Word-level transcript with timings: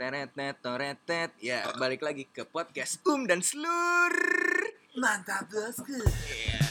Teretet, 0.00 0.56
toretet. 0.64 1.36
Ya, 1.44 1.60
balik 1.76 2.00
lagi 2.00 2.24
ke 2.24 2.48
podcast 2.48 3.04
Um 3.04 3.28
dan 3.28 3.44
Slur. 3.44 4.16
Mantap 4.96 5.44
bosku. 5.52 5.92
Ya, 6.40 6.64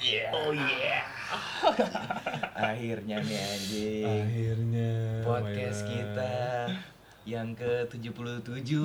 anjing. 0.00 0.32
Oh 0.32 0.56
yeah. 0.56 1.04
Akhirnya 2.72 3.20
nih 3.20 3.40
anjing. 3.44 4.24
Akhirnya 4.24 4.92
Podcast 5.20 5.84
Maila. 5.84 5.92
kita 5.92 6.32
yang 7.24 7.56
ke-77 7.56 8.84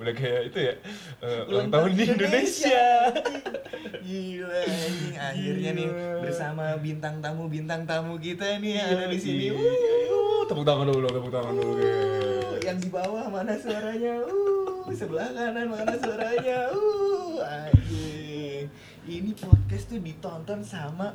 udah 0.00 0.14
kayak 0.16 0.42
itu 0.48 0.58
ya 0.64 0.74
eh, 1.20 1.40
Ulang 1.44 1.68
tahun 1.68 1.92
di 1.92 2.04
Indonesia. 2.08 3.12
Gila 4.08 4.60
anjing 4.64 5.16
akhirnya 5.20 5.70
nih 5.76 5.88
bersama 6.24 6.72
bintang 6.80 7.20
tamu 7.20 7.52
bintang 7.52 7.84
tamu 7.84 8.16
kita 8.16 8.56
nih 8.64 8.80
yang 8.80 8.88
ada 8.96 9.06
di 9.12 9.20
sini. 9.20 9.52
Iya. 9.52 9.60
Wuh. 9.60 10.48
Tepuk 10.48 10.64
tangan 10.64 10.88
dulu, 10.88 11.06
tepuk 11.12 11.28
tangan 11.28 11.52
dulu. 11.52 11.72
Uh, 11.76 12.56
yang 12.64 12.80
di 12.80 12.88
bawah 12.88 13.28
mana 13.28 13.52
suaranya? 13.60 14.24
Uh, 14.24 14.88
sebelah 14.96 15.28
kanan 15.36 15.68
mana 15.68 15.94
suaranya? 16.00 16.72
Uh, 16.72 17.44
anjing. 17.44 18.64
Ini 19.04 19.30
podcast 19.36 19.92
tuh 19.92 20.00
ditonton 20.00 20.64
sama 20.64 21.12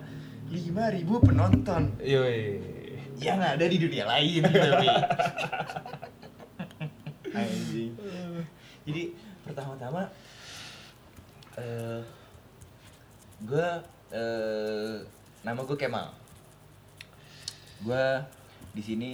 5000 0.53 1.25
penonton 1.25 1.97
Yoi. 1.97 2.82
Yang 3.19 3.41
ada 3.41 3.65
di 3.65 3.77
dunia 3.77 4.05
lain 4.07 4.41
tapi. 4.45 4.87
anjing. 7.33 7.93
Jadi 8.85 9.03
pertama-tama 9.43 10.01
eh 11.57 12.01
gue 13.43 13.69
eh 14.13 14.95
nama 15.43 15.61
gue 15.65 15.77
Kemal. 15.77 16.13
Gue 17.83 18.05
di 18.73 18.81
sini 18.81 19.13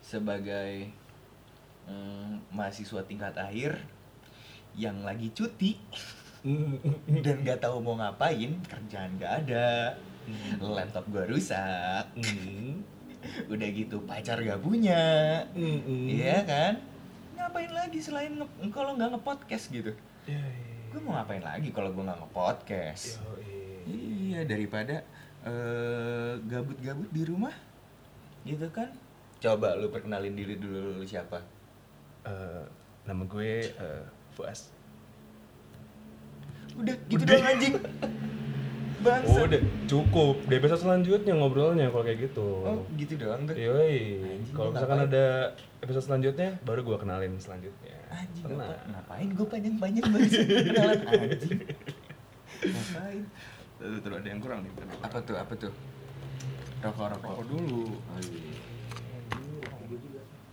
sebagai 0.00 0.86
mm, 1.90 2.54
mahasiswa 2.54 3.02
tingkat 3.06 3.34
akhir 3.34 3.74
yang 4.78 5.02
lagi 5.02 5.34
cuti 5.34 5.74
dan 7.24 7.42
gak 7.42 7.64
tahu 7.64 7.82
mau 7.82 7.98
ngapain 7.98 8.54
kerjaan 8.70 9.18
gak 9.18 9.46
ada 9.46 9.98
laptop 10.60 11.06
gue 11.10 11.24
rusak 11.26 12.06
Hmm. 12.14 12.95
Udah 13.46 13.68
gitu 13.68 13.96
pacar 14.02 14.38
gak 14.38 14.58
punya 14.58 15.02
Hmm. 15.52 16.06
Iya 16.06 16.42
kan? 16.42 16.72
Ngapain 17.34 17.68
lagi 17.68 17.98
selain 17.98 18.32
nge- 18.34 18.70
kalau 18.70 18.94
nggak 18.94 19.12
ngepodcast 19.12 19.70
gitu? 19.70 19.92
Yoi. 20.24 20.56
Gue 20.88 21.00
mau 21.00 21.14
ngapain 21.14 21.40
lagi 21.40 21.68
kalau 21.70 21.90
gue 21.90 22.00
nggak 22.00 22.18
ngepodcast? 22.18 23.20
Yoi. 23.20 23.54
Iya 23.86 24.40
daripada 24.42 25.04
eh, 25.42 26.32
gabut-gabut 26.42 27.06
di 27.08 27.22
rumah, 27.22 27.54
gitu 28.42 28.66
kan? 28.68 28.90
Coba 29.36 29.74
lu 29.74 29.88
perkenalin 29.88 30.32
diri 30.32 30.56
dulu 30.56 30.98
lu 30.98 31.04
siapa? 31.04 31.38
Eh, 32.22 32.64
nama 33.04 33.22
gue 33.22 33.52
eh, 33.64 34.04
Fuas. 34.32 34.74
Udah 36.74 36.92
gitu 37.06 37.22
Udah. 37.22 37.30
doang 37.30 37.46
anjing. 37.48 37.74
Bangsa. 39.06 39.30
Oh, 39.32 39.44
udah 39.44 39.60
cukup. 39.86 40.34
Di 40.44 40.54
episode 40.54 40.80
selanjutnya 40.80 41.32
ngobrolnya 41.32 41.86
kalau 41.88 42.02
kayak 42.02 42.20
gitu. 42.24 42.48
Oh, 42.60 42.82
gitu 42.92 43.14
doang 43.16 43.42
tuh. 43.42 43.54
Yoi. 43.54 44.20
Anjing, 44.20 44.52
Kalau 44.52 44.70
misalkan 44.70 44.98
ngapain? 44.98 45.12
ada 45.12 45.24
episode 45.78 46.04
selanjutnya, 46.04 46.48
baru 46.60 46.80
gua 46.82 46.96
kenalin 46.96 47.34
selanjutnya. 47.36 47.94
Anjing 48.08 48.44
Tenang. 48.44 48.58
ngapa- 48.64 48.84
ngapain 48.88 49.28
gue 49.28 49.46
panjang-panjang 49.46 50.06
banget 50.08 50.30
kenalan 50.64 50.98
anjing. 51.06 51.58
Ngapain? 52.62 53.20
Tuh, 53.76 53.98
tuh, 54.00 54.12
ada 54.12 54.26
yang 54.26 54.40
kurang 54.40 54.60
nih. 54.60 54.72
Apa 55.00 55.18
tuh? 55.20 55.36
Apa 55.36 55.52
tuh? 55.54 55.72
Rokok 56.78 57.06
rokok. 57.10 57.30
Rokok 57.30 57.46
dulu. 57.46 57.82
Oh 57.90 58.18
iya. 58.20 58.54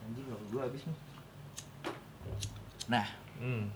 Anjing 0.04 0.26
rokok 0.26 0.46
gue 0.50 0.62
habis 0.62 0.82
nih. 0.84 0.98
Nah, 2.86 3.06
Hmm. 3.36 3.72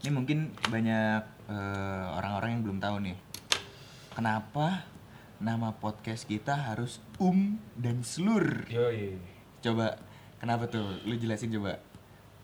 ini 0.00 0.10
mungkin 0.10 0.38
banyak 0.64 1.22
eh, 1.46 2.06
orang-orang 2.12 2.50
yang 2.52 2.62
belum 2.62 2.78
tahu 2.78 2.96
nih. 3.00 3.16
Kenapa 4.10 4.82
nama 5.38 5.70
podcast 5.70 6.26
kita 6.26 6.50
harus 6.52 6.98
Um 7.22 7.62
dan 7.78 8.02
Slur? 8.02 8.66
Yoi. 8.66 9.14
Coba, 9.62 10.02
kenapa 10.42 10.66
tuh? 10.66 10.98
Lu 11.06 11.14
jelasin 11.14 11.54
coba. 11.54 11.78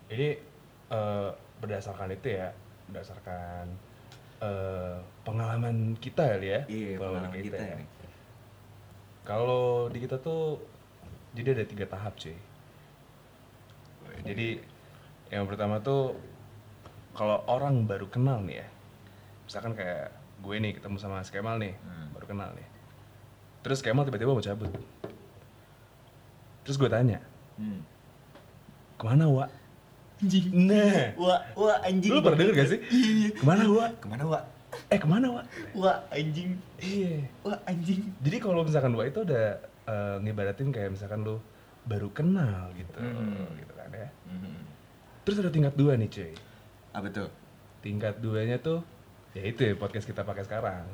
Ini 0.07 0.39
eh, 0.95 1.29
berdasarkan 1.59 2.15
itu 2.15 2.39
ya, 2.39 2.55
berdasarkan 2.87 3.67
eh, 4.47 4.97
pengalaman 5.27 5.99
kita 5.99 6.39
kali 6.39 6.55
ya. 6.55 6.61
Iya, 6.71 7.03
pengalaman 7.03 7.35
kita 7.35 7.59
ya. 7.59 7.75
nih. 7.83 7.89
Kalau 9.27 9.91
di 9.91 9.99
kita 9.99 10.23
tuh 10.23 10.63
jadi 11.35 11.51
ada 11.51 11.65
tiga 11.67 11.91
tahap 11.91 12.15
cuy. 12.15 12.39
Jadi 14.23 14.63
yang 15.35 15.51
pertama 15.51 15.83
tuh 15.83 16.15
kalau 17.11 17.43
orang 17.51 17.91
baru 17.91 18.07
kenal 18.07 18.39
nih 18.47 18.63
ya, 18.63 18.69
misalkan 19.51 19.75
kayak 19.75 20.15
gue 20.37 20.57
nih 20.57 20.73
ketemu 20.75 20.97
sama 20.97 21.19
Mas 21.19 21.29
Kemal 21.29 21.57
nih, 21.57 21.75
Hmm. 21.77 22.13
baru 22.13 22.27
kenal 22.27 22.51
nih. 22.53 22.67
Terus 23.61 23.81
Kemal 23.81 24.05
tiba-tiba 24.05 24.31
mau 24.31 24.41
cabut. 24.41 24.71
Terus 26.63 26.77
gue 26.77 26.89
tanya, 26.89 27.19
Hmm. 27.57 27.81
ke 28.95 29.05
mana 29.05 29.27
Wak? 29.27 29.51
Anjing. 30.17 30.49
Nah, 30.65 31.13
Wah, 31.15 31.41
wah 31.53 31.77
anjing. 31.85 32.09
lu 32.09 32.25
pernah 32.25 32.41
denger 32.41 32.55
gak 32.57 32.69
sih? 32.73 32.81
Iya, 32.89 33.11
iya. 33.13 33.29
Ke 33.33 33.45
mana 33.45 33.65
Wak? 33.69 33.91
Ke 34.01 34.07
mana, 34.09 34.25
Wak? 34.25 34.43
Eh 34.89 34.99
ke 34.99 35.07
mana 35.07 35.27
Wak? 35.31 35.45
Wah, 35.73 35.99
anjing. 36.09 36.57
Iya. 36.81 37.21
Wah, 37.43 37.61
anjing. 37.65 38.01
Jadi 38.19 38.37
kalau 38.41 38.65
misalkan 38.65 38.93
Wak 38.93 39.07
itu 39.09 39.21
udah 39.23 39.47
eh, 39.87 40.17
ngibaratin 40.19 40.75
kayak 40.75 40.91
misalkan 40.91 41.23
lu 41.23 41.39
baru 41.85 42.11
kenal 42.11 42.75
gitu, 42.75 42.99
Hmm. 42.99 43.47
gitu 43.55 43.71
kan 43.71 43.87
ya. 43.89 44.11
Mhm. 44.27 44.59
Terus 45.23 45.39
ada 45.39 45.51
tingkat 45.53 45.79
dua 45.79 45.95
nih 45.95 46.11
cuy. 46.11 46.35
Apa 46.91 47.07
tuh? 47.07 47.31
Tingkat 47.79 48.19
duanya 48.19 48.59
tuh 48.59 48.83
ya 49.37 49.43
itu 49.45 49.61
ya 49.69 49.75
podcast 49.77 50.09
kita 50.09 50.25
pakai 50.25 50.49
sekarang. 50.49 50.89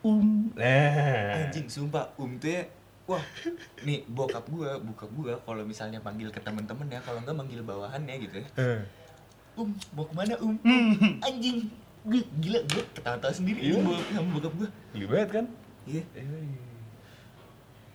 Um. 0.00 0.48
Nah. 0.56 1.44
Anjing, 1.52 1.68
sumpah, 1.68 2.08
um 2.16 2.40
tuh 2.40 2.48
ya 2.48 2.64
Wah, 3.08 3.24
nih 3.88 4.04
bokap 4.04 4.44
gua, 4.52 4.76
bokap 4.84 5.08
gua 5.16 5.32
kalau 5.40 5.64
misalnya 5.64 5.96
panggil 5.96 6.28
ke 6.28 6.44
temen-temen 6.44 6.92
ya, 6.92 7.00
kalau 7.00 7.24
enggak 7.24 7.40
manggil 7.40 7.64
bawahannya 7.64 8.20
gitu 8.20 8.44
ya. 8.44 8.48
Um, 9.56 9.72
mau 9.96 10.04
ke 10.04 10.12
mana 10.12 10.36
um? 10.44 10.52
Anjing, 11.24 11.72
gue 12.04 12.20
gila 12.36 12.60
gue 12.68 12.84
ketawa-tawa 12.92 13.32
sendiri 13.32 13.64
Iya. 13.64 13.80
sama, 13.80 13.96
sama 14.12 14.28
bokap 14.36 14.52
gua. 14.60 14.68
Gila 14.92 15.08
banget 15.08 15.30
kan? 15.40 15.46
Iya. 15.88 16.04
Eh. 16.20 16.52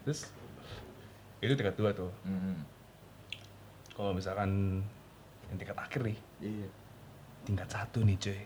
Terus 0.01 0.33
itu 1.45 1.53
tingkat 1.53 1.77
dua 1.77 1.93
tuh. 1.93 2.09
Hmm. 2.25 2.65
Kalau 3.93 4.17
misalkan 4.17 4.81
yang 5.53 5.57
tingkat 5.61 5.77
akhir 5.77 6.01
nih, 6.09 6.17
Iya. 6.41 6.67
tingkat 7.45 7.69
satu 7.69 8.01
nih 8.01 8.17
cuy. 8.17 8.41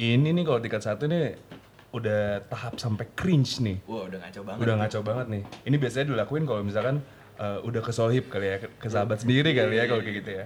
Ini 0.00 0.28
nih 0.32 0.44
kalau 0.44 0.60
tingkat 0.60 0.82
satu 0.82 1.04
nih 1.04 1.36
udah 1.92 2.40
tahap 2.48 2.80
sampai 2.80 3.04
cringe 3.12 3.60
nih. 3.60 3.76
Wah, 3.84 4.08
udah 4.08 4.18
ngaco 4.24 4.40
banget. 4.48 4.60
Udah 4.64 4.74
ngaco 4.80 4.98
banget 5.04 5.26
nih. 5.28 5.42
Ini 5.68 5.76
biasanya 5.76 6.06
dilakuin 6.08 6.44
kalau 6.48 6.62
misalkan 6.64 6.96
eh, 7.36 7.58
udah 7.60 7.80
kesohib 7.84 8.32
kali 8.32 8.46
ya, 8.48 8.56
ke, 8.64 8.68
ke 8.80 8.88
sahabat 8.88 9.20
sendiri 9.20 9.52
kali 9.52 9.76
ya 9.76 9.84
kalau 9.84 10.00
kayak 10.00 10.16
gitu 10.24 10.30
ya. 10.32 10.44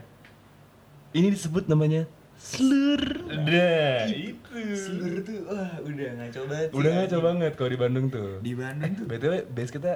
Ini 1.15 1.29
disebut 1.33 1.71
namanya 1.71 2.05
slur. 2.37 3.01
Nah, 3.31 4.05
itu. 4.11 4.59
Seluruh 4.77 5.23
tuh, 5.25 5.39
wah 5.49 5.73
udah 5.81 6.09
ngaco 6.21 6.41
banget. 6.51 6.69
Udah 6.75 6.91
ngaco 6.93 7.17
anjing. 7.17 7.27
banget 7.31 7.53
kalau 7.57 7.71
di 7.71 7.79
Bandung 7.79 8.07
tuh. 8.13 8.31
Di 8.43 8.53
Bandung 8.53 8.93
tuh. 8.93 9.07
BTW 9.09 9.33
base 9.55 9.71
kita 9.73 9.93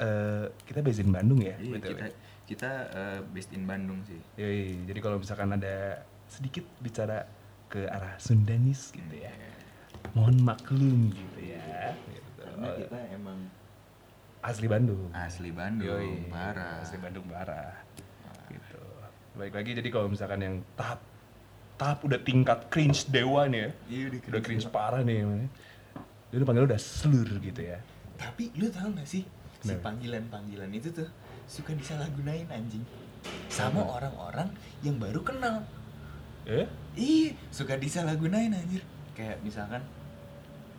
eh, 0.00 0.44
kita 0.64 0.78
base 0.80 1.00
in 1.02 1.10
Bandung 1.12 1.40
ya, 1.42 1.58
Iya, 1.58 1.76
BTW. 1.76 1.90
kita 1.92 2.06
kita 2.46 2.70
eh, 2.94 3.18
based 3.34 3.52
in 3.52 3.66
Bandung 3.66 4.00
sih. 4.06 4.18
Yoi, 4.38 4.86
jadi 4.86 4.98
kalau 5.02 5.18
misalkan 5.18 5.50
ada 5.52 6.06
sedikit 6.30 6.64
bicara 6.80 7.28
ke 7.72 7.88
arah 7.88 8.20
Sundanis 8.20 8.92
gitu 8.92 9.16
ya. 9.16 9.32
Mohon 10.12 10.52
maklum 10.52 11.08
gitu 11.08 11.40
ya. 11.40 11.96
Gitu. 12.12 12.40
Karena 12.44 12.68
kita 12.76 12.98
emang 13.16 13.38
Asli 14.42 14.66
Bandung. 14.68 15.08
asli 15.14 15.54
Bandung, 15.54 15.88
Yoi. 15.88 16.28
Asli 16.82 16.98
Bandung 17.00 17.24
parah. 17.32 17.72
Gitu. 18.52 18.80
Baik 19.38 19.56
lagi 19.56 19.70
jadi 19.72 19.88
kalau 19.88 20.12
misalkan 20.12 20.44
yang 20.44 20.56
tahap 20.76 21.00
tahap 21.80 22.04
udah 22.04 22.20
tingkat 22.20 22.68
cringe 22.68 23.08
dewa 23.08 23.48
nih 23.48 23.64
ya. 23.64 23.70
Iya, 23.88 24.04
udah 24.12 24.20
Udah 24.28 24.42
cringe 24.44 24.66
parah 24.68 25.00
nih. 25.00 25.48
Dia 26.28 26.36
udah 26.36 26.48
panggil 26.48 26.64
udah 26.68 26.80
slur 26.82 27.30
gitu 27.40 27.62
ya. 27.64 27.78
Tapi 28.20 28.52
lu 28.60 28.68
tau 28.68 28.92
gak 28.92 29.08
sih 29.08 29.24
si 29.62 29.74
panggilan-panggilan 29.78 30.68
itu 30.74 30.90
tuh 30.90 31.08
suka 31.46 31.72
disalahgunain 31.72 32.50
anjing 32.50 32.82
sama 33.46 33.80
orang-orang 33.80 34.50
yang 34.82 34.98
baru 34.98 35.22
kenal. 35.22 35.62
Eh? 36.46 36.66
Iya, 36.92 37.38
suka 37.54 37.78
disalahgunain 37.78 38.52
anjir. 38.52 38.82
Kayak 39.14 39.38
misalkan 39.44 39.82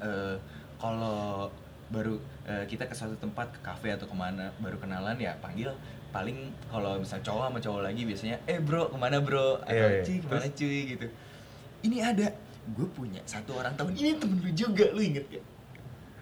eh 0.04 0.36
kalau 0.78 1.48
baru 1.88 2.18
eh, 2.44 2.66
kita 2.68 2.90
ke 2.90 2.96
suatu 2.98 3.16
tempat 3.22 3.54
ke 3.54 3.60
kafe 3.62 3.94
atau 3.94 4.10
ke 4.10 4.16
mana 4.18 4.50
baru 4.60 4.76
kenalan 4.82 5.16
ya 5.16 5.38
panggil 5.40 5.70
paling 6.10 6.50
kalau 6.68 6.98
misal 6.98 7.22
cowok 7.22 7.50
sama 7.50 7.60
cowok 7.62 7.82
lagi 7.86 8.02
biasanya 8.04 8.38
eh 8.50 8.58
bro 8.58 8.90
ke 8.90 8.98
mana 8.98 9.22
bro 9.22 9.62
atau 9.62 9.72
Iya, 9.72 10.02
iya. 10.02 10.04
cuy 10.04 10.18
ke 10.20 10.28
mana 10.28 10.48
cuy 10.50 10.80
gitu 10.98 11.08
ini 11.86 11.98
ada 12.02 12.28
gue 12.64 12.88
punya 12.92 13.22
satu 13.30 13.60
orang 13.62 13.78
tahun 13.78 13.94
ini 13.94 14.10
temen 14.18 14.38
lu 14.42 14.52
juga 14.52 14.86
lu 14.92 15.02
inget 15.04 15.26
gak 15.30 15.46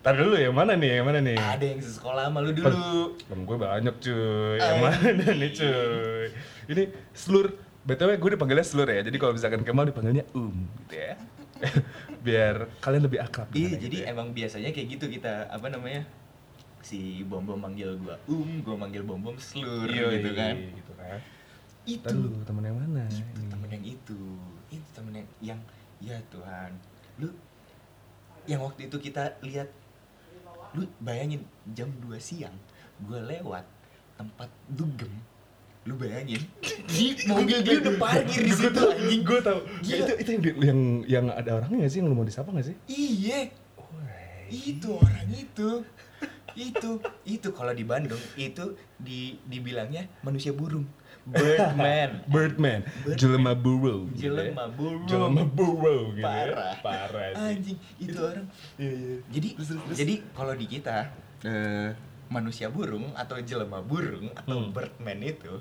Tar 0.01 0.17
dulu 0.17 0.33
yang 0.33 0.57
mana 0.57 0.73
nih? 0.73 0.97
Yang 0.97 1.05
mana 1.13 1.19
nih? 1.21 1.37
ada 1.37 1.61
yang 1.61 1.77
sekolah 1.77 2.23
sama 2.25 2.41
lu 2.41 2.57
dulu 2.57 3.13
Temen 3.21 3.45
gue 3.45 3.57
banyak 3.61 3.95
cuy. 4.01 4.57
Yang 4.57 4.73
Ay. 4.73 4.81
mana 4.81 5.25
nih 5.37 5.49
cuy? 5.53 6.25
Ini 6.73 6.83
Slur. 7.13 7.47
BTW 7.81 8.21
gue 8.21 8.31
dipanggilnya 8.37 8.65
Slur 8.65 8.89
ya. 8.89 9.01
Jadi 9.01 9.17
kalau 9.17 9.33
misalkan 9.33 9.65
Kemal 9.65 9.89
dipanggilnya 9.89 10.25
Um 10.37 10.53
gitu 10.85 10.95
ya. 11.01 11.17
Biar 12.25 12.69
kalian 12.81 13.03
lebih 13.05 13.21
akrab. 13.21 13.49
Iya, 13.53 13.77
jadi 13.77 13.97
gitu 14.01 14.05
ya. 14.05 14.13
emang 14.13 14.33
biasanya 14.33 14.69
kayak 14.73 14.87
gitu 14.97 15.05
kita 15.09 15.49
apa 15.49 15.67
namanya? 15.69 16.05
Si 16.81 17.21
Bom 17.25 17.45
Bom 17.45 17.61
manggil 17.61 17.93
gua 18.01 18.17
Um, 18.25 18.61
gua 18.65 18.75
manggil 18.77 19.05
Bom 19.05 19.21
Bom 19.21 19.37
Slur 19.37 19.89
Iya, 19.89 20.09
gitu 20.17 20.31
kan. 20.33 20.55
Gitu 20.57 20.93
kan. 20.97 21.19
Itu 21.81 22.05
Tar 22.05 22.13
dulu 22.13 22.41
temen 22.45 22.63
yang 22.65 22.77
mana? 22.77 23.05
itu 23.09 23.41
Ini. 23.41 23.49
temen 23.49 23.69
yang 23.69 23.85
itu. 23.85 24.21
Itu 24.69 24.87
temen 24.93 25.13
yang 25.17 25.27
yang 25.41 25.59
ya 26.01 26.17
Tuhan. 26.29 26.71
Lu 27.17 27.29
yang 28.45 28.61
waktu 28.65 28.89
itu 28.89 28.97
kita 28.97 29.37
lihat 29.45 29.69
lu 30.73 30.85
bayangin 31.01 31.45
jam 31.73 31.89
2 32.01 32.17
siang 32.21 32.53
gua 33.05 33.21
lewat 33.25 33.65
tempat 34.17 34.49
dugem 34.69 35.09
lu 35.81 35.97
bayangin 35.97 36.37
di 36.85 37.17
mobil 37.25 37.57
dia 37.59 37.81
udah 37.81 37.95
parkir 37.97 38.45
di 38.45 38.53
situ 38.53 38.77
anjing 38.77 39.21
Gue 39.21 39.39
tau. 39.41 39.65
Gila. 39.81 39.97
Itu 39.97 40.13
itu 40.15 40.29
yang, 40.29 40.45
yang 40.61 40.79
yang 41.09 41.25
ada 41.29 41.57
orangnya 41.57 41.83
gak 41.83 41.91
sih 41.91 41.99
yang 41.99 42.07
lu 42.07 42.15
mau 42.15 42.21
disapa 42.21 42.53
gak 42.53 42.67
sih? 42.67 42.75
iya 42.85 43.49
Oh, 43.75 43.89
itu 44.47 44.87
orang 44.93 45.29
itu 45.31 45.69
itu 46.53 46.91
itu 47.23 47.47
kalau 47.49 47.71
di 47.71 47.81
Bandung 47.81 48.19
itu 48.35 48.75
di 48.95 49.39
dibilangnya 49.43 50.05
manusia 50.21 50.51
burung 50.51 50.83
birdman 51.23 52.21
Birdman, 52.33 52.81
Birdman. 52.83 53.17
jelema 53.17 53.53
burung. 53.55 54.05
ya. 54.11 54.27
jelema 54.27 54.65
burung 54.67 55.07
Jelema 55.07 55.43
burung 55.47 56.07
gitu. 56.11 56.19
ya. 56.19 56.25
Parah. 56.27 56.73
Parah. 56.83 57.29
sih. 57.31 57.45
anjing 57.47 57.77
itu 57.97 58.19
orang 58.19 58.45
Iya, 58.75 58.91
iya. 58.91 59.15
jadi 59.31 59.47
Terus, 59.55 59.69
terus, 59.71 59.97
jadi 59.97 60.13
kalau 60.35 60.53
di 60.53 60.65
kita 60.67 60.97
eh, 61.41 61.89
manusia 62.31 62.67
burung 62.67 63.11
atau 63.13 63.35
jelema 63.39 63.83
burung 63.83 64.31
atau 64.33 64.57
Hmm. 64.57 64.71
birdman 64.71 65.19
itu 65.21 65.59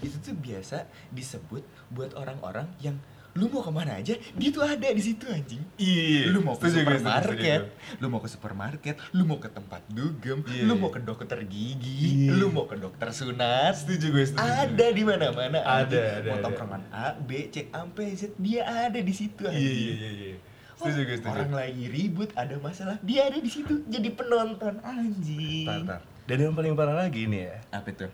itu 0.00 0.16
tuh 0.18 0.34
biasa 0.34 0.82
disebut 1.10 1.60
buat 1.88 2.10
orang-orang 2.12 2.66
yang 2.80 2.96
lu 3.32 3.46
mau 3.46 3.60
ke 3.60 3.68
mana 3.68 3.92
aja 3.94 4.16
dia 4.32 4.48
tuh 4.48 4.64
ada 4.64 4.88
di 4.88 4.98
situ 4.98 5.28
anjing 5.28 5.60
Iya. 5.76 6.32
lu 6.32 6.40
mau 6.40 6.56
ke 6.56 6.72
supermarket, 6.72 7.68
lu 8.00 8.08
mau 8.08 8.16
ke 8.18 8.28
supermarket, 8.28 8.96
lu 9.12 9.22
mau 9.22 9.36
ke 9.36 9.46
tempat 9.46 9.84
dugem, 9.86 10.40
Iya, 10.42 10.64
lu 10.64 10.72
mau 10.74 10.88
ke 10.88 10.98
dokter 10.98 11.44
gigi, 11.44 12.24
Iya. 12.24 12.32
lu 12.32 12.48
mau 12.48 12.64
ke 12.64 12.74
dokter 12.74 13.12
sunat, 13.12 13.76
Setuju 13.76 14.06
gue, 14.08 14.24
setuju. 14.24 14.40
ada 14.40 14.86
di 14.88 15.02
mana-mana. 15.04 15.58
Ada, 15.60 15.84
anjing. 15.84 16.00
ada, 16.16 16.24
Mau 16.24 16.32
ada. 16.32 16.44
tongkrongan 16.48 16.82
A, 16.88 17.06
B, 17.20 17.30
C, 17.46 17.68
sampai 17.68 18.06
Z, 18.10 18.32
dia 18.38 18.64
ada 18.64 18.96
di 18.98 19.12
situ. 19.12 19.44
Iya, 19.44 19.52
anjing. 19.52 19.68
iya, 19.68 19.92
iya, 19.92 20.10
iya. 20.32 20.36
Setuju 20.76 21.00
gue, 21.02 21.16
setuju. 21.16 21.32
Orang 21.32 21.52
lagi 21.52 21.84
ribut, 21.88 22.30
ada 22.36 22.54
masalah, 22.60 22.96
dia 23.00 23.26
ada 23.26 23.40
di 23.40 23.48
situ 23.48 23.80
jadi 23.88 24.12
penonton 24.12 24.76
anjing. 24.80 25.64
Tar, 25.64 25.80
tar. 25.88 26.00
Dan 26.26 26.36
yang 26.42 26.52
paling 26.52 26.74
parah 26.74 26.96
lagi 26.98 27.24
nih 27.24 27.42
ya, 27.46 27.56
Apa 27.72 27.88
itu? 27.90 28.08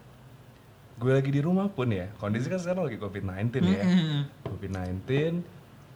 gue 0.92 1.10
lagi 1.10 1.34
di 1.34 1.42
rumah 1.42 1.66
pun 1.66 1.90
ya, 1.90 2.06
kondisi 2.16 2.46
kan 2.46 2.62
sekarang 2.62 2.86
lagi 2.86 2.94
COVID-19 2.96 3.50
ya. 3.66 3.82
Mm-mm. 3.82 4.20
COVID-19, 4.46 5.02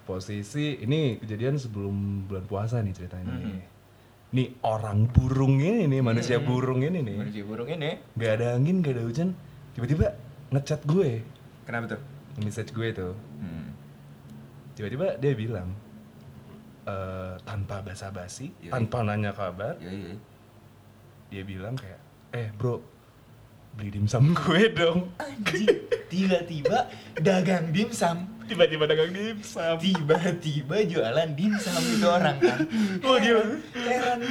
posisi 0.02 0.82
ini 0.82 1.22
kejadian 1.22 1.54
sebelum 1.56 1.94
bulan 2.26 2.42
puasa 2.42 2.82
nih 2.82 2.90
ceritanya 2.90 3.30
nih. 3.30 3.46
Mm-mm. 3.46 3.62
Nih 4.34 4.48
orang 4.66 5.06
burung 5.06 5.62
ini 5.62 5.86
nih, 5.86 6.02
manusia 6.02 6.42
Mm-mm. 6.42 6.50
burung 6.50 6.80
ini 6.82 6.98
nih. 7.06 7.16
Manusia 7.22 7.44
burung 7.46 7.68
ini. 7.70 8.02
Gak 8.18 8.32
ada 8.42 8.58
angin, 8.58 8.82
gak 8.82 8.98
ada 8.98 9.02
hujan, 9.06 9.28
tiba-tiba 9.78 10.06
ngechat 10.50 10.82
gue, 10.82 11.22
Kenapa 11.62 11.94
tuh? 11.94 12.00
message 12.42 12.74
gue 12.74 12.88
tuh. 12.90 13.14
Hmm. 13.38 13.70
Tiba-tiba 14.74 15.16
dia 15.16 15.32
bilang, 15.32 15.70
eh, 16.86 17.34
tanpa 17.42 17.82
basa-basi, 17.82 18.54
tanpa 18.66 19.02
nanya 19.02 19.34
kabar, 19.34 19.74
dia 21.26 21.42
bilang 21.42 21.74
kayak, 21.74 21.98
eh 22.32 22.48
bro, 22.54 22.78
beli 23.74 23.90
dimsum 23.90 24.32
gue 24.38 24.70
dong. 24.72 25.10
Anjing, 25.18 25.68
tiba-tiba 26.08 26.86
dagang 27.18 27.74
dimsum. 27.74 28.38
Tiba-tiba 28.46 28.86
dagang 28.86 29.10
dimsum. 29.10 29.74
tiba-tiba 29.82 30.76
jualan 30.86 31.34
dimsum 31.34 31.82
itu 31.82 32.06
orang 32.06 32.38
kan 32.38 32.62
Wah 33.02 33.18
gila. 33.18 33.42
heran 33.74 34.22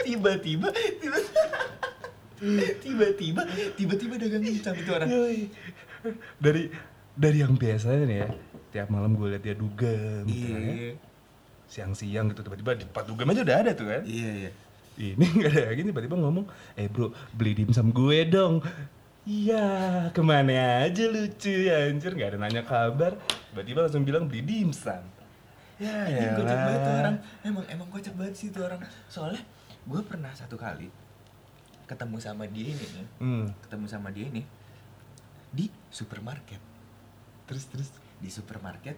tiba-tiba 0.00 0.68
tiba-tiba 2.80 3.42
tiba-tiba 3.76 4.14
dagang 4.16 4.42
dimsum 4.42 4.74
itu 4.74 4.90
orang. 4.90 5.08
Dari 6.40 6.72
dari 7.12 7.38
yang 7.44 7.52
biasanya 7.54 8.04
nih 8.08 8.18
ya, 8.24 8.28
tiap 8.70 8.88
malam 8.88 9.12
gue 9.12 9.26
liat 9.28 9.42
dia 9.42 9.54
dugem 9.54 10.24
gitu 10.24 10.46
kan 10.48 10.60
ya. 10.60 10.72
iya 10.72 10.92
Siang-siang 11.66 12.26
gitu 12.28 12.42
tiba-tiba 12.42 12.74
di 12.74 12.82
tempat 12.82 13.04
dugem 13.06 13.26
aja 13.26 13.40
udah 13.42 13.56
ada 13.58 13.70
tuh 13.72 13.86
kan. 13.86 14.02
iya 14.02 14.30
iya 14.40 14.50
Ini 15.00 15.24
nggak 15.38 15.50
ada 15.50 15.62
lagi 15.70 15.82
tiba-tiba 15.82 16.16
ngomong, 16.18 16.44
"Eh 16.74 16.86
bro, 16.86 17.08
beli 17.32 17.56
dimsum 17.56 17.88
gue 17.88 18.26
dong." 18.26 18.60
Iya, 19.22 19.64
ke 20.10 20.20
mana 20.20 20.84
aja 20.84 21.04
lucu 21.06 21.52
ya 21.62 21.88
anjir 21.88 22.12
nggak 22.12 22.34
ada 22.34 22.38
nanya 22.38 22.62
kabar. 22.62 23.16
Tiba-tiba 23.48 23.86
langsung 23.86 24.02
bilang 24.02 24.26
beli 24.26 24.42
dimsum. 24.42 25.00
Ya 25.80 26.04
Anjing, 26.04 26.36
kocak 26.36 26.58
banget 26.58 26.80
tuh 26.82 26.94
orang 26.94 27.16
emang 27.40 27.64
emang 27.70 27.88
kocak 27.88 28.12
banget 28.12 28.34
sih 28.36 28.52
tuh 28.52 28.68
orang 28.68 28.76
soalnya 29.08 29.40
gue 29.80 30.00
pernah 30.04 30.28
satu 30.36 30.60
kali 30.60 30.92
ketemu 31.88 32.16
sama 32.20 32.44
dia 32.44 32.68
ini 32.68 32.84
nih 32.84 33.06
Hmm. 33.16 33.46
ketemu 33.64 33.86
sama 33.88 34.12
dia 34.12 34.28
ini 34.28 34.44
di 35.48 35.72
supermarket 35.88 36.60
Terus 37.48 37.64
terus. 37.66 37.88
Di 38.20 38.28
supermarket 38.28 38.96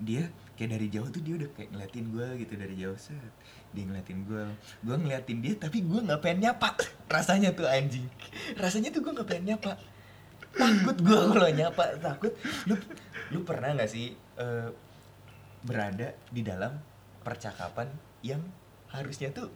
dia 0.00 0.24
kayak 0.56 0.76
dari 0.76 0.86
jauh 0.88 1.08
tuh 1.08 1.20
dia 1.20 1.36
udah 1.36 1.48
kayak 1.52 1.72
ngeliatin 1.72 2.06
gue 2.08 2.26
gitu 2.40 2.54
dari 2.56 2.74
jauh 2.74 2.96
set. 2.96 3.32
Dia 3.70 3.84
ngeliatin 3.84 4.24
gue 4.24 4.44
gue 4.80 4.96
ngeliatin 4.96 5.38
dia 5.40 5.52
tapi 5.56 5.84
gue 5.84 6.00
nggak 6.00 6.20
pengen 6.20 6.48
nyapa. 6.48 6.72
Rasanya 7.14 7.52
tuh 7.52 7.68
anjing. 7.68 8.08
Rasanya 8.56 8.88
tuh 8.90 9.00
gue 9.00 9.12
nggak 9.12 9.28
pengen 9.28 9.56
nyapa. 9.56 9.76
Takut 10.50 10.96
gue 10.96 11.20
kalau 11.36 11.50
nyapa 11.50 11.84
takut. 12.00 12.32
Lu 12.64 12.76
lu 13.28 13.38
pernah 13.44 13.76
nggak 13.76 13.88
sih 13.88 14.12
eh, 14.16 14.68
berada 15.60 16.16
di 16.28 16.40
dalam 16.40 16.80
percakapan 17.20 17.92
yang 18.24 18.40
harusnya 18.88 19.28
tuh 19.30 19.52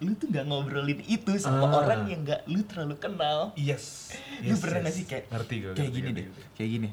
lu 0.00 0.14
tuh 0.16 0.30
nggak 0.30 0.46
ngobrolin 0.46 1.02
itu 1.04 1.34
sama 1.36 1.68
Ah. 1.68 1.84
orang 1.84 2.08
yang 2.08 2.22
nggak 2.22 2.46
lu 2.46 2.62
terlalu 2.64 2.96
kenal? 2.96 3.52
Yes. 3.52 4.14
lu 4.40 4.56
pernah 4.56 4.80
gak 4.80 4.94
sih 4.94 5.04
kayak 5.04 5.28
ngerti 5.28 5.54
gue 5.60 5.72
kayak 5.76 5.92
gini 5.92 6.10
deh 6.14 6.26
kayak 6.56 6.70
gini 6.72 6.88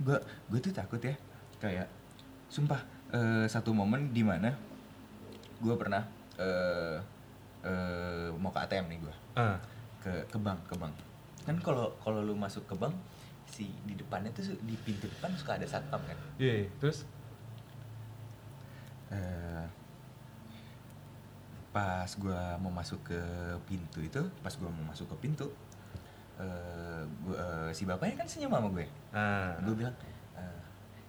gue 0.00 0.18
gue 0.50 0.58
tuh 0.60 0.72
takut 0.72 1.00
ya. 1.00 1.14
Kayak 1.56 1.88
sumpah 2.46 2.80
eh, 3.12 3.46
satu 3.46 3.72
momen 3.72 4.12
di 4.12 4.22
mana 4.22 4.52
gue 5.56 5.74
pernah 5.74 6.04
eh 6.36 6.98
eh, 7.64 8.28
mau 8.36 8.52
ke 8.52 8.60
ATM 8.60 8.86
nih 8.92 8.98
gue 9.00 9.14
Ah. 9.36 9.56
ke 10.00 10.12
ke 10.28 10.38
bank 10.38 10.60
ke 10.68 10.74
bank. 10.76 10.94
Kan 11.44 11.56
kalau 11.60 11.92
kalau 12.00 12.20
lu 12.20 12.36
masuk 12.36 12.64
ke 12.66 12.74
bank 12.76 12.94
si 13.46 13.70
di 13.86 13.94
depannya 13.94 14.34
tuh 14.34 14.58
di 14.62 14.74
pintu 14.82 15.06
depan 15.06 15.30
suka 15.38 15.54
ada 15.54 15.66
satpam 15.66 16.02
kan? 16.02 16.18
Iya, 16.36 16.66
iya. 16.66 16.68
terus? 16.82 17.06
Eh, 19.10 19.64
pas 21.70 22.08
gue 22.08 22.40
mau 22.64 22.72
masuk 22.72 23.04
ke 23.04 23.20
pintu 23.68 24.00
itu 24.00 24.22
pas 24.40 24.48
gue 24.48 24.64
mau 24.64 24.84
masuk 24.88 25.12
ke 25.12 25.28
pintu 25.28 25.44
eh 26.36 27.02
gua, 27.24 27.36
eh, 27.36 27.68
si 27.72 27.88
bapaknya 27.88 28.20
kan 28.20 28.26
senyum 28.28 28.52
sama 28.52 28.68
gue. 28.70 28.86
Ah. 29.16 29.56
gue 29.64 29.74
bilang 29.74 29.94
"Eh, 30.36 30.60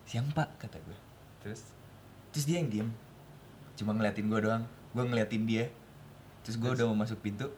siang 0.08 0.28
pak 0.32 0.48
kata 0.60 0.80
gue. 0.82 0.98
Terus? 1.44 1.62
Terus 2.32 2.46
dia 2.48 2.58
yang 2.64 2.70
diem. 2.72 2.90
Cuma 3.76 3.92
ngeliatin 3.94 4.28
gue 4.32 4.40
doang. 4.40 4.64
Gue 4.96 5.04
ngeliatin 5.04 5.44
dia. 5.44 5.68
Terus 6.48 6.56
gue 6.58 6.70
udah 6.72 6.86
mau 6.88 7.04
masuk 7.04 7.20
pintu. 7.20 7.52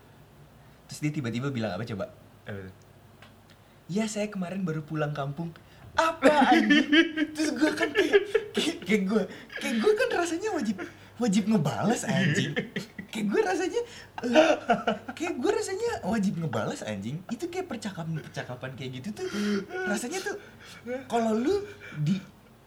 Terus 0.90 1.00
dia 1.00 1.12
tiba-tiba 1.14 1.54
bilang 1.54 1.78
apa 1.78 1.86
coba? 1.86 2.10
Eh, 2.50 2.70
ya 3.90 4.10
saya 4.10 4.28
kemarin 4.34 4.66
baru 4.66 4.82
pulang 4.82 5.14
kampung. 5.14 5.54
Apa 5.94 6.58
anjing? 6.58 6.90
Terus 7.38 7.54
gue 7.54 7.72
kan 7.78 7.90
kayak 7.94 8.22
kayak, 8.54 8.78
kayak 8.82 9.04
gue 9.06 9.24
kayak 9.62 9.76
gue 9.78 9.94
kan 9.94 10.10
rasanya 10.18 10.50
wajib 10.54 10.78
wajib 11.20 11.44
ngebales 11.52 12.08
anjing 12.08 12.56
kayak 13.10 13.26
gue 13.28 13.42
rasanya 13.42 13.82
kayak 15.12 15.34
gue 15.36 15.52
rasanya 15.52 15.90
wajib 16.04 16.34
ngebales 16.38 16.82
anjing 16.82 17.18
itu 17.28 17.46
kayak 17.46 17.68
percakapan 17.68 18.20
percakapan 18.20 18.70
kayak 18.74 18.92
gitu 18.98 19.10
tuh 19.16 19.28
rasanya 19.86 20.20
tuh 20.22 20.36
kalau 21.06 21.34
lu 21.34 21.66
di 21.98 22.22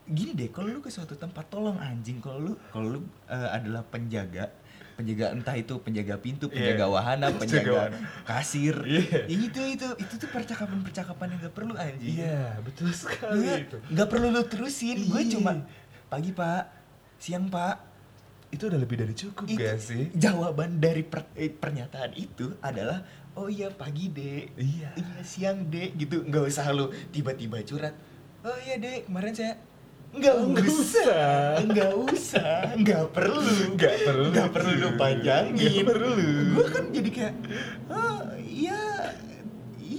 gini 0.05 0.35
deh 0.35 0.49
kalau 0.49 0.69
lu 0.69 0.81
ke 0.81 0.89
suatu 0.89 1.15
tempat 1.15 1.47
tolong 1.47 1.79
anjing 1.79 2.19
kalau 2.19 2.43
lu 2.43 2.53
kalau 2.69 2.87
lu 2.93 3.01
eh, 3.27 3.49
adalah 3.51 3.83
penjaga 3.85 4.51
penjaga 4.93 5.33
entah 5.33 5.55
itu 5.55 5.73
penjaga 5.79 6.15
pintu 6.17 6.47
penjaga 6.47 6.85
Iya. 6.85 6.91
wahana 6.91 7.27
Penjaga 7.31 7.41
penjaga 7.41 7.71
wahana. 7.73 7.99
kasir 8.23 8.77
Iya. 8.85 9.21
itu 9.27 9.61
itu 9.71 9.87
itu 9.97 10.15
tuh 10.17 10.29
percakapan 10.29 10.79
percakapan 10.81 11.27
yang 11.29 11.41
gak 11.41 11.55
perlu 11.55 11.75
anjing 11.75 12.13
iya 12.19 12.59
betul 12.61 12.91
sekali 12.93 13.41
Nggak, 13.41 13.59
itu 13.63 13.77
nggak 13.89 14.09
perlu 14.09 14.27
lu 14.29 14.43
terusin 14.45 14.99
gue 15.03 15.17
Iya. 15.19 15.33
cuma 15.33 15.53
pagi 16.07 16.31
pak 16.31 16.63
siang 17.17 17.49
pak 17.49 17.92
itu 18.53 18.63
udah 18.63 18.79
lebih 18.79 18.97
dari 18.99 19.13
cukup 19.13 19.45
Itu 19.45 19.59
gak 19.59 19.79
sih? 19.79 20.13
jawaban 20.15 20.77
dari 20.77 21.03
per- 21.03 21.33
eh, 21.35 21.49
pernyataan 21.49 22.13
itu 22.15 22.53
adalah 22.61 23.01
oh 23.33 23.49
iya 23.49 23.69
pagi 23.69 24.07
dek 24.09 24.53
Iya. 24.55 24.91
iya 24.93 25.19
siang 25.23 25.67
dek 25.67 25.97
gitu 25.97 26.21
nggak 26.21 26.45
usah 26.47 26.69
lu 26.69 26.87
tiba-tiba 27.09 27.59
curhat 27.63 27.97
oh 28.43 28.57
iya 28.61 28.77
dek 28.77 29.09
kemarin 29.09 29.33
saya 29.33 29.55
nggak 30.13 30.35
Oh, 30.35 30.45
nggak 30.47 30.69
usah. 30.69 31.65
nggak 31.65 31.93
usah 32.07 32.57
nggak 32.77 33.05
perlu 33.11 33.41
Nggak 33.73 33.95
perlu. 34.05 34.25
nggak 34.29 34.49
perlu 34.53 34.73
lu 34.77 34.89
panjangin 34.95 35.57
Nggak 35.73 35.89
perlu. 35.89 36.13
gue 36.53 36.67
kan 36.69 36.85
jadi 36.93 37.11
kayak 37.11 37.35
oh 37.89 38.21
iya 38.39 38.81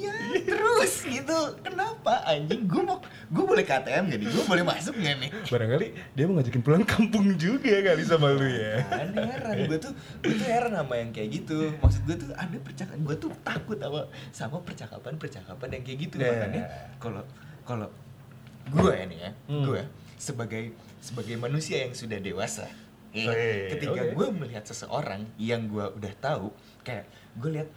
iya 0.04 0.14
terus 0.44 0.94
gitu 1.02 1.38
kenapa 1.60 2.20
anjing 2.26 2.64
gue 2.64 2.82
mau 2.82 3.00
gue 3.30 3.44
boleh 3.46 3.64
KTM 3.64 4.04
gak 4.06 4.20
nih 4.20 4.28
gue 4.28 4.44
boleh 4.44 4.64
masuk 4.64 4.96
gak 4.96 5.16
nih 5.18 5.30
Barangkali 5.48 5.88
dia 6.12 6.24
mau 6.26 6.36
ngajakin 6.36 6.62
pulang 6.62 6.84
kampung 6.84 7.32
juga 7.36 7.74
kali 7.82 8.04
sama 8.04 8.28
lu 8.30 8.44
ya. 8.44 8.84
kan 8.84 9.08
heran 9.16 9.56
gue 9.64 9.78
tuh 9.80 9.94
gue 10.20 10.34
tuh 10.34 10.46
heran 10.46 10.74
sama 10.74 10.94
yang 10.96 11.10
kayak 11.10 11.30
gitu 11.34 11.72
maksud 11.78 12.02
gue 12.04 12.16
tuh 12.18 12.30
ada 12.34 12.58
percakapan 12.58 13.00
gue 13.02 13.16
tuh 13.18 13.32
takut 13.42 13.78
sama 13.80 14.02
sama 14.30 14.58
percakapan 14.62 15.14
percakapan 15.16 15.68
yang 15.72 15.84
kayak 15.84 16.00
gitu 16.02 16.16
Yeah. 16.16 16.30
makanya 16.32 16.64
kalau 16.98 17.24
kalau 17.64 17.88
gue 18.66 18.92
ya 18.92 19.06
nih 19.06 19.20
ya 19.20 19.32
Hmm. 19.46 19.64
gue 19.64 19.82
sebagai 20.16 20.64
sebagai 21.00 21.36
manusia 21.36 21.84
yang 21.84 21.92
sudah 21.92 22.16
dewasa 22.18 22.64
ya, 23.12 23.28
Oke, 23.28 23.76
ketika 23.76 24.02
oke. 24.02 24.14
gue 24.14 24.28
melihat 24.34 24.64
seseorang 24.64 25.28
yang 25.36 25.68
gue 25.68 25.84
udah 25.84 26.14
tahu 26.18 26.48
kayak 26.82 27.06
gue 27.36 27.50
lihat 27.52 27.70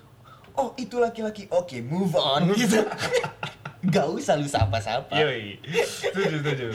oh 0.57 0.73
itu 0.77 0.97
laki-laki 0.99 1.47
oke 1.53 1.77
move 1.85 2.15
on 2.17 2.51
gitu 2.59 2.83
Gak 3.87 4.09
usah 4.11 4.35
lu 4.35 4.49
sapa-sapa 4.51 5.15
Yoi. 5.15 5.63
Setuju, 5.63 6.43
setuju. 6.43 6.67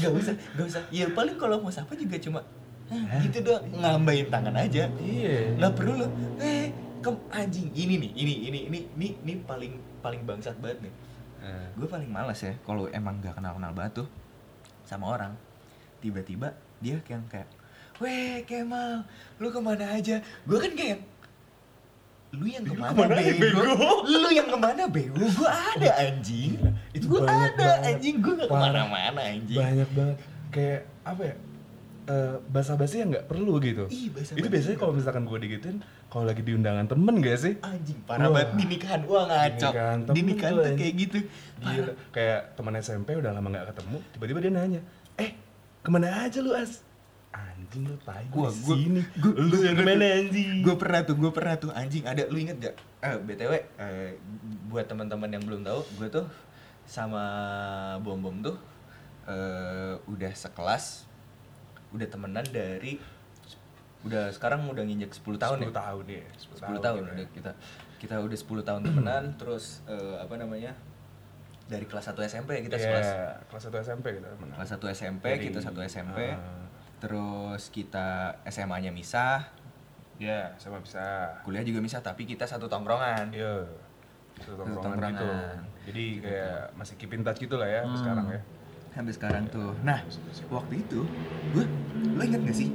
Gak 0.00 0.12
usah, 0.16 0.32
gak 0.56 0.64
usah. 0.64 0.80
Ya 0.88 1.04
paling 1.12 1.36
kalau 1.36 1.60
mau 1.60 1.68
sapa 1.68 1.92
juga 1.92 2.16
cuma 2.16 2.40
"Hah, 2.88 3.20
gitu 3.20 3.44
doang, 3.44 3.64
ngambain 3.68 4.32
tangan 4.32 4.56
aja. 4.56 4.88
Iya. 4.96 5.60
Nggak 5.60 5.72
perlu 5.76 6.00
lo. 6.00 6.06
Eh, 6.40 6.72
kem 7.04 7.16
anjing 7.28 7.68
ini 7.76 8.00
nih, 8.00 8.10
ini 8.16 8.34
ini 8.48 8.58
ini 8.72 8.78
ini 8.96 9.08
ini 9.24 9.32
paling 9.44 9.76
paling 10.00 10.24
bangsat 10.24 10.56
banget 10.56 10.88
nih. 10.88 10.94
Nah, 11.44 11.68
Gue 11.76 11.84
paling 11.84 12.08
malas 12.08 12.40
ya 12.40 12.56
kalau 12.64 12.88
emang 12.88 13.20
gak 13.20 13.36
kenal 13.36 13.60
kenal 13.60 13.72
banget 13.76 14.04
tuh 14.04 14.08
sama 14.88 15.12
orang. 15.12 15.36
Tiba-tiba 16.00 16.52
dia 16.80 16.96
kayak 17.04 17.28
kayak, 17.28 17.48
weh 18.00 18.40
Kemal, 18.44 19.04
lu 19.40 19.48
ke 19.52 19.60
mana 19.60 19.96
aja? 19.96 20.20
Gue 20.48 20.60
kan 20.60 20.72
kayak 20.72 21.00
lu 22.34 22.46
yang 22.50 22.64
ke 22.66 22.74
mana, 22.74 22.90
ke 22.90 23.00
mana 23.00 23.20
bego? 23.22 23.60
bego? 23.62 23.84
lu 24.10 24.28
yang 24.34 24.48
ke 24.50 24.58
mana 24.58 24.82
bego 24.90 25.14
gue 25.14 25.50
ada 25.50 25.88
anjing. 26.02 26.52
Itu 26.94 27.04
gue 27.10 27.20
ada 27.22 27.54
banget. 27.54 27.88
anjing. 27.90 28.14
Gue 28.22 28.32
gak 28.38 28.48
ke 28.50 28.54
mana-mana 28.54 29.20
anjing. 29.22 29.58
Banyak 29.58 29.90
banget. 29.94 30.16
Kayak 30.50 30.80
apa 31.02 31.22
ya 31.24 31.36
eh 32.04 32.36
basa-basi 32.52 33.00
yang 33.00 33.16
nggak 33.16 33.26
perlu 33.32 33.56
gitu. 33.64 33.88
Ih, 33.88 34.12
basa-basi 34.12 34.40
itu 34.44 34.48
biasanya 34.52 34.76
kalau 34.76 34.92
misalkan 34.92 35.24
gue 35.24 35.38
digituin 35.40 35.78
kalau 36.12 36.28
lagi 36.28 36.44
di 36.44 36.52
undangan 36.52 36.84
temen 36.84 37.14
gak 37.24 37.38
sih? 37.40 37.54
Anjing 37.64 37.98
parah 38.04 38.28
banget. 38.28 38.48
Di 38.60 38.64
nikahan 38.68 39.00
wah 39.08 39.24
ngaco 39.24 39.68
Di 40.12 40.20
nikahan 40.20 40.52
tuh, 40.52 40.62
anjing. 40.68 40.76
kayak 40.76 40.94
gitu. 41.00 41.18
Gila, 41.64 41.92
kayak 42.12 42.40
teman 42.60 42.76
SMP 42.76 43.08
udah 43.16 43.32
lama 43.32 43.48
nggak 43.48 43.66
ketemu 43.72 43.98
tiba-tiba 44.12 44.38
dia 44.44 44.52
nanya 44.52 44.80
eh 45.16 45.30
ke 45.80 45.88
mana 45.88 46.28
aja 46.28 46.38
lu 46.44 46.52
as 46.52 46.84
anjing 47.34 47.82
lu 47.84 47.96
tai 48.00 48.22
Gua- 48.28 48.46
gua- 48.46 48.78
sini. 48.78 49.02
gua- 49.16 49.34
lu 49.36 49.50
gua- 49.50 49.64
yang 49.64 49.74
ke 49.74 49.82
mana 49.82 50.06
anjing? 50.16 50.62
gue 50.62 50.76
pernah 50.76 51.00
tuh 51.02 51.16
gue 51.16 51.30
pernah 51.30 51.54
tuh 51.56 51.70
anjing. 51.72 52.02
Ada 52.02 52.26
lu 52.26 52.38
inget 52.38 52.56
gak 52.58 52.74
eh 53.00 53.18
btw 53.18 53.52
eh, 53.76 54.14
buat 54.66 54.86
teman-teman 54.86 55.28
yang 55.28 55.42
belum 55.42 55.60
tahu 55.60 55.82
gue 55.98 56.08
tuh 56.08 56.26
sama 56.84 57.24
bom 57.98 58.16
bom 58.16 58.36
tuh 58.40 58.56
eh, 59.24 59.98
udah 60.04 60.32
sekelas 60.32 61.10
udah 61.90 62.06
temenan 62.06 62.46
dari 62.46 62.98
udah 64.02 64.28
sekarang 64.30 64.62
udah 64.66 64.82
nginjek 64.82 65.10
10 65.10 65.24
tahun 65.34 65.56
10 65.58 65.64
ya 65.64 65.72
tahun 65.74 66.04
ya 66.06 66.24
10 66.60 66.76
tahun 66.78 67.02
udah 67.08 67.26
kita 67.30 67.50
kita 67.98 68.14
udah 68.16 68.38
10 68.38 68.62
tahun 68.62 68.80
temenan. 68.84 69.24
Terus 69.40 69.82
eh, 69.86 70.16
apa 70.16 70.36
namanya 70.36 70.76
dari 71.64 71.82
kelas 71.84 72.04
1 72.06 72.20
SMP 72.22 72.60
kita 72.60 72.76
Iya, 72.76 72.84
sekelas. 72.84 73.08
kelas 73.48 73.62
1 73.64 73.80
SMP 73.82 74.06
kita 74.14 74.28
temenan. 74.30 74.54
kelas 74.54 74.70
1 74.70 74.86
SMP 74.92 75.24
Dari- 75.26 75.44
kita 75.48 75.58
satu 75.58 75.80
SMP 75.82 76.18
Ah. 76.30 76.63
Terus 77.04 77.68
kita 77.68 78.08
SMA-nya 78.46 78.88
misah 78.88 79.44
Iya, 80.14 80.54
sama 80.56 80.78
bisa. 80.78 81.02
kuliah 81.42 81.60
juga 81.60 81.78
misah 81.78 81.98
tapi 81.98 82.24
kita 82.24 82.46
satu 82.46 82.64
tongkrongan 82.64 83.28
Iya. 83.28 83.66
Satu 84.38 84.56
tongkrongan 84.56 84.88
tongkrongan. 84.94 85.12
gitu. 85.12 85.28
Jadi 85.84 86.04
kayak 86.22 86.58
masih 86.72 86.94
keep 86.96 87.12
in 87.12 87.20
touch 87.20 87.38
gitu 87.38 87.54
lah 87.54 87.68
ya 87.68 87.82
Hmm. 87.82 87.92
sekarang 87.94 88.26
ya. 88.30 88.40
sampai 88.90 89.10
sekarang 89.10 89.44
tuh 89.48 89.74
nah 89.80 89.98
waktu 90.48 90.74
itu 90.78 91.02
gue 91.50 91.64
lo 92.08 92.22
inget 92.22 92.40
gak 92.40 92.54
sih 92.56 92.70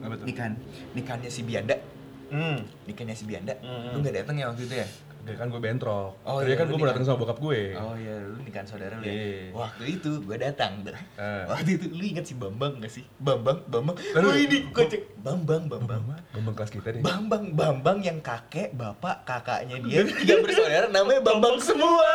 Apa 0.00 0.14
tuh? 0.16 0.26
nikahan 0.26 0.58
nikahannya 0.92 1.30
si 1.30 1.42
Bianda 1.42 1.78
Hmm. 2.26 2.58
nikahannya 2.82 3.14
si 3.14 3.24
Bianda 3.24 3.54
Hmm. 3.56 3.94
lu 3.94 4.02
nggak 4.02 4.20
datang 4.20 4.34
ya 4.34 4.50
waktu 4.50 4.66
itu 4.66 4.74
ya 4.74 4.86
Dia 5.26 5.34
kan 5.34 5.48
gue 5.48 5.58
bentrok. 5.58 6.14
Oh, 6.22 6.38
Tadi 6.38 6.48
iya, 6.48 6.54
kan 6.54 6.64
gue 6.64 6.76
mau 6.76 6.86
datang 6.86 7.02
sama 7.02 7.18
bokap 7.18 7.38
gue. 7.40 7.74
oh 7.74 7.94
iya 7.94 8.14
lu 8.24 8.38
nikahan 8.40 8.62
saudara 8.64 8.94
lu 8.94 9.02
ya 9.02 9.10
Iya. 9.10 9.50
waktu 9.52 9.84
itu 9.92 10.10
gue 10.22 10.36
datang 10.36 10.86
Eh. 10.86 11.42
waktu 11.44 11.70
itu 11.72 11.84
lu 11.90 12.04
inget 12.04 12.22
si 12.22 12.34
Bambang 12.34 12.78
gak 12.78 12.88
sih 12.88 13.02
Bambang 13.18 13.58
Bambang 13.66 13.98
Lalu, 14.12 14.22
Wah 14.24 14.38
ini 14.38 14.56
Bam- 14.62 14.70
kocek 14.72 15.02
Bambang 15.18 15.62
Bambang 15.66 16.02
Bambang 16.30 16.54
kelas 16.54 16.70
kita 16.70 16.88
deh. 16.90 17.02
Bambang 17.02 17.50
Bambang 17.52 17.98
yang 18.00 18.18
kakek 18.20 18.70
bapak 18.72 19.24
kakaknya 19.24 19.82
dia 19.82 20.06
tiga 20.14 20.38
bersaudara 20.38 20.86
namanya 20.88 21.20
Bambang 21.20 21.58
semua 21.58 22.06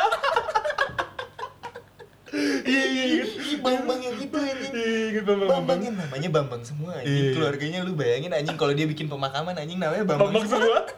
Iya 2.64 2.84
iya 2.88 3.04
iya. 3.12 3.24
Bambang 3.60 4.00
yang 4.00 4.16
itu 4.16 4.32
anjing 4.34 4.72
Iya, 4.72 5.00
inget 5.12 5.24
Bambang. 5.26 5.50
Bambang 5.52 5.80
yang 5.84 5.96
namanya 5.98 6.30
Bambang 6.32 6.64
semua 6.64 6.96
anjing 6.96 7.12
Iya. 7.12 7.32
keluarganya 7.36 7.80
lu 7.84 7.92
bayangin 7.94 8.32
anjing 8.32 8.56
kalau 8.56 8.72
dia 8.72 8.88
bikin 8.88 9.06
pemakaman 9.06 9.52
anjing 9.54 9.76
namanya 9.78 10.08
Bambang, 10.08 10.32
Bambang 10.32 10.48
semua. 10.48 10.80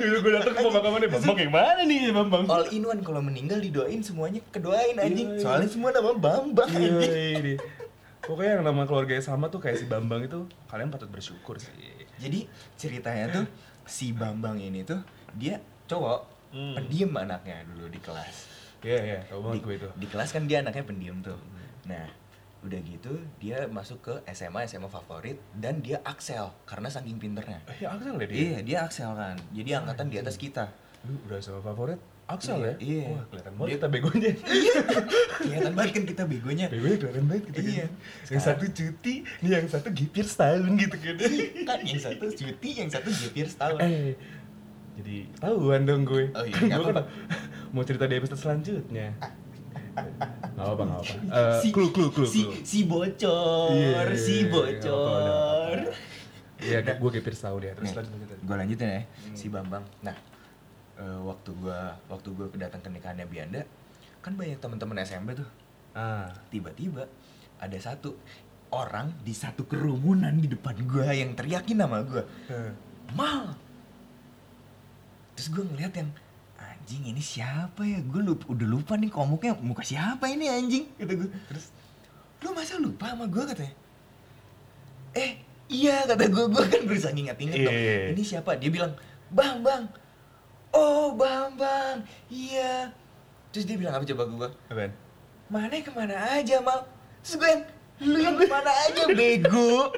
Itu 0.00 0.16
gue 0.18 0.32
datang 0.32 0.52
ke 0.52 0.60
pemakamannya 0.60 1.08
Bambang 1.08 1.38
yang 1.38 1.50
mana 1.50 1.80
nih 1.82 2.10
Bambang? 2.10 2.44
all 2.46 2.66
in 2.68 2.82
one 2.82 3.00
kalau 3.00 3.20
meninggal 3.20 3.56
didoain 3.56 4.00
semuanya 4.00 4.40
kedoain 4.48 4.96
anjing 4.96 5.28
Iya, 5.28 5.34
iya. 5.34 5.42
soalnya 5.42 5.68
semua 5.68 5.90
nama 5.90 6.10
Bambang 6.12 6.70
Iya, 6.70 6.90
anjing 6.94 7.14
ini. 7.36 7.54
Pokoknya 8.20 8.52
yang 8.54 8.64
nama 8.64 8.82
keluarganya 8.84 9.22
sama 9.22 9.46
tuh 9.46 9.58
kayak 9.58 9.76
si 9.76 9.86
Bambang 9.86 10.22
itu 10.22 10.38
kalian 10.66 10.88
patut 10.88 11.08
bersyukur 11.08 11.56
sih. 11.56 11.72
jadi 12.16 12.44
ceritanya 12.74 13.24
tuh 13.32 13.44
si 13.82 14.12
Bambang 14.12 14.56
ini 14.56 14.82
tuh 14.82 15.00
dia 15.32 15.58
cowok 15.86 16.42
Hmm. 16.50 16.74
pendiam 16.74 17.14
anaknya 17.14 17.62
dulu 17.64 17.86
di 17.86 17.96
kelas 17.96 18.50
Iya 18.80 18.98
iya, 19.00 19.18
tau 19.24 19.38
banget 19.40 19.62
gue 19.62 19.74
itu. 19.76 19.88
di 19.94 20.04
kelas 20.04 20.30
kan 20.30 20.44
dia 20.44 20.58
anaknya 20.58 20.82
pendiam 20.82 21.16
tuh 21.20 21.38
nah 21.86 22.10
udah 22.60 22.76
gitu 22.78 23.12
dia 23.36 23.64
masuk 23.66 23.98
ke 24.00 24.14
SMA 24.30 24.66
SMA 24.66 24.84
favorit 24.86 25.40
dan 25.54 25.80
dia 25.80 25.96
Axel 26.02 26.52
karena 26.62 26.86
saking 26.86 27.16
pinternya 27.16 27.56
Eh, 27.66 27.80
ya 27.80 27.88
Axel 27.90 28.14
ya 28.14 28.26
dia? 28.26 28.36
iya 28.38 28.58
dia 28.60 28.78
Axel 28.82 29.10
kan 29.10 29.36
jadi 29.50 29.80
angkatan 29.80 30.06
di 30.06 30.16
atas 30.16 30.36
kita 30.36 30.68
Lu 31.02 31.16
udah 31.24 31.38
sama 31.38 31.60
favorit 31.60 31.96
Axel 32.26 32.60
Iya, 32.60 32.68
ya? 32.68 32.74
iya. 32.78 33.04
Wah, 33.10 33.24
kelihatan 33.26 33.52
banget 33.52 33.66
Dia- 33.66 33.74
kita 33.74 33.88
begonya. 33.90 34.30
kelihatan 35.40 35.72
banget 35.72 35.90
kan 35.90 36.04
kita 36.06 36.22
begonya 36.24 36.66
Begonya 36.68 36.96
kelihatan 36.96 37.24
banget 37.26 37.42
kita. 37.44 37.58
Iya. 37.60 37.74
kan. 37.80 37.90
Yang 38.30 38.42
satu 38.44 38.64
cuti, 38.70 39.14
nih 39.40 39.50
yang 39.50 39.66
satu 39.66 39.88
gipir 39.90 40.24
setahun 40.24 40.70
gitu 40.76 40.96
kan. 40.96 41.14
kan 41.66 41.78
yang 41.82 41.98
satu 42.00 42.24
cuti 42.30 42.70
yang 42.76 42.88
satu 42.88 43.08
gapir 43.10 43.46
setahun 43.46 43.80
eh, 43.80 44.14
jadi 44.92 45.16
tahuan 45.38 45.82
dong 45.82 46.02
gue. 46.04 46.28
Oh 46.30 46.44
iya, 46.44 46.60
gue 46.70 46.84
kan 46.86 47.06
mau 47.72 47.82
cerita 47.82 48.04
di 48.04 48.14
episode 48.14 48.36
selanjutnya. 48.38 49.16
Gak 50.50 50.66
apa, 50.66 50.82
gak 50.82 51.00
apa. 51.00 51.12
Eh, 51.60 51.70
clue, 51.70 51.90
clue, 51.90 52.10
clue, 52.10 52.28
si, 52.28 52.42
clue. 52.44 52.60
si 52.62 52.78
bocor 52.84 53.72
Iya, 53.72 54.00
si 54.14 54.34
apa-apa, 54.44 54.60
nggak 54.76 54.84
bocor. 54.84 55.78
Iya, 56.60 56.78
gue 56.84 57.10
gipir 57.10 57.32
setahun 57.32 57.60
ya. 57.62 57.72
Terus 57.72 57.88
Nih, 57.88 57.96
lanjut 57.96 58.12
lanjut. 58.20 58.38
gue 58.40 58.54
lanjutin 58.56 58.88
ya 58.90 59.02
si 59.32 59.46
Bambang 59.48 59.84
nah 60.00 60.16
eh, 60.96 61.20
waktu 61.24 61.50
gua 61.56 61.96
waktu 62.06 62.28
gua 62.30 62.46
datang 62.52 62.80
ke 62.80 62.88
nikahannya 62.90 63.24
Bianda 63.24 63.62
kan 64.20 64.36
banyak 64.36 64.60
teman-teman 64.60 65.00
SMP 65.00 65.32
tuh 65.32 65.48
Ah, 65.90 66.28
tiba-tiba 66.52 67.08
ada 67.56 67.78
satu 67.80 68.14
orang 68.70 69.10
di 69.20 69.32
satu 69.32 69.64
kerumunan 69.64 70.36
di 70.36 70.46
depan 70.46 70.76
gua 70.84 71.10
yang 71.10 71.32
teriakin 71.32 71.80
nama 71.80 72.04
gua 72.04 72.22
eh, 72.46 72.70
mal 73.16 73.56
terus 75.32 75.48
gue 75.50 75.64
ngeliat 75.64 75.96
yang 75.96 76.10
anjing 76.90 77.06
ini 77.06 77.22
siapa 77.22 77.86
ya? 77.86 78.02
Gue 78.02 78.18
lupa, 78.18 78.50
udah 78.50 78.66
lupa 78.66 78.98
nih 78.98 79.14
komuknya 79.14 79.54
muka 79.62 79.86
siapa 79.86 80.26
ini 80.26 80.50
anjing? 80.50 80.90
Kata 80.98 81.12
gue 81.14 81.30
terus? 81.46 81.70
Lu 82.42 82.50
masa 82.50 82.82
lupa 82.82 83.14
sama 83.14 83.30
gue 83.30 83.46
katanya 83.46 83.78
eh 85.14 85.38
iya 85.70 86.02
kata 86.06 86.26
gue 86.26 86.44
gue 86.50 86.64
kan 86.66 86.82
berusaha 86.90 87.14
ingat-ingat 87.14 87.62
dong. 87.62 87.78
Iya. 87.78 88.10
ini 88.10 88.22
siapa? 88.26 88.58
Dia 88.58 88.74
bilang 88.74 88.98
bang 89.30 89.62
bang. 89.62 89.86
Oh 90.74 91.14
bang 91.14 91.54
bang. 91.54 92.02
Iya. 92.26 92.90
Terus 93.54 93.70
dia 93.70 93.78
bilang 93.78 93.94
apa 93.94 94.02
coba 94.10 94.22
gue 94.26 94.50
apaan? 94.66 94.90
mana 95.46 95.78
ke 95.78 95.94
mana 95.94 96.14
aja 96.42 96.58
mal. 96.58 96.90
Terus 97.22 97.34
gue 97.38 97.48
yang 97.54 97.62
lu 98.02 98.18
yang 98.18 98.34
ke 98.42 98.50
mana 98.50 98.70
aja 98.90 99.02
bego 99.14 99.94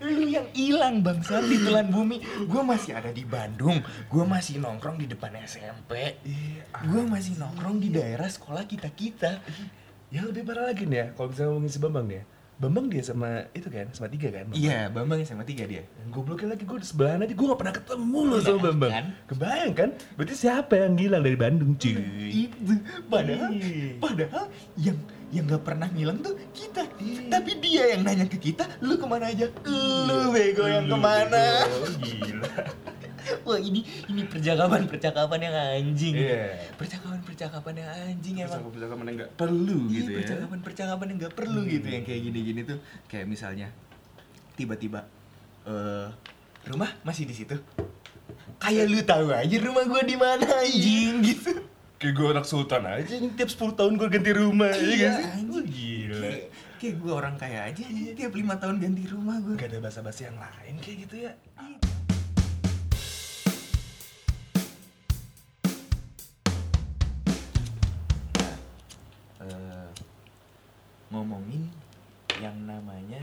lu 0.00 0.28
yang 0.28 0.46
hilang 0.52 1.00
bangsa 1.00 1.40
di 1.40 1.56
telan 1.60 1.88
bumi 1.88 2.20
gue 2.44 2.62
masih 2.62 2.92
ada 2.96 3.10
di 3.10 3.24
Bandung 3.24 3.80
gue 3.82 4.24
masih 4.24 4.60
nongkrong 4.60 5.00
di 5.00 5.06
depan 5.08 5.32
SMP 5.44 6.20
Iya, 6.24 6.64
gue 6.84 7.02
masih 7.04 7.36
nongkrong 7.36 7.80
di 7.80 7.88
daerah 7.90 8.28
sekolah 8.28 8.64
kita 8.64 8.88
kita 8.92 9.40
Ya 10.14 10.22
lebih 10.22 10.46
parah 10.46 10.70
lagi 10.70 10.86
nih 10.86 10.94
ya, 10.94 11.06
kalau 11.18 11.26
misalnya 11.26 11.50
ngomongin 11.50 11.72
si 11.74 11.80
Bambang 11.82 12.06
nih 12.06 12.22
ya. 12.22 12.24
Bambang 12.54 12.86
dia 12.86 13.02
sama 13.02 13.50
itu 13.50 13.66
kan, 13.66 13.90
sama 13.90 14.06
tiga 14.06 14.30
kan? 14.30 14.46
Bambang? 14.46 14.62
Iya, 14.62 14.78
Bambang 14.86 15.18
SMA 15.26 15.42
3 15.42 15.66
dia. 15.66 15.82
Gobloknya 16.06 16.54
lagi 16.54 16.62
gue 16.62 16.78
di 16.78 16.86
sebelahan 16.86 17.18
aja, 17.26 17.34
gue 17.34 17.46
gak 17.50 17.58
pernah 17.58 17.74
ketemu 17.74 18.20
loh 18.30 18.38
sama 18.38 18.58
Bambang 18.70 18.92
kan? 18.94 19.06
Kebayang 19.26 19.72
kan? 19.74 19.90
Berarti 20.14 20.34
siapa 20.38 20.72
yang 20.78 20.94
hilang 20.94 21.26
dari 21.26 21.34
Bandung 21.34 21.74
cuy? 21.74 21.98
Itu 22.30 22.78
padahal 23.10 23.50
Iya. 23.58 23.98
padahal 23.98 24.44
yang 24.78 24.98
yang 25.34 25.50
nggak 25.50 25.66
pernah 25.66 25.90
ngilang 25.90 26.22
tuh 26.22 26.38
kita. 26.54 26.86
Iya. 26.96 27.26
Tapi 27.26 27.50
dia 27.58 27.90
yang 27.90 28.06
nanya 28.06 28.24
ke 28.24 28.38
kita, 28.38 28.62
lu 28.78 28.94
ke 28.94 29.02
mana 29.02 29.26
aja? 29.28 29.50
Lu 30.06 30.30
bego 30.30 30.64
yang 30.64 30.86
Lu 30.86 30.94
ke 30.94 30.96
mana? 30.96 31.44
Gila 31.98 32.50
Wah 33.48 33.56
ini 33.56 33.80
ini 34.06 34.28
percakapan 34.28 34.84
percakapan 34.84 35.40
yang 35.42 35.54
anjing. 35.56 36.14
Iya 36.14 36.70
Percakapan 36.76 37.18
percakapan 37.24 37.74
yang 37.80 37.90
anjing 38.12 38.34
emang. 38.38 38.62
Percakapan 38.68 39.04
yang 39.10 39.16
gak 39.18 39.32
perlu 39.34 39.78
Iya, 39.88 39.94
gitu 39.96 40.10
ya 40.12 40.18
percakapan 40.22 40.58
percakapan 40.60 41.06
yang 41.10 41.18
nggak 41.18 41.34
perlu 41.34 41.60
Hmm. 41.64 41.72
gitu 41.72 41.86
yang 41.88 42.04
kayak 42.04 42.20
gini-gini 42.22 42.60
tuh. 42.62 42.78
Kayak 43.08 43.26
misalnya 43.26 43.68
tiba-tiba 44.54 45.08
eh 45.64 46.06
rumah 46.64 46.90
masih 47.02 47.24
di 47.24 47.34
situ. 47.34 47.56
Kayak 48.60 48.84
lu 48.86 49.00
tahu 49.02 49.26
aja 49.28 49.56
rumah 49.58 49.84
gua 49.84 50.02
di 50.04 50.16
mana 50.16 50.46
anjing 50.60 51.24
gitu. 51.24 51.52
Kayak 51.94 52.14
gue 52.14 52.28
anak 52.28 52.44
sultan 52.44 52.84
aja, 52.84 53.12
ini 53.14 53.32
tiap 53.32 53.48
10 53.48 53.78
tahun 53.78 53.92
gue 53.96 54.08
ganti 54.10 54.32
rumah 54.34 54.70
Iya, 54.70 54.84
Iya 54.84 54.94
gak 55.00 55.12
sih? 55.14 55.26
anjing. 55.32 55.66
Gila 55.66 56.20
Kayak, 56.20 56.40
kayak 56.76 56.94
gue 56.96 57.12
orang 57.14 57.34
kaya 57.38 57.60
aja 57.64 57.82
nih, 57.86 58.04
tiap 58.12 58.32
lima 58.34 58.54
tahun 58.54 58.76
ganti 58.78 59.04
rumah 59.06 59.36
gue. 59.40 59.54
Gak 59.56 59.70
ada 59.70 59.80
basa-basi 59.80 60.22
yang 60.24 60.36
lain 60.36 60.74
kayak 60.78 60.98
gitu 61.06 61.16
ya 61.22 61.32
Eh, 69.40 69.88
ngomongin 71.10 71.68
yang 72.40 72.56
namanya 72.64 73.20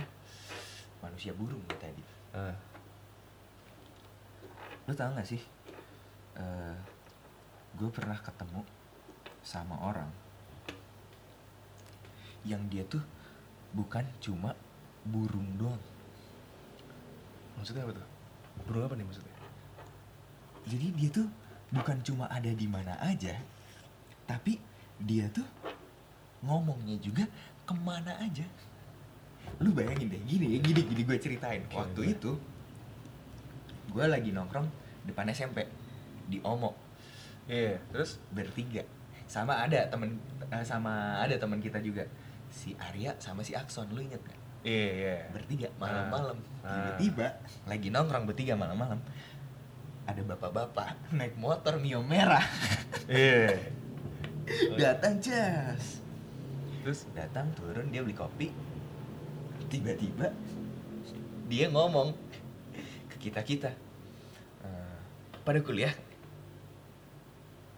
manusia 1.01 1.33
burung 1.33 1.61
ya 1.67 1.77
tadi. 1.79 2.03
ah. 2.33 2.55
Lo 4.85 4.93
tau 4.93 5.11
gak 5.13 5.27
sih? 5.27 5.41
eh 6.31 6.75
gue 7.79 7.89
pernah 7.91 8.19
ketemu 8.19 8.61
sama 9.41 9.79
orang 9.81 10.11
yang 12.45 12.61
dia 12.69 12.81
tuh 12.89 13.01
bukan 13.71 14.05
cuma 14.19 14.57
burung 15.05 15.45
doang. 15.57 15.81
Maksudnya 17.57 17.85
apa 17.85 17.93
tuh? 18.01 18.07
Burung 18.65 18.85
apa 18.89 18.95
nih 18.97 19.05
maksudnya? 19.05 19.35
Jadi 20.65 20.87
dia 20.93 21.09
tuh 21.09 21.27
bukan 21.73 21.97
cuma 22.05 22.25
ada 22.29 22.49
di 22.49 22.67
mana 22.69 22.97
aja, 23.01 23.33
tapi 24.25 24.57
dia 25.01 25.29
tuh 25.29 25.45
ngomongnya 26.45 26.97
juga 27.01 27.25
ke 27.65 27.73
mana 27.77 28.17
aja. 28.21 28.45
Lu 29.61 29.73
bayangin 29.73 30.09
deh, 30.09 30.21
gini 30.25 30.61
gini 30.61 30.81
gini 30.85 31.01
gue 31.05 31.17
ceritain. 31.17 31.65
Waktu 31.69 32.17
itu 32.17 32.37
gue 33.89 34.05
lagi 34.05 34.33
nongkrong 34.33 34.69
depan 35.05 35.29
SMP 35.33 35.65
di 36.29 36.37
Omo 36.45 36.73
Iya, 37.51 37.75
terus? 37.91 38.23
bertiga. 38.31 38.87
Sama 39.27 39.59
ada 39.59 39.83
temen 39.91 40.15
eh, 40.47 40.63
sama 40.63 41.19
ada 41.19 41.35
teman 41.35 41.59
kita 41.59 41.83
juga. 41.83 42.07
Si 42.47 42.71
Arya 42.79 43.11
sama 43.19 43.43
si 43.43 43.51
Akson 43.51 43.91
lu 43.91 43.99
inget 43.99 44.23
gak? 44.23 44.39
Iya, 44.63 44.87
iya. 44.95 45.15
Bertiga 45.35 45.67
malam-malam. 45.75 46.39
Ah. 46.63 46.95
tiba-tiba 46.95 47.27
lagi 47.67 47.87
nongkrong 47.91 48.29
bertiga 48.29 48.53
malam-malam 48.55 49.01
ada 50.05 50.21
bapak-bapak 50.25 51.11
naik 51.11 51.35
motor 51.35 51.75
Mio 51.75 51.99
merah. 51.99 52.43
Iya. 53.11 53.59
Datang 54.79 55.19
jas 55.19 55.99
Terus? 56.83 57.07
datang 57.11 57.51
turun 57.55 57.91
dia 57.91 57.99
beli 57.99 58.15
kopi. 58.15 58.47
Tiba-tiba 59.67 60.31
dia 61.51 61.67
ngomong 61.67 62.15
ke 63.11 63.15
kita 63.27 63.41
kita 63.43 63.71
pada 65.41 65.59
kuliah 65.65 65.91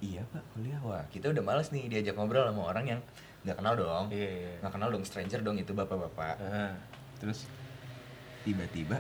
iya 0.04 0.22
pak 0.28 0.44
kuliah. 0.52 0.80
Wah 0.84 1.08
kita 1.08 1.32
udah 1.32 1.44
males 1.44 1.72
nih 1.72 1.88
diajak 1.88 2.20
ngobrol 2.20 2.44
sama 2.44 2.76
orang 2.76 2.86
yang 2.98 3.02
nggak 3.48 3.56
kenal 3.56 3.74
dong. 3.80 4.12
Iya, 4.12 4.28
iya 4.28 4.52
nggak 4.60 4.74
kenal 4.76 4.90
dong 4.92 5.06
stranger 5.08 5.40
dong 5.40 5.56
itu 5.56 5.72
bapak-bapak. 5.72 6.36
Ah. 6.44 6.76
Terus? 7.24 7.48
tiba-tiba 8.44 9.00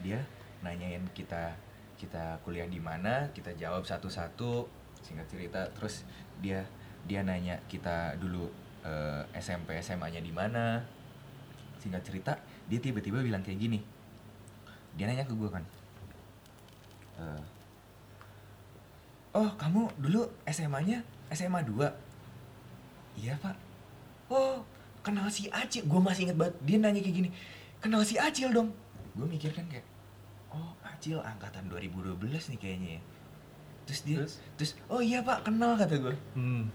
dia 0.00 0.24
nanyain 0.64 1.04
kita 1.12 1.52
kita 2.00 2.40
kuliah 2.42 2.64
di 2.64 2.80
mana? 2.80 3.28
Kita 3.30 3.52
jawab 3.54 3.84
satu-satu 3.84 4.66
singkat 5.04 5.28
cerita. 5.28 5.68
Terus 5.76 6.08
dia 6.40 6.64
dia 7.04 7.20
nanya 7.20 7.60
kita 7.68 8.16
dulu 8.16 8.48
eh, 8.82 9.22
SMP 9.36 9.76
SMA-nya 9.84 10.24
di 10.24 10.32
mana? 10.32 10.80
Singkat 11.80 12.02
cerita 12.02 12.32
dia 12.64 12.80
tiba-tiba 12.80 13.20
bilang 13.20 13.44
kayak 13.44 13.60
gini. 13.60 13.80
Dia 14.96 15.04
nanya 15.08 15.28
ke 15.28 15.36
gue 15.36 15.50
kan 15.52 15.64
eh, 17.20 17.40
oh 19.34 19.50
kamu 19.58 19.90
dulu 19.98 20.22
SMA-nya 20.46 21.02
SMA 21.30 21.60
2 21.66 21.74
iya 23.18 23.34
pak. 23.38 23.54
Oh 24.30 24.62
kenal 25.02 25.26
si 25.28 25.50
Acil. 25.50 25.84
Gue 25.84 26.00
masih 26.00 26.30
inget 26.30 26.38
banget 26.38 26.54
dia 26.62 26.76
nanya 26.78 27.02
kayak 27.02 27.16
gini 27.18 27.30
kenal 27.78 28.02
si 28.02 28.14
Acil 28.16 28.50
dong. 28.50 28.70
Gue 29.14 29.26
mikir 29.26 29.50
kan 29.50 29.66
kayak 29.66 29.84
oh 30.50 30.72
Acil 30.82 31.18
angkatan 31.18 31.66
2012 31.68 32.18
nih 32.54 32.58
kayaknya 32.58 32.90
ya. 32.98 33.02
Terus 33.84 34.00
dia 34.00 34.16
Terus? 34.24 34.34
terus, 34.56 34.70
oh 34.88 35.04
iya 35.04 35.20
pak 35.20 35.44
kenal 35.44 35.76
kata 35.76 35.98
gue 35.98 36.14
Hmm. 36.32 36.70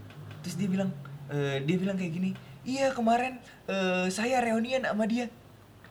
Terus 0.45 0.55
dia 0.55 0.67
bilang 0.69 0.91
eh, 1.27 1.63
dia 1.63 1.75
bilang 1.79 1.95
kayak 1.95 2.13
gini 2.13 2.31
iya 2.63 2.91
kemarin 2.91 3.39
eh, 3.65 4.07
saya 4.11 4.43
reunian 4.43 4.83
sama 4.83 5.07
dia. 5.07 5.31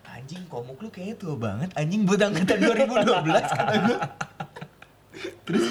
Anjing 0.09 0.49
komuk 0.51 0.81
lu 0.83 0.89
kayaknya 0.91 1.15
tua 1.21 1.37
banget. 1.39 1.71
Anjing 1.79 2.03
buat 2.03 2.19
angkatan 2.19 2.59
2012 2.59 3.05
kata 3.29 3.75
gue 3.87 3.99
terus 5.47 5.65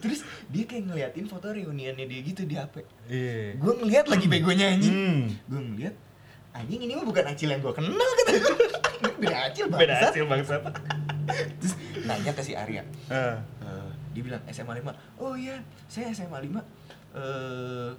terus 0.00 0.20
dia 0.48 0.64
kayak 0.64 0.88
ngeliatin 0.88 1.26
foto 1.28 1.52
reuniannya 1.52 2.04
dia 2.08 2.20
gitu 2.24 2.42
di 2.48 2.56
HP 2.56 2.84
Iya. 3.08 3.60
Gue 3.60 3.72
ngeliat 3.84 4.06
lagi 4.08 4.26
begonya 4.26 4.66
anjing. 4.72 4.94
Hmm. 4.94 5.22
Gue 5.50 5.60
ngeliat 5.60 5.94
anjing 6.54 6.80
ini 6.86 6.92
mah 6.94 7.04
bukan 7.04 7.24
Acil 7.26 7.50
yang 7.50 7.60
gue 7.60 7.74
kenal 7.74 8.10
kata 8.22 8.30
gue 8.38 8.56
beda 9.22 9.36
Acil 9.50 9.66
bangsat. 9.68 9.80
Beda 9.84 9.94
hasil 10.08 10.24
bangsat. 10.24 10.62
Terus 11.60 11.74
nanya 12.08 12.32
ke 12.32 12.42
si 12.44 12.52
Arya. 12.56 12.82
Ah. 13.12 13.40
Eh, 13.60 13.88
dia 14.14 14.22
bilang 14.22 14.42
SMA 14.46 14.78
5 14.78 14.94
oh 15.18 15.34
iya 15.34 15.58
saya 15.90 16.14
SMA 16.14 16.38
5 16.38 16.54
eh 16.54 17.90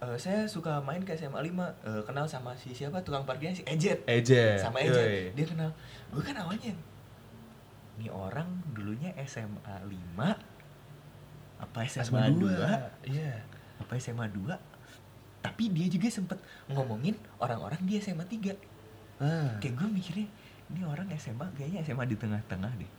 eh, 0.00 0.16
saya 0.16 0.48
suka 0.48 0.80
main 0.80 1.04
ke 1.04 1.12
SMA 1.14 1.36
5 1.36 1.52
eh, 1.52 2.02
kenal 2.08 2.24
sama 2.24 2.56
si 2.56 2.72
siapa 2.72 3.04
tukang 3.04 3.28
parkirnya 3.28 3.52
si 3.52 3.62
Ejet 3.68 4.00
Ejet 4.08 4.56
sama 4.56 4.80
Yoi. 4.80 4.88
Ejet 4.88 5.36
dia 5.36 5.46
kenal 5.46 5.70
gue 6.08 6.22
kan 6.24 6.32
awalnya 6.40 6.72
ini 7.98 8.10
orang 8.10 8.48
dulunya 8.74 9.14
SMA 9.22 9.74
5 9.86 11.64
apa 11.64 11.78
SMA, 11.86 12.34
2 12.34 13.08
Iya 13.08 13.54
apa 13.80 13.92
SMA 13.98 14.26
2 14.30 15.44
tapi 15.44 15.68
dia 15.68 15.86
juga 15.92 16.08
sempet 16.08 16.40
ngomongin 16.72 17.14
orang-orang 17.36 17.78
di 17.84 18.00
SMA 18.00 18.24
3 18.24 19.20
ah. 19.20 19.60
kayak 19.60 19.74
gue 19.76 19.88
mikirnya 19.92 20.28
ini 20.72 20.80
orang 20.88 21.06
SMA 21.20 21.46
kayaknya 21.52 21.84
SMA 21.84 22.04
di 22.08 22.16
tengah-tengah 22.16 22.72
deh 22.80 22.90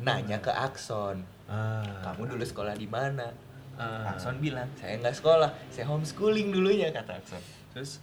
nanya 0.00 0.40
ke 0.40 0.48
Akson 0.50 1.20
ah. 1.46 1.84
kamu 2.02 2.34
dulu 2.34 2.44
sekolah 2.44 2.74
di 2.74 2.88
mana 2.88 3.28
ah. 3.76 4.16
Akson 4.16 4.40
bilang 4.40 4.66
saya 4.80 4.96
nggak 4.96 5.12
sekolah 5.12 5.50
saya 5.68 5.84
homeschooling 5.92 6.50
dulunya 6.50 6.88
kata 6.90 7.20
Akson 7.20 7.42
Terus? 7.74 7.98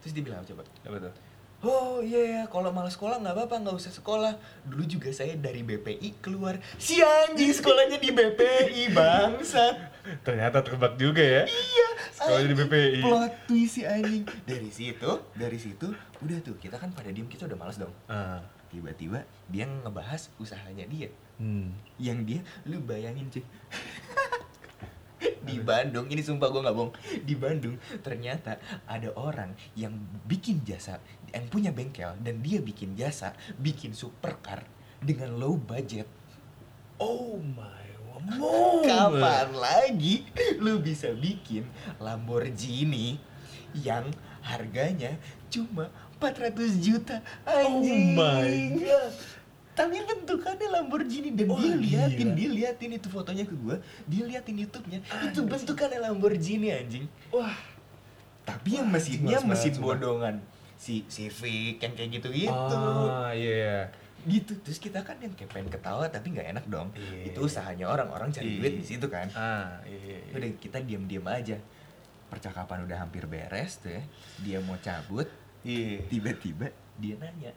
terus 0.00 0.12
dia 0.16 0.24
bilang 0.24 0.40
coba 0.40 0.64
Apa 0.88 0.96
tuh? 0.96 1.12
Oh 1.60 2.00
iya 2.00 2.22
ya 2.24 2.42
kalau 2.48 2.72
malas 2.72 2.96
sekolah 2.96 3.20
nggak 3.20 3.36
apa-apa 3.36 3.56
nggak 3.60 3.76
usah 3.76 3.92
sekolah. 3.92 4.32
Dulu 4.64 4.84
juga 4.88 5.12
saya 5.12 5.36
dari 5.36 5.60
BPI 5.60 6.20
keluar. 6.24 6.56
Si 6.80 7.00
anjing 7.00 7.52
sekolahnya 7.52 8.00
di 8.00 8.10
BPI 8.12 8.84
bangsa. 8.96 9.92
Ternyata 10.24 10.64
terbak 10.64 10.96
juga 10.96 11.20
ya. 11.20 11.44
Iya 11.44 11.88
Sekolahnya 12.16 12.48
di. 12.48 12.56
BPI. 12.64 13.00
plot 13.04 13.32
twist 13.44 13.72
si 13.76 13.82
anjing. 13.84 14.24
Dari 14.48 14.70
situ 14.72 15.10
dari 15.36 15.58
situ 15.60 15.86
udah 16.20 16.38
tuh 16.40 16.56
kita 16.56 16.76
kan 16.80 16.92
pada 16.92 17.12
diem 17.12 17.28
kita 17.28 17.44
udah 17.44 17.58
malas 17.58 17.76
dong. 17.76 17.92
Ah. 18.08 18.40
tiba-tiba 18.70 19.26
dia 19.50 19.66
ngebahas 19.66 20.30
usahanya 20.38 20.86
dia. 20.86 21.10
Hmm. 21.42 21.74
Yang 21.98 22.18
dia 22.22 22.40
lu 22.70 22.78
bayangin 22.78 23.26
cuy. 23.26 23.42
Di 25.40 25.60
Bandung 25.60 26.08
ini 26.08 26.22
sumpah 26.24 26.48
gue 26.48 26.62
nggak 26.62 26.76
bohong. 26.76 26.92
Di 27.26 27.34
Bandung 27.36 27.76
ternyata 28.00 28.56
ada 28.86 29.10
orang 29.18 29.52
yang 29.74 29.92
bikin 30.24 30.64
jasa 30.64 30.96
yang 31.30 31.46
punya 31.48 31.70
bengkel 31.70 32.14
dan 32.22 32.42
dia 32.42 32.58
bikin 32.62 32.94
jasa 32.94 33.34
bikin 33.58 33.94
supercar 33.94 34.66
dengan 35.02 35.34
low 35.38 35.56
budget. 35.56 36.06
Oh 37.00 37.40
my 37.40 37.80
kapan 38.84 39.48
lagi 39.56 40.26
lu 40.60 40.80
bisa 40.80 41.12
bikin 41.16 41.64
Lamborghini 42.02 43.16
yang 43.76 44.08
harganya 44.44 45.16
cuma 45.48 45.88
400 46.20 46.84
juta? 46.84 47.24
Anjing 47.48 48.16
Oh 48.16 48.20
my 48.20 48.54
God. 48.82 49.12
tapi 49.70 49.96
bentukannya 50.04 50.68
Lamborghini 50.68 51.32
dan 51.32 51.48
Oh, 51.48 51.56
dia 51.56 51.72
liatin 51.78 52.28
gila. 52.34 52.36
dia 52.36 52.48
liatin 52.52 52.90
itu 53.00 53.08
fotonya 53.08 53.44
ke 53.48 53.54
gua 53.56 53.80
dia 54.04 54.28
liatin 54.28 54.56
YouTube-nya. 54.60 55.00
Itu 55.30 55.46
bentukannya 55.48 55.98
Lamborghini 56.04 56.68
anjing. 56.68 57.04
Wah. 57.32 57.56
Tapi 58.44 58.76
yang 58.76 58.90
mesinnya 58.90 59.38
mesin 59.46 59.78
bodongan 59.78 60.42
si 60.80 61.04
Civic 61.12 61.76
yang 61.76 61.92
kayak 61.92 62.10
gitu-gitu. 62.16 62.48
Ah, 63.04 63.28
iya. 63.36 63.92
Gitu. 64.24 64.56
Terus 64.64 64.80
kita 64.80 65.04
kan 65.04 65.20
yang 65.20 65.36
kayak 65.36 65.52
pengen 65.52 65.68
ketawa 65.68 66.08
tapi 66.08 66.32
nggak 66.32 66.56
enak 66.56 66.64
dong. 66.72 66.88
Iya. 66.96 67.28
Itu 67.28 67.44
usahanya 67.44 67.84
orang-orang 67.84 68.32
cari 68.32 68.56
Iya. 68.56 68.58
duit 68.64 68.74
di 68.80 68.84
situ 68.88 69.06
kan. 69.12 69.28
Ah, 69.36 69.76
iya. 69.84 70.24
iya. 70.24 70.32
Udah 70.32 70.48
kita 70.56 70.80
diam-diam 70.80 71.28
aja. 71.28 71.60
Percakapan 72.32 72.88
udah 72.88 72.96
hampir 72.96 73.28
beres 73.28 73.76
tuh 73.76 73.92
ya. 73.92 74.02
Dia 74.40 74.58
mau 74.64 74.80
cabut, 74.80 75.28
Iya. 75.60 76.00
tiba-tiba 76.08 76.72
dia 76.96 77.14
nanya. 77.20 77.52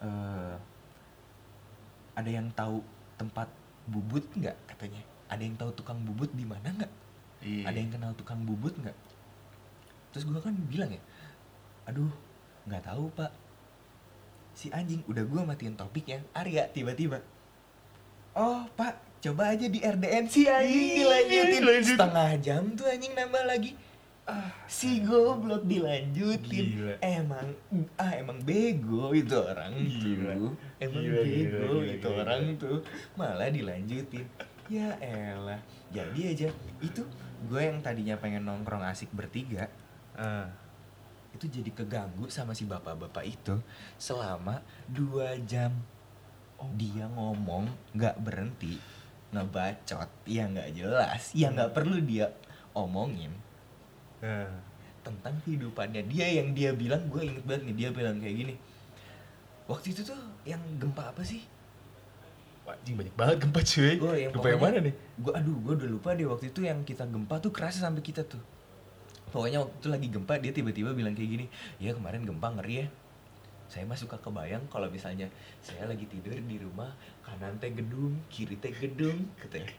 "Eh, 0.00 0.54
ada 2.14 2.30
yang 2.30 2.48
tahu 2.56 2.80
tempat 3.20 3.48
bubut 3.84 4.24
nggak 4.32 4.56
katanya? 4.64 5.02
Ada 5.28 5.42
yang 5.44 5.56
tahu 5.60 5.70
tukang 5.76 6.00
bubut 6.08 6.32
di 6.32 6.48
mana 6.48 6.72
nggak? 6.72 6.92
Iya. 7.44 7.68
Ada 7.68 7.76
yang 7.76 7.90
kenal 7.92 8.12
tukang 8.16 8.40
bubut 8.44 8.72
nggak? 8.80 8.96
Terus 10.12 10.24
gua 10.24 10.38
kan 10.38 10.54
bilang 10.70 10.88
ya, 10.88 11.02
aduh 11.84 12.12
nggak 12.64 12.84
tahu 12.84 13.08
pak. 13.12 13.32
Si 14.54 14.70
anjing 14.70 15.02
udah 15.04 15.24
gua 15.26 15.42
matiin 15.42 15.74
topiknya, 15.74 16.22
Arya 16.30 16.70
tiba-tiba. 16.70 17.18
Oh 18.34 18.66
pak, 18.74 18.94
coba 19.18 19.50
aja 19.50 19.66
di 19.66 19.78
RDN 19.78 20.24
si 20.26 20.46
anjing 20.46 21.02
dilanjutin 21.02 21.60
dilanjut. 21.60 21.96
setengah 21.98 22.30
jam 22.38 22.62
tuh 22.74 22.86
anjing 22.86 23.12
nambah 23.14 23.44
lagi. 23.44 23.74
Ah, 24.24 24.48
si 24.64 25.04
goblok 25.04 25.68
dilanjutin. 25.68 26.64
Gila. 26.80 26.94
Emang 26.98 27.52
ah 28.00 28.16
emang 28.16 28.40
bego 28.40 29.12
itu 29.12 29.36
orang 29.36 29.74
Gila. 29.76 30.32
tuh. 30.32 30.50
Emang 30.80 31.02
Gila, 31.04 31.20
bego 31.20 31.60
gila, 31.60 31.82
gila, 31.84 31.92
itu 31.92 32.08
gila. 32.08 32.20
orang 32.24 32.42
tuh. 32.56 32.78
Malah 33.14 33.48
dilanjutin. 33.52 34.24
Ya 34.72 34.96
elah. 34.96 35.60
Jadi 35.92 36.20
aja 36.24 36.48
itu 36.80 37.02
gue 37.44 37.60
yang 37.60 37.84
tadinya 37.84 38.16
pengen 38.16 38.48
nongkrong 38.48 38.80
asik 38.82 39.12
bertiga 39.12 39.68
Ah. 40.16 40.48
Itu 41.34 41.50
jadi 41.50 41.70
keganggu 41.70 42.26
sama 42.28 42.54
si 42.54 42.64
bapak-bapak 42.64 43.24
itu 43.24 43.58
selama 43.96 44.62
dua 44.86 45.34
jam 45.42 45.74
Oh. 46.54 46.70
dia 46.78 47.10
ngomong 47.10 47.66
nggak 47.92 48.22
berhenti 48.22 48.78
ngebacot 49.30 50.06
ya 50.24 50.46
nggak 50.46 50.70
jelas 50.72 51.34
ya 51.34 51.50
nggak 51.50 51.74
perlu 51.74 51.98
dia 51.98 52.30
omongin 52.72 53.34
Ah. 54.22 54.46
tentang 55.02 55.34
kehidupannya 55.42 56.06
dia 56.06 56.30
yang 56.30 56.54
dia 56.54 56.70
bilang 56.72 57.10
gue 57.10 57.26
inget 57.26 57.42
banget 57.42 57.62
nih 57.68 57.74
dia 57.76 57.88
bilang 57.90 58.16
kayak 58.16 58.36
gini 58.38 58.54
waktu 59.66 59.92
itu 59.92 60.06
tuh 60.06 60.16
yang 60.46 60.62
gempa 60.78 61.10
apa 61.10 61.20
sih 61.20 61.42
anjing 62.64 62.96
banyak 62.96 63.12
banget 63.12 63.36
gempa 63.42 63.60
cuy. 63.60 63.94
Oh, 64.00 64.16
yang 64.16 64.30
gempa 64.32 64.48
yang 64.48 64.62
mana 64.62 64.78
nih? 64.80 64.94
gue 65.20 65.32
aduh 65.34 65.56
gue 65.60 65.72
udah 65.76 65.88
lupa 65.90 66.10
deh 66.14 66.24
waktu 66.24 66.48
itu 66.48 66.60
yang 66.64 66.80
kita 66.80 67.04
gempa 67.04 67.36
tuh 67.36 67.52
kerasa 67.52 67.82
sampai 67.82 68.00
kita 68.00 68.24
tuh 68.24 68.40
pokoknya 69.34 69.66
waktu 69.66 69.74
itu 69.82 69.88
lagi 69.90 70.06
gempa 70.14 70.38
dia 70.38 70.54
tiba-tiba 70.54 70.94
bilang 70.94 71.18
kayak 71.18 71.30
gini 71.34 71.46
ya 71.82 71.90
kemarin 71.90 72.22
gempa 72.22 72.54
ngeri 72.54 72.86
ya. 72.86 72.88
Saya 73.66 73.82
mah 73.90 73.98
suka 73.98 74.14
kebayang 74.22 74.62
kalau 74.70 74.86
misalnya 74.86 75.26
saya 75.58 75.90
lagi 75.90 76.06
tidur 76.06 76.38
di 76.38 76.62
rumah 76.62 76.94
kanan 77.26 77.58
teh 77.58 77.74
gedung 77.74 78.14
kiri 78.30 78.54
teh 78.62 78.70
gedung 78.70 79.26
katanya. 79.42 79.74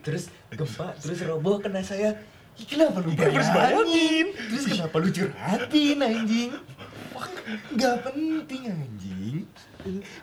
Terus 0.00 0.32
gempa 0.48 0.96
terus 0.96 1.20
roboh 1.28 1.60
kena 1.60 1.84
saya. 1.84 2.16
Ih, 2.56 2.64
kenapa 2.64 3.04
lu 3.04 3.12
bayangin 3.12 4.32
terus 4.32 4.64
kenapa 4.64 4.96
lu 4.96 5.08
curhatin 5.12 5.98
anjing? 6.00 6.50
Wah, 7.12 7.28
nggak 7.76 7.96
penting 8.08 8.62
anjing. 8.72 9.44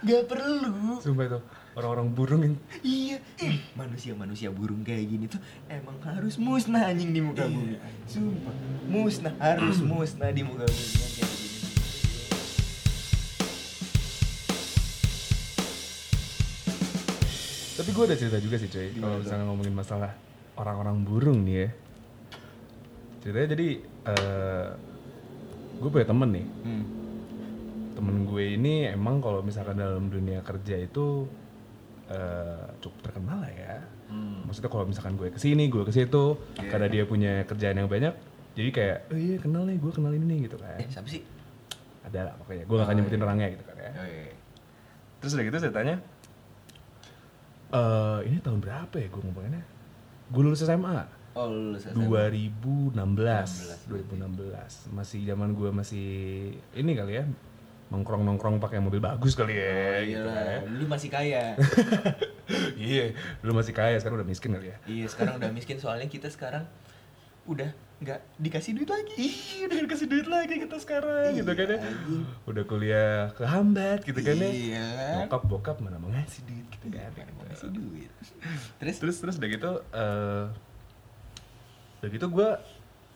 Nggak 0.02 0.24
perlu. 0.26 0.98
Sumpah 0.98 1.30
itu 1.30 1.40
orang-orang 1.78 2.08
burung 2.10 2.42
yang 2.44 2.56
Iya, 2.82 3.18
eh, 3.38 3.62
manusia-manusia 3.74 4.50
burung 4.50 4.82
kayak 4.82 5.06
gini 5.06 5.26
tuh 5.28 5.38
emang 5.70 5.94
harus 6.02 6.36
musnah 6.38 6.90
anjing 6.90 7.14
di 7.14 7.22
muka 7.22 7.46
Iya, 7.46 7.54
bumi. 7.54 7.76
anjing. 7.78 8.10
Sumpah, 8.10 8.56
musnah 8.90 9.34
harus 9.38 9.78
musnah 9.86 10.32
di 10.34 10.42
muka 10.42 10.66
bumi 10.66 10.74
yang 10.96 11.12
kayak 11.14 11.30
gini. 11.30 11.58
Tapi 17.78 17.90
gue 17.94 18.04
ada 18.04 18.18
cerita 18.18 18.38
juga 18.42 18.58
sih 18.58 18.66
cuy, 18.68 18.90
kalau 18.98 19.22
misalnya 19.22 19.46
ngomongin 19.46 19.76
masalah 19.76 20.12
orang-orang 20.58 21.06
burung 21.06 21.46
nih 21.46 21.56
ya. 21.62 21.70
Ceritanya 23.22 23.48
jadi, 23.54 23.68
eh 24.08 24.68
gue 25.78 25.90
punya 25.94 26.08
temen 26.10 26.30
nih, 26.34 26.46
Hmm. 26.66 26.84
temen 27.94 28.26
gue 28.26 28.44
ini 28.58 28.90
emang 28.90 29.22
kalau 29.22 29.46
misalkan 29.46 29.78
dalam 29.78 30.10
dunia 30.10 30.42
kerja 30.42 30.74
itu 30.82 31.30
eh 32.08 32.66
cukup 32.80 33.00
terkenal 33.04 33.38
lah 33.40 33.52
ya. 33.52 33.76
Hmm. 34.08 34.48
Maksudnya 34.48 34.72
kalau 34.72 34.86
misalkan 34.88 35.14
gue 35.16 35.28
ke 35.28 35.40
sini, 35.40 35.68
gue 35.68 35.84
ke 35.84 35.92
situ, 35.92 36.40
Iya. 36.56 36.70
karena 36.72 36.88
dia 36.88 37.04
punya 37.04 37.44
kerjaan 37.44 37.76
yang 37.76 37.92
banyak, 37.92 38.16
jadi 38.56 38.70
kayak, 38.72 38.98
oh 39.12 39.20
iya 39.20 39.36
kenal 39.38 39.68
nih, 39.68 39.76
gue 39.76 39.92
kenal 39.92 40.12
ini 40.16 40.26
nih 40.26 40.40
gitu 40.48 40.56
kan. 40.56 40.80
Eh, 40.80 40.88
siapa 40.88 41.08
sih? 41.08 41.22
Ada 42.08 42.32
lah 42.32 42.34
pokoknya, 42.40 42.64
gue 42.64 42.76
gak 42.76 42.86
akan 42.88 42.96
Oh, 42.96 43.00
nyebutin 43.04 43.20
iya. 43.20 43.26
orangnya 43.28 43.48
gitu 43.52 43.64
kan 43.68 43.76
ya. 43.76 43.92
Oh, 43.92 44.08
iya. 44.08 44.32
Terus 45.20 45.32
udah 45.36 45.44
gitu 45.44 45.58
saya 45.60 45.74
tanya, 45.76 45.96
eh 47.68 48.20
ini 48.24 48.38
tahun 48.40 48.60
berapa 48.64 48.96
ya 48.96 49.08
gue 49.12 49.22
ngomongnya? 49.22 49.62
Gue 50.32 50.42
lulus 50.44 50.64
SMA. 50.64 51.04
Oh, 51.36 51.52
lulus 51.52 51.84
SMA. 51.86 52.08
2016 52.08 52.96
16, 52.96 53.92
2016 53.92 54.96
masih 54.96 55.20
zaman 55.28 55.52
gue 55.52 55.70
masih 55.70 56.08
ini 56.74 56.92
kali 56.96 57.20
ya 57.20 57.26
nongkrong 57.88 58.22
nongkrong 58.22 58.56
pakai 58.58 58.78
mobil 58.78 59.00
bagus 59.00 59.32
kali 59.32 59.56
ya 59.56 59.72
Oh, 59.96 60.04
gitu 60.04 60.28
kan. 60.28 60.60
dulu 60.68 60.86
masih 60.88 61.10
kaya. 61.10 61.56
iya 62.78 63.12
dulu 63.40 63.52
masih 63.56 63.72
kaya 63.72 63.96
sekarang 63.96 64.20
udah 64.20 64.28
miskin 64.28 64.52
kali 64.52 64.68
ya 64.70 64.78
iya, 64.86 65.06
sekarang 65.06 65.36
udah 65.38 65.52
miskin 65.52 65.78
soalnya 65.78 66.06
kita 66.06 66.28
sekarang 66.28 66.68
udah 67.44 67.72
nggak 67.98 68.20
dikasih 68.38 68.78
duit 68.78 68.86
lagi. 68.86 69.16
Ih, 69.18 69.38
udah 69.66 69.78
dikasih 69.82 70.06
duit 70.06 70.28
lagi 70.28 70.62
kita 70.62 70.78
sekarang 70.78 71.34
gitu 71.34 71.50
kan 71.50 71.66
ya. 71.66 71.80
Iya. 71.80 72.22
Udah 72.46 72.64
kuliah 72.64 73.34
kehambat 73.34 74.06
gitu 74.06 74.20
kan 74.22 74.38
ya. 74.38 74.50
Iya. 74.52 74.88
Bokap 75.24 75.42
bokap 75.48 75.78
mana 75.80 75.98
mau 75.98 76.12
ngasih 76.12 76.46
duit 76.46 76.68
gitu 76.70 76.94
kan. 76.94 77.10
Pengen 77.16 77.34
gitu. 77.34 77.42
ngasih 77.48 77.70
duit. 77.74 78.12
Terus 78.78 78.96
Terus 79.02 79.16
terus 79.18 79.36
udah 79.40 79.50
gitu 79.50 79.72
eh 79.90 80.44
udah 81.98 82.10
gitu 82.12 82.26
gue 82.30 82.50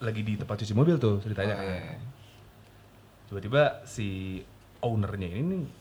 lagi 0.02 0.22
di 0.26 0.34
tempat 0.34 0.56
cuci 0.58 0.74
mobil 0.74 0.98
tuh 0.98 1.22
ceritanya 1.22 1.54
Oh, 1.54 1.62
kan. 1.62 1.78
iya. 1.78 1.96
Tiba-tiba 3.28 3.64
si 3.86 4.42
ownernya 4.82 5.30
ini 5.32 5.56
nih 5.58 5.72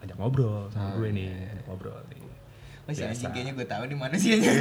ajak 0.00 0.16
ngobrol 0.16 0.66
sama 0.68 0.90
Oh, 0.90 0.98
gue 0.98 1.10
nih, 1.10 1.28
iya. 1.28 1.48
ajak 1.52 1.64
ngobrol 1.66 2.00
nih. 2.08 2.18
masih 2.80 3.02
Biasa. 3.02 3.12
anjing 3.12 3.30
kayaknya 3.30 3.52
gue 3.54 3.66
tahu 3.66 3.82
di 3.84 3.94
mana 3.94 4.14
sih 4.16 4.30
anjing. 4.32 4.56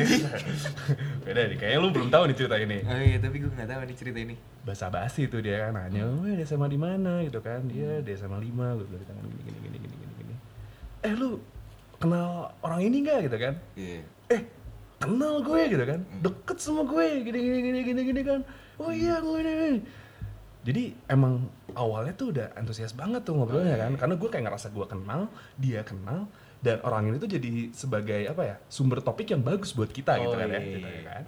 Beda 1.26 1.42
nih, 1.44 1.58
kayaknya 1.58 1.80
lu 1.80 1.90
belum 1.90 2.10
tahu 2.10 2.24
nih 2.26 2.36
cerita 2.36 2.56
ini. 2.58 2.78
oh 2.84 3.00
iya, 3.00 3.18
tapi 3.18 3.36
gue 3.38 3.50
nggak 3.50 3.66
tahu 3.68 3.82
nih 3.82 3.96
cerita 3.96 4.20
ini. 4.20 4.36
Basa 4.62 4.86
basi 4.88 5.22
tuh 5.26 5.40
dia 5.40 5.56
kan 5.64 5.74
nanya, 5.74 6.04
"Weh, 6.20 6.36
dia 6.36 6.46
sama 6.46 6.66
di 6.66 6.76
mana?" 6.76 7.24
gitu 7.24 7.40
kan. 7.40 7.66
Dia 7.66 8.00
dia 8.00 8.16
sama 8.16 8.38
lima, 8.38 8.76
gue 8.76 8.86
bilang 8.86 9.02
tangan 9.04 9.24
gini 9.26 9.42
gini 9.42 9.58
gini 9.64 9.78
gini 9.80 9.96
gini 9.96 10.14
gini. 10.20 10.36
Eh 11.02 11.14
lu 11.14 11.40
kenal 11.96 12.30
orang 12.60 12.82
ini 12.82 12.98
nggak 13.02 13.20
gitu 13.26 13.38
kan? 13.40 13.54
Iya. 13.74 14.02
eh 14.30 14.42
kenal 15.00 15.42
gue 15.42 15.62
gitu 15.66 15.84
kan 15.84 16.00
Hmm. 16.00 16.20
deket 16.22 16.58
sama 16.60 16.84
gue 16.84 17.06
gini 17.24 17.40
gini 17.40 17.60
gini 17.64 17.80
gini 17.84 18.02
gini 18.06 18.22
kan 18.22 18.40
oh 18.78 18.92
iya 18.92 19.18
gue 19.18 19.38
ini." 19.40 19.80
Jadi 20.70 20.84
emang 21.08 21.44
awalnya 21.74 22.14
tuh 22.14 22.30
udah 22.30 22.54
antusias 22.54 22.94
banget 22.94 23.22
tuh 23.24 23.34
ngobrolnya 23.34 23.74
Oh, 23.74 23.82
kan 23.82 23.92
karena 23.98 24.16
gue 24.16 24.30
kayak 24.30 24.46
ngerasa 24.46 24.68
gue 24.70 24.86
kenal 24.86 25.22
dia 25.56 25.82
kenal 25.82 26.30
dan 26.60 26.78
orang 26.82 27.10
ini 27.10 27.18
tuh 27.18 27.26
jadi 27.28 27.50
sebagai 27.72 28.22
apa 28.26 28.42
ya 28.44 28.56
sumber 28.68 29.00
topik 29.00 29.26
yang 29.28 29.42
bagus 29.42 29.72
buat 29.72 29.90
kita 29.90 30.16
gitu 30.18 30.30
Oh, 30.30 30.38
kan 30.38 30.46
ya 30.46 30.56
iya, 30.56 30.70
gitu 30.70 30.78
iya. 30.88 31.02
kan 31.04 31.24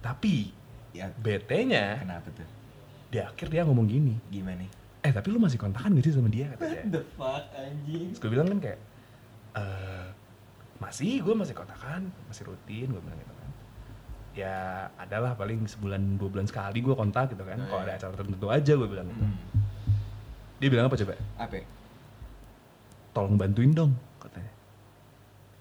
tapi 0.00 0.50
Ya, 0.92 1.10
BT-nya 1.10 1.98
kenapa 2.00 2.30
tuh? 2.30 2.46
di 3.10 3.18
akhir 3.18 3.46
dia 3.48 3.62
ngomong 3.62 3.82
gini 3.84 4.14
Gimana? 4.28 4.62
eh 5.00 5.10
tapi 5.10 5.28
lu 5.28 5.38
masih 5.38 5.58
kontakan 5.58 5.90
gak 5.92 6.02
sih 6.02 6.14
sama 6.14 6.26
dia 6.28 6.46
katanya 6.50 6.82
the 6.88 7.02
fuck 7.14 7.44
anjing? 7.52 8.14
Terus 8.14 8.18
gue 8.18 8.30
bilang 8.30 8.46
kan 8.46 8.58
kayak 8.58 8.78
eh 9.54 10.06
masih 10.76 11.18
gue 11.18 11.34
masih 11.34 11.50
kontakan 11.52 12.10
masih 12.26 12.46
rutin 12.46 12.88
gue 12.88 12.98
bilang 13.00 13.14
gitu 13.16 13.34
kan 13.34 13.43
ya 14.34 14.54
adalah 14.94 15.32
paling 15.32 15.62
sebulan 15.64 16.18
dua 16.18 16.28
bulan 16.28 16.44
sekali 16.44 16.78
gue 16.78 16.90
kontak 16.92 17.30
gitu 17.30 17.42
kan 17.42 17.54
Oh, 17.56 17.66
kalau 17.68 17.80
iya. 17.80 17.86
ada 17.88 18.02
acara 18.02 18.12
tertentu 18.14 18.46
aja 18.48 18.72
gue 18.72 18.88
bilang 18.88 19.06
gitu 19.06 19.22
Hmm. 19.22 19.36
dia 20.56 20.68
bilang 20.68 20.86
apa 20.86 20.96
coba 20.96 21.14
Apa? 21.36 21.54
ya? 21.54 21.64
tolong 23.10 23.34
bantuin 23.34 23.70
dong 23.70 23.92
katanya 24.18 24.50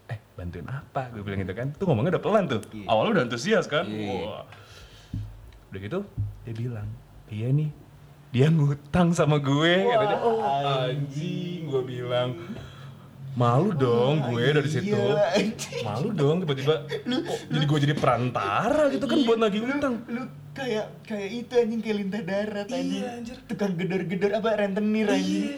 eh 0.08 0.18
bantuin 0.34 0.66
apa 0.66 1.02
gue 1.12 1.22
bilang 1.22 1.40
gitu 1.40 1.54
kan 1.54 1.68
tuh 1.72 1.86
ngomongnya 1.86 2.18
udah 2.18 2.24
pelan 2.24 2.46
tuh 2.48 2.62
Iya. 2.68 2.86
awalnya 2.88 3.12
udah 3.14 3.24
antusias 3.24 3.66
kan 3.68 3.86
Iya. 3.86 4.10
Wah. 4.20 4.46
udah 5.70 5.80
gitu 5.80 6.00
dia 6.44 6.54
bilang 6.56 6.88
iya 7.30 7.48
nih 7.50 7.70
dia 8.30 8.50
ngutang 8.50 9.14
sama 9.14 9.38
gue 9.38 9.74
katanya 9.86 10.18
oh 10.20 10.42
anjing 10.82 11.70
gue 11.70 11.84
bilang 11.84 12.34
malu 13.34 13.70
dong 13.72 14.14
gue 14.28 14.46
dari 14.52 14.68
situ 14.68 14.94
Iya, 14.94 15.34
anjing. 15.34 15.84
malu 15.84 16.10
dong 16.12 16.36
tiba-tiba 16.40 16.86
kok 16.86 17.40
jadi 17.48 17.66
gue 17.66 17.80
jadi 17.82 17.96
perantara 17.96 18.90
gitu 18.90 19.04
kan 19.04 19.20
buat 19.24 19.40
nagih 19.40 19.62
utang 19.68 20.06
Lu 20.08 20.22
kayak 20.52 20.86
kayak 21.02 21.30
itu 21.34 21.54
anjing 21.56 21.80
kayak 21.80 21.98
lintah 21.98 22.22
darat 22.22 22.68
Iya, 22.68 22.78
anjing. 22.78 23.04
anjir. 23.04 23.36
Tukang 23.46 23.74
gedor-gedor 23.74 24.32
apa 24.34 24.50
rentenir 24.56 25.08
anjing. 25.08 25.46
Iya. 25.52 25.58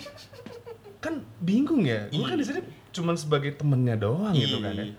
kan 0.98 1.14
bingung 1.38 1.84
ya 1.84 2.08
gue 2.08 2.18
kan 2.20 2.34
di 2.34 2.42
sini 2.44 2.62
cuman 2.90 3.14
sebagai 3.14 3.54
temennya 3.54 3.94
doang 3.96 4.34
gitu 4.34 4.58
kan 4.58 4.74
ya 4.74 4.86
Iya. 4.86 4.96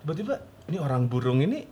tiba-tiba 0.00 0.34
ini 0.64 0.78
orang 0.78 1.02
burung 1.06 1.38
ini 1.38 1.66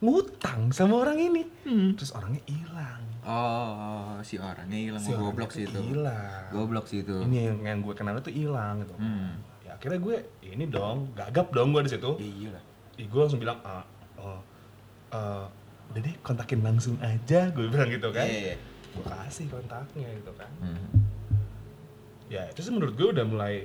ngutang 0.00 0.70
sama 0.70 0.98
orang 0.98 1.20
ini 1.20 1.42
Hmm. 1.62 1.92
terus 1.94 2.10
orangnya 2.10 2.40
hilang 2.44 2.98
Oh, 3.22 4.16
si 4.22 4.40
orangnya 4.40 4.74
hilang 4.80 4.98
Si 4.98 5.12
goblok 5.12 5.52
sih 5.52 5.62
itu. 5.62 5.76
hilang 5.76 6.48
Goblok 6.50 6.88
sih 6.88 7.04
itu. 7.04 7.20
ini 7.20 7.46
yang, 7.46 7.58
yang 7.60 7.78
gue 7.78 7.92
kenal 7.92 8.16
itu 8.16 8.32
hilang 8.32 8.80
gitu 8.80 8.96
Hmm. 8.96 9.36
Ya 9.80 9.82
akhirnya 9.82 9.98
gue 9.98 10.16
ini 10.44 10.64
dong 10.68 11.10
gagap 11.14 11.50
dong 11.50 11.72
gue 11.72 11.80
di 11.80 11.88
situ 11.90 12.10
Ya 12.14 12.28
iyalah. 12.28 12.62
Ih, 12.94 13.06
gue 13.08 13.18
langsung 13.18 13.40
bilang 13.40 13.58
ah, 13.64 13.82
oh, 14.14 14.38
eh, 15.10 15.44
udah 15.88 15.98
deh 15.98 16.14
kontakin 16.20 16.60
langsung 16.60 16.94
aja 17.00 17.48
gue 17.48 17.64
bilang 17.66 17.88
gitu 17.88 18.10
kan 18.10 18.22
Iya, 18.22 18.52
iya. 18.52 18.54
gue 18.90 19.02
kasih 19.02 19.46
kontaknya 19.48 20.06
gitu 20.12 20.30
kan 20.36 20.50
Hmm. 20.60 20.84
ya 22.28 22.44
itu 22.46 22.60
sih 22.60 22.68
menurut 22.68 22.92
gue 22.92 23.08
udah 23.08 23.24
mulai 23.24 23.64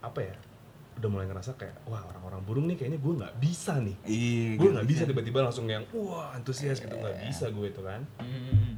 apa 0.00 0.22
ya 0.22 0.34
udah 0.96 1.06
mulai 1.06 1.26
ngerasa 1.26 1.54
kayak 1.54 1.76
wah 1.84 2.00
orang-orang 2.02 2.40
burung 2.42 2.64
nih 2.64 2.74
kayaknya 2.74 2.96
gue 2.96 3.12
nggak 3.14 3.34
bisa 3.36 3.76
nih 3.76 3.94
Iya, 4.02 4.56
gue 4.56 4.68
nggak 4.72 4.86
bisa 4.88 5.02
tiba-tiba 5.04 5.38
langsung 5.44 5.66
yang 5.66 5.84
wah 5.92 6.32
antusias 6.32 6.80
gitu 6.80 6.90
nggak 6.90 7.14
bisa 7.22 7.46
gue 7.46 7.66
itu 7.68 7.78
kan 7.78 8.02
Hmm. 8.18 8.74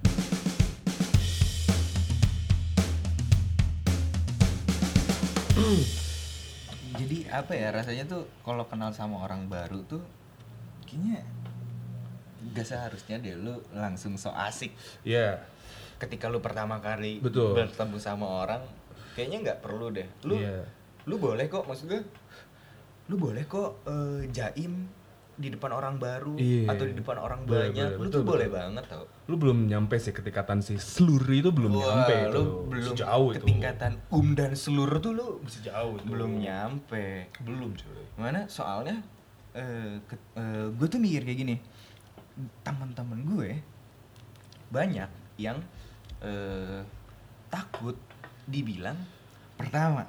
Apa 7.28 7.52
ya 7.52 7.68
rasanya 7.70 8.04
tuh 8.04 8.24
kalau 8.40 8.64
kenal 8.66 8.90
sama 8.90 9.20
orang 9.20 9.46
baru 9.46 9.80
tuh 9.84 10.00
kayaknya 10.84 11.20
gak 12.50 12.64
seharusnya 12.64 13.20
deh 13.20 13.36
lu 13.36 13.60
langsung 13.70 14.16
so 14.16 14.32
asik 14.32 14.72
ya 15.04 15.36
ketika 16.00 16.26
lu 16.26 16.40
pertama 16.40 16.80
kali 16.80 17.20
Betul. 17.20 17.52
bertemu 17.52 17.98
sama 18.00 18.24
orang 18.46 18.62
kayaknya 19.12 19.38
nggak 19.44 19.60
perlu 19.60 19.92
deh 19.92 20.06
lu 20.24 20.38
Iya. 20.38 20.64
lu 21.04 21.18
boleh 21.18 21.44
kok 21.46 21.66
maksud 21.66 21.90
gue 21.90 22.00
lu 23.08 23.16
boleh 23.18 23.44
kok 23.44 23.84
eh, 23.84 24.30
jaim 24.30 24.86
di 25.38 25.48
depan 25.48 25.70
orang 25.70 25.94
baru 25.96 26.34
Iya. 26.34 26.66
atau 26.68 26.82
di 26.82 26.94
depan 26.94 27.16
orang 27.16 27.46
Boleh, 27.46 27.70
banyak. 27.70 27.86
boleh, 27.86 27.94
lu 27.94 28.02
betul, 28.02 28.12
tuh 28.12 28.22
boleh 28.26 28.46
betul. 28.46 28.58
banget 28.58 28.84
tau. 28.90 29.04
Lu 29.24 29.34
belum 29.38 29.58
nyampe 29.64 29.94
sih 29.96 30.10
ketingkatan 30.10 30.58
si 30.60 30.74
seluruh 30.76 31.30
itu 31.32 31.50
belum 31.50 31.72
Wah, 31.72 31.80
nyampe 31.80 32.14
itu 32.18 32.34
lu 32.34 32.42
belum 32.66 32.92
jauh 32.92 33.28
itu. 33.30 33.36
ketingkatan 33.40 33.92
um 34.10 34.28
dan 34.34 34.50
seluruh 34.52 34.98
tuh 34.98 35.12
lu 35.14 35.26
masih 35.40 35.62
jauh 35.64 35.94
itu. 35.94 36.04
belum 36.04 36.30
nyampe. 36.36 37.30
Belum 37.38 37.70
cuy. 37.70 38.02
Mana? 38.16 38.50
Soalnya 38.50 38.98
eh 39.54 40.02
gue 40.68 40.86
tuh 40.86 40.98
mikir 40.98 41.22
kayak 41.22 41.38
gini. 41.38 41.56
Teman-teman 42.60 43.18
gue 43.24 43.50
banyak 44.68 45.08
yang 45.36 45.58
eh, 46.18 46.82
takut 47.48 47.94
dibilang 48.44 48.98
pertama 49.54 50.02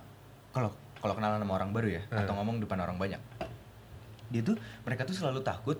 kalau 0.49 0.69
kalau 0.97 1.13
kenalan 1.13 1.39
sama 1.39 1.53
orang 1.55 1.71
baru 1.71 1.89
ya 1.91 2.01
atau 2.11 2.33
ngomong 2.33 2.59
depan 2.59 2.79
orang 2.79 2.97
banyak 2.97 3.21
dia 4.29 4.41
tuh 4.41 4.55
mereka 4.81 5.03
tuh 5.03 5.13
selalu 5.13 5.41
takut 5.41 5.77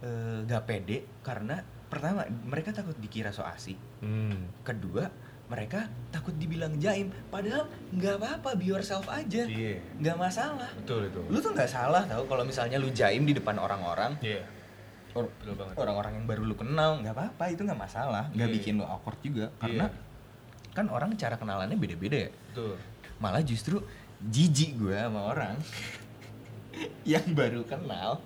eh, 0.00 0.42
gak 0.44 0.66
pede 0.66 1.06
karena 1.22 1.62
pertama 1.86 2.22
mereka 2.26 2.70
takut 2.70 2.94
dikira 2.98 3.30
so 3.30 3.42
asik. 3.42 3.78
Hmm. 4.02 4.50
kedua 4.60 5.06
mereka 5.44 5.86
takut 6.08 6.32
dibilang 6.34 6.80
jaim. 6.80 7.12
Padahal 7.28 7.68
nggak 7.92 8.16
apa-apa 8.16 8.56
be 8.56 8.64
yourself 8.66 9.04
aja. 9.06 9.44
Iya. 9.44 9.76
Nggak 10.00 10.16
masalah. 10.16 10.70
Betul 10.72 11.12
itu. 11.12 11.20
Lu 11.28 11.38
tuh 11.38 11.52
nggak 11.52 11.68
salah 11.68 12.02
tau 12.08 12.24
kalau 12.24 12.42
misalnya 12.42 12.80
lu 12.80 12.88
jaim 12.90 13.22
di 13.22 13.36
depan 13.36 13.60
orang-orang. 13.60 14.16
Iya. 14.24 14.40
Or- 15.14 15.30
orang-orang 15.76 16.18
yang 16.18 16.26
baru 16.26 16.42
lu 16.42 16.56
kenal 16.56 16.98
nggak 16.98 17.14
apa-apa 17.14 17.44
itu 17.52 17.60
nggak 17.62 17.76
masalah. 17.78 18.26
Nggak 18.32 18.48
Iya. 18.50 18.56
bikin 18.58 18.72
lu 18.80 18.84
awkward 18.84 19.20
juga 19.20 19.52
karena 19.60 19.86
Iya. 19.86 20.72
kan 20.74 20.86
orang 20.88 21.12
cara 21.14 21.36
kenalannya 21.36 21.76
beda-beda 21.76 22.16
ya. 22.26 22.30
Betul. 22.50 22.74
Malah 23.20 23.44
justru 23.44 23.78
jijik 24.24 24.80
gue 24.80 24.96
sama 24.96 25.28
orang 25.28 25.54
yang 27.04 27.24
baru 27.32 27.62
kenal 27.64 28.20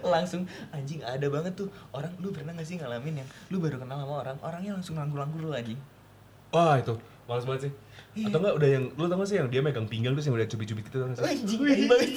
langsung 0.00 0.48
anjing 0.72 1.04
ada 1.04 1.28
banget 1.28 1.52
tuh 1.54 1.68
orang 1.92 2.08
lu 2.18 2.32
pernah 2.32 2.56
gak 2.56 2.64
sih 2.64 2.80
ngalamin 2.80 3.20
yang 3.20 3.28
lu 3.52 3.60
baru 3.60 3.76
kenal 3.76 4.00
sama 4.00 4.14
orang 4.24 4.36
orangnya 4.40 4.72
langsung 4.72 4.96
rangkul-rangkul 4.96 5.44
lu 5.44 5.52
anjing 5.52 5.76
wah 6.50 6.80
itu 6.80 6.96
males 7.26 7.44
banget 7.44 7.62
sih 7.68 7.74
Iya. 8.16 8.32
atau 8.32 8.40
enggak 8.40 8.54
udah 8.56 8.68
yang 8.72 8.84
lu 8.96 9.04
tau 9.12 9.16
gak 9.20 9.28
sih 9.28 9.36
yang 9.36 9.48
dia 9.52 9.60
megang 9.60 9.84
pinggang 9.84 10.16
terus 10.16 10.24
yang 10.24 10.40
udah 10.40 10.48
cubit-cubit 10.48 10.84
gitu 10.88 10.96
tau 11.04 11.08
gak 11.12 11.16
sih 11.20 11.24
anjing 11.36 11.60
banget 11.84 12.10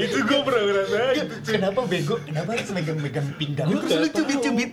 itu 0.00 0.16
gue 0.24 0.40
pernah 0.40 0.62
ngerasa 0.64 0.96
gitu 1.12 1.34
cuy 1.44 1.52
Kenapa 1.60 1.80
bego? 1.84 2.14
Kenapa 2.24 2.48
harus 2.56 2.70
megang-megang 2.72 3.28
pinggang? 3.36 3.68
Gua 3.68 3.82
Terus 3.84 4.00
lu 4.00 4.08
cubit-cubit. 4.16 4.70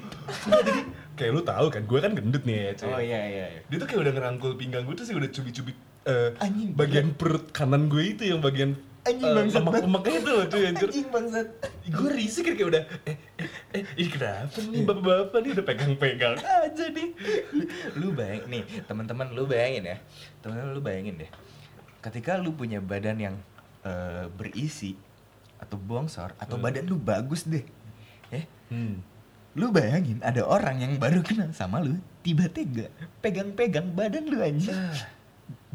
Kayak 1.17 1.31
lu 1.33 1.41
tahu 1.41 1.67
kan 1.73 1.83
gue 1.83 1.99
kan 1.99 2.11
gendut 2.13 2.43
nih 2.45 2.55
ya 2.55 2.71
cuy 2.77 2.87
Oh 2.87 3.01
iya 3.01 3.21
iya 3.25 3.45
iya. 3.57 3.61
dia 3.65 3.77
tuh 3.81 3.87
kayak 3.89 4.01
udah 4.05 4.13
ngerangkul 4.13 4.51
pinggang 4.55 4.85
gue 4.85 4.93
terus 4.93 5.09
udah 5.09 5.27
cubit-cubit 5.27 5.75
eh, 6.07 6.29
Anjing. 6.39 6.71
bagian 6.73 7.07
perut 7.11 7.51
kanan 7.51 7.85
gue 7.85 8.03
itu 8.07 8.23
yang 8.25 8.39
bagian 8.39 8.79
Anjing, 9.03 9.23
bangsat 9.29 9.61
banget. 9.61 9.83
lemak-lemaknya 9.83 10.17
itu 10.17 10.29
loh 10.29 10.45
cuy 10.45 10.63
anjir 10.65 10.87
Anjing 10.87 11.07
bangsat. 11.07 11.47
gue 11.85 12.09
risih 12.11 12.41
kan 12.41 12.53
kayak 12.53 12.69
udah 12.69 12.83
eh 13.05 13.15
eh 13.37 13.47
eh 13.73 13.83
ini 13.93 14.07
kenapa 14.09 14.57
nih 14.61 14.81
bapak-bapak 14.83 15.39
nih 15.39 15.51
udah 15.53 15.65
pegang-pegang 15.65 16.35
aja 16.37 16.85
nih 16.89 17.09
Lu 17.93 18.11
bayang 18.11 18.43
nih, 18.45 18.63
teman-teman 18.83 19.27
lu 19.31 19.43
bayangin 19.43 19.83
ya. 19.85 19.97
Teman-teman 20.37 20.71
lu 20.71 20.81
bayangin 20.81 21.15
deh. 21.17 21.29
Ketika 21.99 22.35
lu 22.35 22.51
punya 22.51 22.77
badan 22.77 23.17
yang 23.17 23.35
eh, 23.81 24.27
berisi 24.29 24.93
atau 25.57 25.75
bongsor 25.75 26.35
atau 26.35 26.55
Hmm. 26.55 26.65
badan 26.65 26.85
lu 26.85 26.95
bagus 26.95 27.43
deh. 27.43 27.63
Ya, 28.27 28.43
hmm. 28.69 28.99
lu 29.55 29.71
bayangin 29.71 30.19
ada 30.21 30.43
orang 30.43 30.77
yang 30.77 30.93
baru 30.95 31.23
kenal 31.23 31.49
sama 31.49 31.79
lu 31.79 31.95
tiba-tiba 32.21 32.91
pegang-pegang 33.17 33.89
badan 33.89 34.27
lu 34.27 34.37
anjing. 34.37 34.75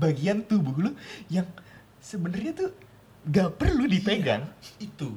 Bagian 0.02 0.42
tubuh 0.42 0.74
lu 0.76 0.90
yang 1.28 1.46
sebenarnya 1.96 2.52
tuh 2.52 2.70
gak 3.24 3.54
perlu 3.54 3.86
dipegang. 3.86 4.50
itu 4.76 5.14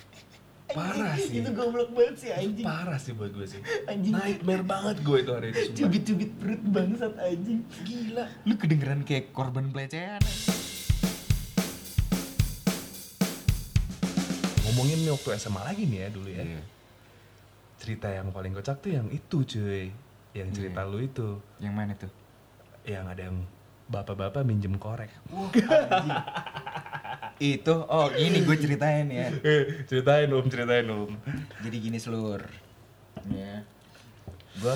parah 0.72 1.14
sih 1.14 1.38
Itu 1.38 1.52
goblok 1.52 1.92
banget 1.92 2.16
sih 2.18 2.28
Itu 2.28 2.40
anjing. 2.42 2.64
parah 2.64 2.96
sih 2.96 3.12
buat 3.12 3.30
gue 3.30 3.46
sih 3.46 3.60
Anjing. 3.84 4.12
nightmare 4.12 4.64
banget 4.64 4.96
gue 4.98 5.16
itu 5.18 5.30
hari 5.30 5.48
itu. 5.50 5.60
Cubit-cubit 5.76 6.30
perut 6.34 6.62
bangsat 6.66 7.12
anjing. 7.14 7.60
Gila. 7.82 8.24
Lu 8.42 8.54
kedengeran 8.56 9.00
kayak 9.02 9.30
korban 9.30 9.68
pelecehan. 9.68 10.24
ngomongin 14.66 14.98
nih 14.98 15.12
waktu 15.14 15.28
SMA 15.38 15.62
lagi 15.62 15.82
nih 15.84 15.98
ya 15.98 16.08
dulu 16.10 16.28
ya 16.28 16.42
Iya. 16.42 16.62
cerita 17.76 18.08
yang 18.10 18.28
paling 18.28 18.52
kocak 18.52 18.76
tuh 18.78 18.92
yang 18.92 19.08
itu 19.08 19.38
cuy 19.42 19.88
yang 20.32 20.48
cerita 20.50 20.82
Iya. 20.82 20.90
lu 20.90 20.98
itu 21.00 21.28
Yang 21.56 21.74
mana 21.74 21.92
tuh? 21.94 22.12
yang 22.84 23.04
ada 23.04 23.22
yang 23.22 23.40
bapak-bapak 23.86 24.42
minjem 24.42 24.74
korek 24.76 25.10
Wah. 25.30 25.50
Itu, 27.36 27.84
oh 27.84 28.08
ini 28.16 28.40
gue 28.42 28.56
ceritain 28.56 29.04
ya. 29.12 29.28
eh 29.44 29.84
ceritain 29.84 30.24
om 30.32 30.46
ceritain 30.48 30.88
om 30.88 31.12
Jadi 31.60 31.76
gini 31.76 32.00
seluruh. 32.00 32.48
Ya. 33.28 33.60
Gue, 34.56 34.72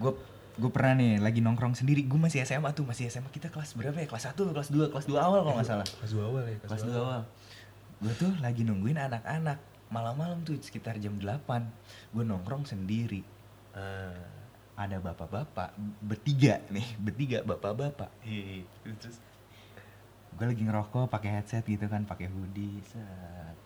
gue, 0.00 0.12
gue 0.56 0.70
pernah 0.72 0.96
nih 0.96 1.20
lagi 1.20 1.44
nongkrong 1.44 1.76
sendiri. 1.76 2.08
Gue 2.08 2.16
masih 2.16 2.40
SMA 2.42 2.72
tuh, 2.72 2.88
masih 2.88 3.12
SMA 3.12 3.28
kita 3.28 3.52
kelas 3.52 3.76
berapa 3.76 4.00
ya? 4.00 4.08
Kelas 4.08 4.32
1 4.32 4.32
kelas 4.32 4.68
2 4.72 4.88
kelas 4.88 5.06
2 5.06 5.20
awal 5.20 5.44
kalau 5.44 5.60
nggak 5.60 5.68
salah. 5.68 5.84
kelas 5.84 6.12
dua 6.16 6.24
awal 6.24 6.42
ya 6.48 6.56
Kelas 6.64 6.82
2 6.88 6.96
awal. 6.96 7.22
Gue 8.00 8.12
tuh 8.16 8.32
lagi 8.40 8.64
nungguin 8.64 8.96
anak-anak. 8.96 9.58
Malam-malam 9.92 10.40
tuh 10.40 10.56
sekitar 10.56 10.96
jam 10.96 11.20
8 11.20 11.36
Gue 12.16 12.24
nongkrong 12.24 12.64
sendiri. 12.64 13.20
ah 13.76 14.39
Ada 14.80 14.96
bapak-bapak 14.96 15.76
bertiga 16.00 16.56
nih, 16.72 16.96
bertiga 16.96 17.44
bapak-bapak. 17.44 18.08
iya 18.24 18.64
iya. 18.64 18.96
terus? 18.96 19.20
Gue 20.32 20.48
lagi 20.48 20.64
ngerokok 20.64 21.04
pakai 21.12 21.36
headset 21.36 21.68
gitu 21.68 21.84
kan 21.84 22.08
pakai 22.08 22.32
hoodie 22.32 22.80
set. 22.88 23.60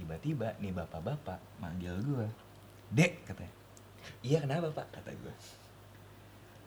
Tiba-tiba 0.00 0.56
nih 0.56 0.72
bapak-bapak 0.72 1.60
manggil 1.60 2.00
gue 2.00 2.24
dek 2.88 3.28
katanya. 3.28 3.52
Iya 4.24 4.48
kenapa 4.48 4.72
pak? 4.72 4.96
kata 4.96 5.12
gue 5.12 5.34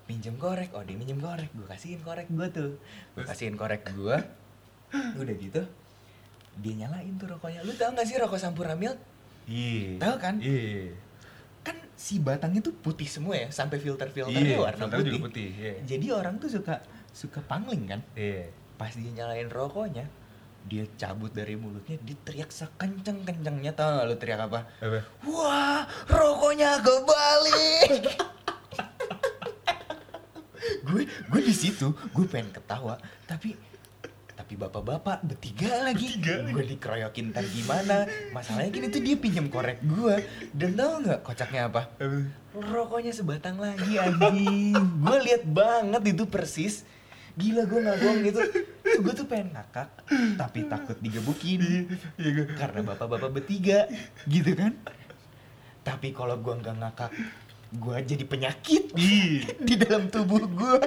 pinjem 0.06 0.38
korek 0.38 0.70
oh 0.78 0.86
dia 0.86 0.94
minjem 0.94 1.18
korek. 1.18 1.50
Gue 1.58 1.66
kasihin 1.66 2.06
korek 2.06 2.30
gue 2.30 2.48
tuh. 2.54 2.78
Gue 3.18 3.26
kasihin 3.26 3.58
korek 3.58 3.90
gue 3.90 4.18
udah 5.18 5.36
gitu 5.42 5.66
dia 6.62 6.74
nyalain 6.78 7.18
tuh 7.18 7.26
rokoknya. 7.26 7.66
Lu 7.66 7.74
tau 7.74 7.90
gak 7.98 8.06
sih 8.06 8.22
rokok 8.22 8.38
Sampurna 8.38 8.78
iya. 9.50 9.98
Tahu 9.98 10.16
kan? 10.22 10.38
iya 10.46 10.94
kan 10.94 11.09
si 12.00 12.16
batangnya 12.24 12.64
tuh 12.64 12.72
putih 12.72 13.04
semua 13.12 13.36
ya 13.36 13.52
sampai 13.52 13.76
filter 13.76 14.08
filternya 14.08 14.56
iya 14.56 14.56
warna 14.56 14.88
filternya 14.88 15.04
putih. 15.04 15.12
juga 15.12 15.26
putih 15.28 15.50
iya. 15.52 15.74
Jadi 15.84 16.06
orang 16.16 16.40
tuh 16.40 16.48
suka 16.48 16.80
suka 17.12 17.44
pangling 17.44 17.84
kan? 17.92 18.00
Iya. 18.16 18.56
Pas 18.80 18.96
dia 18.96 19.12
nyalain 19.12 19.52
rokoknya 19.52 20.08
dia 20.64 20.88
cabut 20.96 21.36
dari 21.36 21.60
mulutnya 21.60 22.00
dia 22.00 22.16
teriak 22.24 22.56
sekenceng 22.56 23.28
kencengnya 23.28 23.76
tau 23.76 24.00
gak 24.00 24.08
lu 24.08 24.16
teriak 24.16 24.48
apa? 24.48 24.64
Apa? 24.80 25.00
Wah 25.28 25.84
rokoknya 26.08 26.80
kebalik. 26.80 27.92
Gue 30.88 31.04
gue 31.06 31.42
di 31.44 31.54
situ 31.54 31.92
gue 31.92 32.26
pengen 32.26 32.50
ketawa 32.56 32.96
tapi 33.28 33.54
tapi 34.40 34.56
bapak-bapak 34.56 35.20
bertiga 35.28 35.84
lagi 35.84 36.16
gue 36.24 36.64
dikeroyokin 36.64 37.36
ntar 37.36 37.44
gimana 37.52 38.08
masalahnya 38.32 38.72
gini 38.72 38.88
tuh 38.88 39.04
dia 39.04 39.20
pinjam 39.20 39.52
korek 39.52 39.84
gue 39.84 40.24
dan 40.56 40.80
tau 40.80 41.04
nggak 41.04 41.20
kocaknya 41.28 41.68
apa 41.68 41.92
rokoknya 42.56 43.12
sebatang 43.12 43.60
lagi 43.60 44.00
anjing 44.00 44.72
gue 44.80 45.18
lihat 45.28 45.44
banget 45.44 46.16
itu 46.16 46.24
persis 46.24 46.88
Gila 47.40 47.64
gue 47.72 47.80
nggak 47.80 47.98
bohong 48.04 48.20
gitu. 48.28 48.42
Gue 49.00 49.14
tuh 49.16 49.24
pengen 49.32 49.56
ngakak, 49.56 49.88
tapi 50.36 50.68
takut 50.68 50.98
digebukin. 51.00 51.88
Iya 52.20 52.30
gue. 52.36 52.46
Karena 52.60 52.84
bapak-bapak 52.84 53.32
bertiga, 53.32 53.88
gitu 54.28 54.52
kan. 54.60 54.76
Tapi 55.88 56.12
kalau 56.12 56.36
gue 56.36 56.54
nggak 56.60 56.76
ngakak, 56.84 57.12
gue 57.80 57.98
jadi 58.04 58.24
penyakit 58.28 58.92
di 59.64 59.74
dalam 59.80 60.12
tubuh 60.12 60.44
gue. 60.52 60.80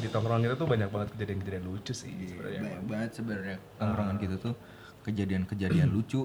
Di 0.00 0.08
tongkrongan 0.08 0.42
kita 0.42 0.54
tuh 0.56 0.66
banyak 0.66 0.88
banget 0.88 1.08
kejadian-kejadian 1.12 1.64
lucu 1.64 1.92
sih 1.92 2.10
sebenarnya. 2.10 2.60
Banyak 2.60 2.82
banget 2.84 3.10
sebenarnya 3.12 3.56
tongkrongan 3.76 4.16
kita 4.16 4.34
tuh 4.36 4.54
kejadian-kejadian 5.00 5.88
lucu 5.88 6.20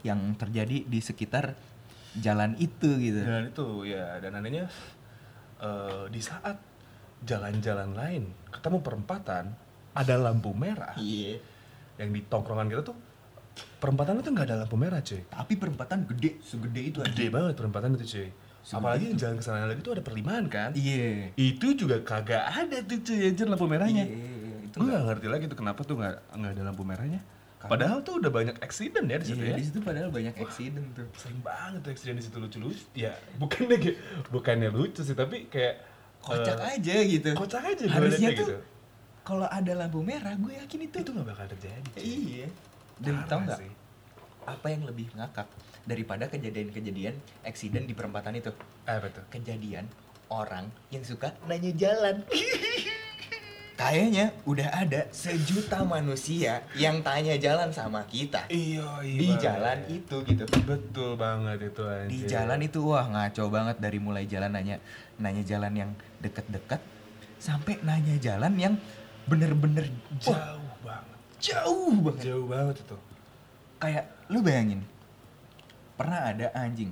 yang 0.00 0.20
terjadi 0.34 0.84
di 0.84 1.00
sekitar 1.00 1.56
jalan 2.14 2.54
itu 2.56 2.88
gitu. 3.00 3.20
Dan 3.20 3.48
itu 3.48 3.66
ya 3.84 4.20
dan 4.20 4.32
anehnya 4.34 4.68
eh, 5.58 6.04
di 6.06 6.20
saat 6.20 6.60
jalan-jalan 7.20 7.90
lain 7.90 8.22
ketemu 8.50 8.78
perempatan 8.80 9.44
ada 9.90 10.14
lampu 10.16 10.52
merah 10.52 10.92
Iya. 10.94 11.40
yang 11.96 12.10
di 12.10 12.20
tongkrongan 12.22 12.68
kita 12.68 12.82
tuh 12.84 12.96
perempatan 13.78 14.18
itu 14.18 14.28
nggak 14.28 14.46
ada 14.46 14.56
lampu 14.60 14.74
merah 14.74 15.00
cuy 15.00 15.22
Tapi 15.24 15.54
perempatan 15.54 16.04
gede, 16.04 16.42
segede 16.42 16.80
itu 16.82 16.98
aja. 17.00 17.08
gede 17.08 17.26
banget 17.30 17.54
perempatan 17.54 17.94
itu 17.94 18.04
cuy 18.04 18.28
apalagi 18.66 19.04
yang 19.06 19.18
jalan 19.18 19.36
ke 19.36 19.44
sana 19.44 19.64
lagi 19.64 19.80
tuh 19.80 19.92
ada 19.92 20.00
perlimaan 20.00 20.48
kan 20.48 20.72
Iya. 20.72 21.36
itu 21.36 21.66
juga 21.74 22.00
kagak 22.00 22.40
ada 22.40 22.80
tuh 22.80 22.96
cuy 22.98 23.28
anjir 23.28 23.44
lampu 23.44 23.66
merahnya 23.66 24.04
Iya, 24.04 24.16
itu 24.64 24.72
gue 24.72 24.80
nggak- 24.80 24.88
nggak 24.88 25.02
ngerti 25.06 25.26
lagi 25.28 25.44
tuh 25.46 25.58
kenapa 25.58 25.80
tuh 25.82 25.94
nggak 25.94 26.14
nggak 26.32 26.50
ada 26.50 26.62
lampu 26.64 26.82
merahnya 26.82 27.20
Karena- 27.54 27.70
padahal 27.70 27.98
tuh 28.00 28.14
udah 28.18 28.30
banyak 28.30 28.56
accident 28.58 29.04
ya 29.04 29.16
di 29.16 29.26
situ 29.26 29.36
Iya, 29.38 29.50
ya 29.50 29.54
di 29.54 29.64
situ 29.64 29.78
padahal 29.78 30.08
banyak 30.08 30.34
accident 30.38 30.86
tuh. 30.92 31.06
sering 31.14 31.40
banget 31.40 31.80
tuh 31.80 31.90
accident 31.90 32.16
di 32.16 32.24
situ 32.24 32.36
lucu-lucu 32.38 32.84
ya 32.94 33.12
bukannya 33.36 33.76
kayak 33.78 33.96
bukannya 34.30 34.68
lucu 34.70 35.00
sih 35.00 35.12
tapi 35.14 35.44
kayak 35.46 35.92
Kocak 36.18 36.56
eh, 36.58 36.72
aja 36.74 36.94
gitu. 37.04 37.30
kocak 37.34 37.62
aja 37.66 37.84
Harusnya 37.86 38.32
liatnya 38.32 38.40
tuh 38.40 38.48
gitu. 38.48 38.56
kalau 39.22 39.44
ada 39.46 39.72
lampu 39.74 40.00
merah, 40.00 40.32
gue 40.34 40.52
yakin 40.54 40.80
itu. 40.82 40.96
itu 40.98 41.10
nggak 41.12 41.26
bakal 41.26 41.44
terjadi 41.46 41.88
cuy. 41.90 42.00
Iya. 42.00 42.48
Dan 42.96 43.14
tau 43.26 43.40
nggak 43.40 43.60
sih. 43.60 43.68
apa 44.44 44.66
yang 44.68 44.84
lebih 44.84 45.12
ngakak 45.12 45.44
daripada 45.84 46.26
kejadian-kejadian 46.26 47.14
accident 47.42 47.84
di 47.84 47.92
perempatan 47.92 48.34
itu? 48.34 48.50
apa 48.84 49.08
tuh 49.08 49.24
Kejadian 49.30 49.84
orang 50.28 50.66
yang 50.88 51.04
suka 51.04 51.32
nanya 51.44 51.72
jalan. 51.72 52.24
Kayaknya 53.74 54.30
udah 54.46 54.68
ada 54.70 55.02
sejuta 55.10 55.82
manusia 55.82 56.62
yang 56.78 57.02
tanya 57.02 57.34
jalan 57.34 57.74
sama 57.74 58.06
kita 58.06 58.46
iya 58.46 58.86
iya 59.02 59.18
di 59.18 59.28
jalan 59.34 59.78
itu 59.90 60.16
gitu. 60.22 60.46
betul 60.62 61.18
banget 61.18 61.58
itu 61.74 61.82
anjir 61.82 62.06
Di 62.06 62.18
jalan 62.30 62.62
itu 62.62 62.78
wah 62.86 63.02
ngaco 63.02 63.50
banget 63.50 63.76
dari 63.82 63.98
mulai 63.98 64.30
jalan 64.30 64.54
nanya 64.54 64.78
nanya 65.18 65.42
jalan 65.42 65.74
yang 65.74 65.90
deket-deket 66.22 66.78
sampai 67.42 67.82
nanya 67.82 68.14
jalan 68.22 68.54
yang 68.54 68.74
bener-bener 69.26 69.90
wah, 70.22 70.38
jauh 70.38 70.70
banget 70.86 71.18
jauh 71.42 71.94
banget. 71.98 72.22
jauh 72.30 72.46
banget 72.46 72.76
itu 72.78 72.96
Kayak 73.82 74.04
lu 74.30 74.38
bayangin 74.40 74.80
pernah 75.94 76.30
ada 76.30 76.50
anjing. 76.54 76.90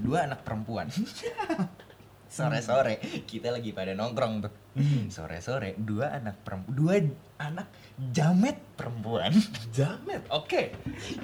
Dua 0.00 0.24
anak 0.28 0.44
perempuan. 0.44 0.88
Sore-sore 2.32 2.96
kita 3.28 3.52
lagi 3.52 3.76
pada 3.76 3.92
nongkrong 3.92 4.34
tuh. 4.40 4.52
Hmm. 4.72 5.12
sore-sore 5.12 5.76
dua 5.76 6.16
anak 6.16 6.40
perempuan 6.48 6.72
dua 6.72 6.94
anak 7.36 7.68
jamet 8.08 8.56
perempuan. 8.72 9.28
Jamet? 9.76 10.24
Oke. 10.32 10.72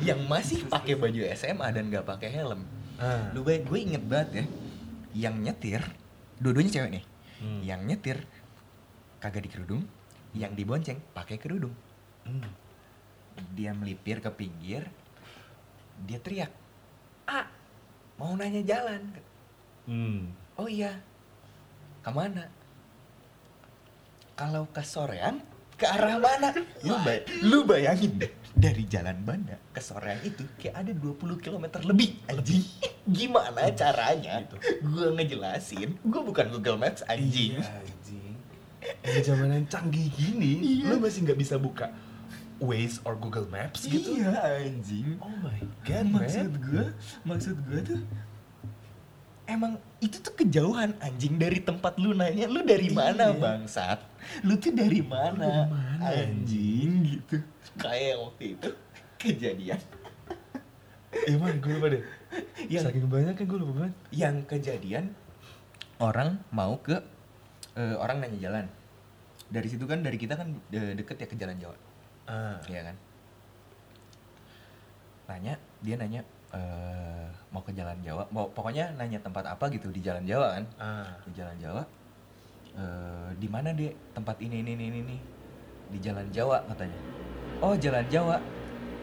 Yang 0.05 0.21
masih 0.29 0.59
pakai 0.69 1.01
baju 1.01 1.25
SMA 1.33 1.65
dan 1.73 1.89
nggak 1.89 2.05
pakai 2.05 2.29
helm. 2.29 2.61
Ah. 3.01 3.33
Lu 3.33 3.41
baik 3.41 3.65
gue 3.73 3.79
inget 3.81 4.05
banget 4.05 4.29
ya 4.37 4.45
yang 5.17 5.41
nyetir 5.41 5.81
dua-duanya 6.37 6.73
cewek 6.77 6.91
nih. 7.01 7.05
Hmm. 7.39 7.61
yang 7.63 7.81
nyetir 7.87 8.19
kagak 9.23 9.47
di 9.47 9.51
kerudung 9.51 9.87
yang 10.37 10.53
dibonceng 10.53 11.01
pakai 11.17 11.41
kerudung. 11.41 11.73
Hmm. 12.29 12.45
dia 13.57 13.73
melipir 13.73 14.21
ke 14.21 14.29
pinggir 14.29 14.85
dia 16.05 16.21
teriak 16.21 16.53
ah 17.29 17.45
mau 18.17 18.33
nanya 18.35 18.65
jalan. 18.65 19.03
Hmm. 19.85 20.33
oh 20.57 20.67
iya. 20.67 20.97
Ke 22.01 22.11
mana? 22.11 22.49
Kalau 24.33 24.65
ke 24.71 24.83
sorean 24.83 25.43
ke 25.75 25.87
arah 25.87 26.19
mana? 26.19 26.51
Lu, 26.83 26.95
bay- 27.01 27.23
lu 27.43 27.63
bayangin 27.63 28.19
deh. 28.19 28.33
Dari 28.59 28.83
jalan 28.91 29.23
Banda 29.23 29.55
ke 29.71 29.79
sorean 29.79 30.19
itu 30.21 30.43
kayak 30.59 30.83
ada 30.83 30.91
20 30.91 31.39
km 31.39 31.65
lebih 31.87 32.19
anjing. 32.27 32.65
Gimana 33.07 33.71
caranya? 33.71 34.43
Gitu. 34.43 34.57
gua 34.83 35.15
ngejelasin. 35.15 35.95
Gua 36.03 36.27
bukan 36.27 36.51
Google 36.51 36.75
Maps 36.77 37.07
anjing. 37.07 37.55
Iya, 37.55 37.71
anjing. 37.79 38.35
Di 38.99 39.21
zaman 39.23 39.53
yang 39.53 39.67
canggih 39.69 40.11
gini, 40.11 40.83
Iya. 40.83 40.91
lu 40.91 40.99
masih 40.99 41.23
nggak 41.23 41.39
bisa 41.39 41.55
buka 41.55 41.87
Waze 42.59 42.99
or 43.03 43.15
Google 43.15 43.47
Maps 43.47 43.85
gitu. 43.85 44.15
iya 44.15 44.35
anjing 44.61 45.15
Oh 45.19 45.31
my 45.39 45.59
god, 45.83 46.07
maksud 46.09 46.49
man. 46.49 46.61
gue 46.61 46.85
maksud 47.25 47.57
gue 47.65 47.81
tuh 47.85 48.01
emang 49.45 49.73
itu 49.99 50.19
tuh 50.19 50.35
kejauhan 50.35 50.93
anjing 50.99 51.35
dari 51.35 51.59
tempat 51.59 51.97
lu 51.97 52.13
nanya 52.13 52.45
lu 52.45 52.61
dari 52.63 52.91
mana 52.91 53.31
Iya. 53.31 53.39
bangsat 53.39 53.99
lu 54.43 54.55
tuh 54.55 54.71
dari 54.71 55.01
mana, 55.01 55.39
dari 55.39 55.63
mana, 55.67 56.05
anjing 56.05 56.91
gitu 57.07 57.37
kayak 57.75 58.19
waktu 58.19 58.45
itu 58.55 58.69
kejadian 59.17 59.81
Emang 61.25 61.57
gue 61.57 61.73
lupa 61.73 61.89
deh. 61.89 62.05
Yang- 62.69 62.85
Saking 62.85 63.09
banyak 63.09 63.33
kan 63.33 63.45
gue 63.47 63.59
lupa 63.59 63.73
banget. 63.75 63.95
yang 64.13 64.37
kejadian 64.45 65.05
orang 65.97 66.37
mau 66.51 66.77
ke 66.77 67.01
eh, 67.73 67.97
orang 67.97 68.21
nanya 68.21 68.39
jalan 68.43 68.67
dari 69.49 69.65
situ 69.67 69.83
kan 69.83 70.05
dari 70.05 70.15
kita 70.15 70.37
kan 70.37 70.53
deket 70.69 71.17
ya 71.17 71.27
ke 71.27 71.35
jalan 71.35 71.57
Jawa 71.57 71.77
Ah. 72.29 72.61
Iya 72.69 72.81
kan? 72.93 72.97
Nanya 75.29 75.55
dia 75.85 75.95
nanya 75.97 76.21
eh, 76.53 77.29
mau 77.53 77.61
ke 77.61 77.73
jalan 77.73 77.97
Jawa 78.01 78.25
mau 78.33 78.49
pokoknya 78.53 78.97
nanya 78.97 79.21
tempat 79.21 79.45
apa 79.45 79.65
gitu 79.69 79.89
di 79.93 80.01
jalan 80.01 80.25
Jawa 80.25 80.57
kan? 80.61 80.65
Ah. 80.81 81.09
di 81.29 81.33
jalan 81.37 81.57
Jawa 81.61 81.83
eh, 82.77 83.29
di 83.37 83.49
mana 83.49 83.73
deh 83.73 83.93
tempat 84.13 84.37
ini 84.41 84.61
ini 84.65 84.73
ini 84.77 84.87
ini? 85.01 85.17
Di 85.89 85.99
jalan 86.05 86.29
Jawa 86.29 86.65
katanya. 86.69 87.01
Oh 87.65 87.73
jalan 87.77 88.05
Jawa. 88.13 88.37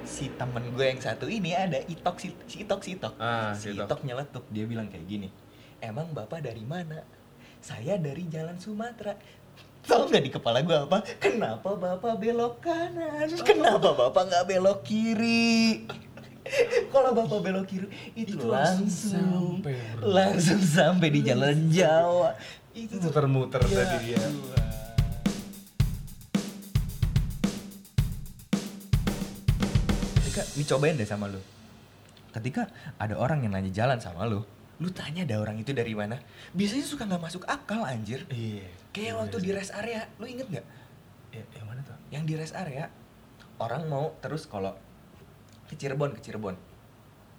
Si 0.06 0.30
temen 0.38 0.62
gue 0.70 0.86
yang 0.86 1.02
satu 1.02 1.26
ini 1.26 1.58
ada 1.58 1.82
itok 1.82 2.22
si, 2.22 2.30
si 2.46 2.62
itok 2.62 2.82
si 2.86 2.94
itok. 2.94 3.18
Ah, 3.18 3.58
si 3.58 3.74
si 3.74 3.74
Itok. 3.74 3.90
itok 3.90 4.02
nyeletuk 4.06 4.46
dia 4.54 4.70
bilang 4.70 4.86
kayak 4.86 5.10
gini. 5.10 5.34
Emang 5.82 6.14
bapak 6.14 6.46
dari 6.46 6.62
mana? 6.62 7.02
Saya 7.58 7.98
dari 7.98 8.30
jalan 8.30 8.54
Sumatera 8.62 9.18
Tahu 9.86 10.02
nggak 10.10 10.24
di 10.26 10.32
kepala 10.34 10.66
gue 10.66 10.74
apa? 10.74 10.98
Kenapa 11.22 11.78
bapak 11.78 12.18
belok 12.18 12.58
kanan? 12.62 13.30
Kenapa 13.46 13.94
bapak 13.94 14.24
nggak 14.34 14.46
belok 14.50 14.80
kiri? 14.82 15.86
Kalau 16.94 17.14
bapak 17.14 17.40
belok 17.42 17.66
kiri 17.70 17.88
itu, 18.14 18.38
Itu 18.38 18.50
langsung 18.50 18.86
langsung 18.86 19.62
sampai, 19.62 19.74
bro. 19.98 20.02
langsung 20.10 20.62
sampai 20.62 21.08
di 21.10 21.22
jalan 21.22 21.58
Jawa. 21.70 22.34
Itu 22.74 22.98
Muter-muter 23.02 23.62
Ya 23.66 23.86
tadi 23.86 23.98
dia. 24.10 24.24
Ketika 30.22 30.42
dicobain 30.58 30.96
deh 30.98 31.08
sama 31.08 31.30
lu. 31.30 31.40
Ketika 32.34 32.68
ada 33.00 33.16
orang 33.16 33.48
yang 33.48 33.56
nanya 33.56 33.72
jalan 33.72 34.00
sama 34.02 34.28
lu, 34.28 34.44
lu 34.76 34.90
tanya 34.90 35.24
ada 35.24 35.40
orang 35.40 35.56
itu 35.56 35.72
dari 35.72 35.94
mana? 35.94 36.20
Biasanya 36.52 36.84
suka 36.84 37.04
nggak 37.04 37.24
masuk 37.24 37.44
akal 37.46 37.82
anjir. 37.82 38.28
Iya. 38.28 38.68
Kayak 38.92 39.06
Iya 39.06 39.14
waktu 39.18 39.38
sih. 39.38 39.46
di 39.46 39.52
rest 39.52 39.72
area, 39.72 40.02
lu 40.18 40.26
inget 40.26 40.48
nggak? 40.48 40.66
Ya, 41.32 41.44
yang 41.56 41.66
mana 41.66 41.82
tuh? 41.82 41.96
Yang 42.10 42.24
di 42.24 42.34
rest 42.36 42.56
area, 42.56 42.88
orang 43.58 43.88
mau 43.88 44.16
terus 44.20 44.44
kalau 44.46 44.76
ke 45.66 45.76
Cirebon 45.76 46.12
ke 46.12 46.22
Cirebon, 46.22 46.56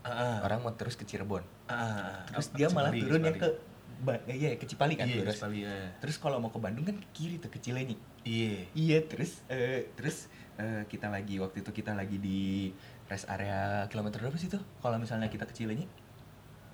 Ah. 0.01 0.39
orang 0.41 0.63
mau 0.63 0.73
terus 0.73 0.95
ke 0.95 1.03
Cirebon. 1.03 1.43
Ah. 1.67 2.23
Terus 2.27 2.49
Oh, 2.49 2.55
dia 2.55 2.69
malah 2.71 2.89
Cipali, 2.89 3.03
turun 3.03 3.23
yang 3.23 3.37
ke 3.37 3.49
ba 3.97 4.13
iya 4.27 4.53
ke 4.55 4.65
Cipali 4.65 4.95
kan 4.95 5.09
Iya, 5.09 5.25
lurus. 5.25 5.37
Cipali, 5.37 5.65
ya. 5.65 5.77
Terus 5.99 6.17
kalau 6.17 6.37
mau 6.37 6.49
ke 6.49 6.57
Bandung 6.57 6.85
kan 6.85 6.95
ke 6.95 7.09
kiri 7.13 7.37
tuh 7.37 7.49
ke 7.49 7.59
Cilenyi. 7.59 7.97
Iya. 8.23 8.69
Iya, 8.73 8.99
terus 9.05 9.41
eh, 9.47 9.89
terus 9.93 10.29
eh, 10.57 10.85
kita 10.87 11.09
lagi 11.09 11.37
waktu 11.37 11.61
itu 11.61 11.71
kita 11.71 11.93
lagi 11.93 12.17
di 12.17 12.71
rest 13.07 13.27
area 13.27 13.85
kilometer 13.87 14.21
berapa 14.21 14.37
sih 14.37 14.47
tuh? 14.47 14.61
Kalau 14.79 14.97
misalnya 14.97 15.27
kita 15.27 15.43
ke 15.43 15.53
Cilenyi? 15.53 15.85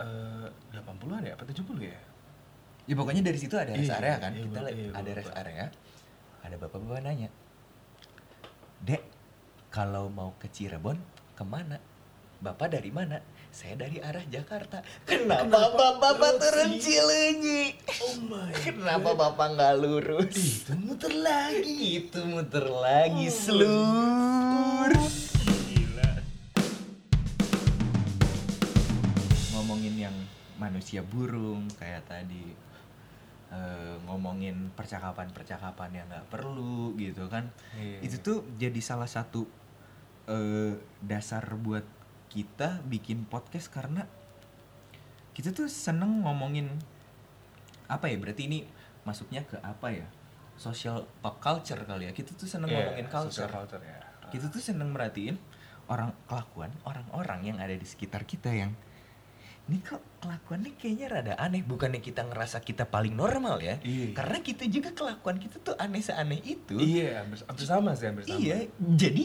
Eh, 0.02 0.46
80-an 0.74 1.22
ya? 1.22 1.34
Apa 1.38 1.42
70 1.46 1.78
ya? 1.78 2.00
Ya 2.90 2.94
pokoknya 2.98 3.22
dari 3.22 3.38
situ 3.38 3.54
ada 3.54 3.70
rest 3.70 3.86
Iya, 3.86 3.98
area 4.02 4.16
kan. 4.18 4.32
iya, 4.34 4.42
kita 4.42 4.58
iya, 4.74 4.90
gua 4.90 4.98
ada 4.98 5.10
rest 5.14 5.32
area. 5.38 5.66
Ada 6.42 6.54
bapak-bapak 6.58 7.00
nanya. 7.06 7.30
Dek, 8.82 9.02
kalau 9.70 10.10
mau 10.10 10.34
ke 10.42 10.50
Cirebon 10.50 10.98
ke 11.38 11.44
mana? 11.46 11.78
Bapak 12.42 12.74
dari 12.74 12.90
mana? 12.90 13.22
Saya 13.54 13.78
dari 13.78 14.02
arah 14.02 14.26
Jakarta. 14.26 14.82
Kenapa, 15.06 15.70
bapak-bapak 15.70 16.42
turun 16.42 16.72
Cilenyi? 16.82 17.78
Oh 18.02 18.16
my 18.26 18.50
Kenapa 18.50 19.14
bapak 19.14 19.54
nggak 19.54 19.74
lurus? 19.78 20.66
Itu 20.66 20.74
muter 20.82 21.14
lagi. 21.14 22.02
Itu 22.02 22.26
muter 22.26 22.66
lagi, 22.66 23.30
Oh 23.30 23.30
my 23.30 23.38
selur. 23.38 24.90
Manusia 30.62 31.02
burung 31.02 31.66
kayak 31.74 32.06
tadi 32.06 32.54
eh, 33.50 33.94
ngomongin 34.06 34.70
percakapan-percakapan 34.72 35.90
yang 35.92 36.06
nggak 36.06 36.30
perlu 36.30 36.94
gitu 36.94 37.26
kan 37.26 37.50
Iya. 37.74 37.98
itu 38.00 38.16
tuh 38.18 38.38
jadi 38.56 38.78
salah 38.78 39.06
satu 39.06 39.44
eh, 40.26 40.78
dasar 41.02 41.42
buat 41.58 41.82
kita 42.30 42.80
bikin 42.86 43.26
podcast 43.26 43.68
karena 43.68 44.06
kita 45.32 45.50
tuh 45.50 45.66
seneng 45.66 46.22
ngomongin 46.22 46.70
apa 47.88 48.08
ya 48.08 48.16
berarti 48.16 48.46
ini 48.46 48.64
masuknya 49.04 49.42
ke 49.42 49.60
apa 49.60 49.92
ya 49.92 50.06
social 50.56 51.04
pop 51.20 51.36
culture 51.38 51.80
kali 51.82 52.08
ya 52.08 52.12
kita 52.12 52.32
tuh 52.32 52.46
seneng 52.46 52.70
Iya, 52.70 52.76
ngomongin 52.78 53.06
culture 53.10 53.50
culture 53.50 53.82
ya. 53.82 53.98
kita 54.30 54.48
tuh 54.48 54.62
seneng 54.62 54.92
merhatiin 54.92 55.36
orang 55.88 56.14
kelakuan 56.24 56.72
orang-orang 56.82 57.40
yang 57.44 57.58
ada 57.58 57.74
di 57.74 57.84
sekitar 57.84 58.24
kita 58.24 58.48
yang 58.48 58.72
ini 59.62 59.78
kok 59.80 60.02
kelakuannya 60.18 60.74
kayaknya 60.74 61.06
rada 61.08 61.34
aneh 61.36 61.62
bukannya 61.62 61.98
kita 61.98 62.22
ngerasa 62.22 62.60
kita 62.60 62.84
paling 62.84 63.12
normal 63.12 63.58
ya 63.58 63.78
Iya. 63.80 64.10
karena 64.12 64.38
kita 64.38 64.64
juga 64.66 64.90
kelakuan 64.90 65.36
kita 65.36 65.56
tuh 65.58 65.74
aneh 65.76 66.00
seaneh 66.00 66.40
itu 66.40 66.74
Iya, 66.74 67.22
hampir, 67.22 67.38
hampir 67.42 67.64
sama 67.64 67.90
sih, 67.92 68.06
hampir 68.06 68.24
sama. 68.24 68.36
iya 68.36 68.56
jadi 68.76 69.24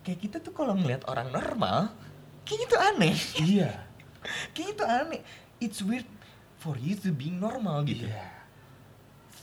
kayak 0.00 0.20
kita 0.20 0.36
tuh 0.38 0.52
kalau 0.52 0.74
ngeliat 0.74 1.02
orang 1.06 1.28
normal 1.28 1.90
kayaknya 2.42 2.66
tuh 2.68 2.80
aneh 2.82 3.16
Iya. 3.38 3.70
kayaknya 4.52 4.74
tuh 4.76 4.88
aneh 4.90 5.20
it's 5.58 5.80
weird 5.80 6.06
for 6.56 6.76
you 6.76 6.92
to 6.94 7.10
be 7.10 7.28
normal 7.28 7.82
gitu 7.82 8.04
Iya. 8.04 8.24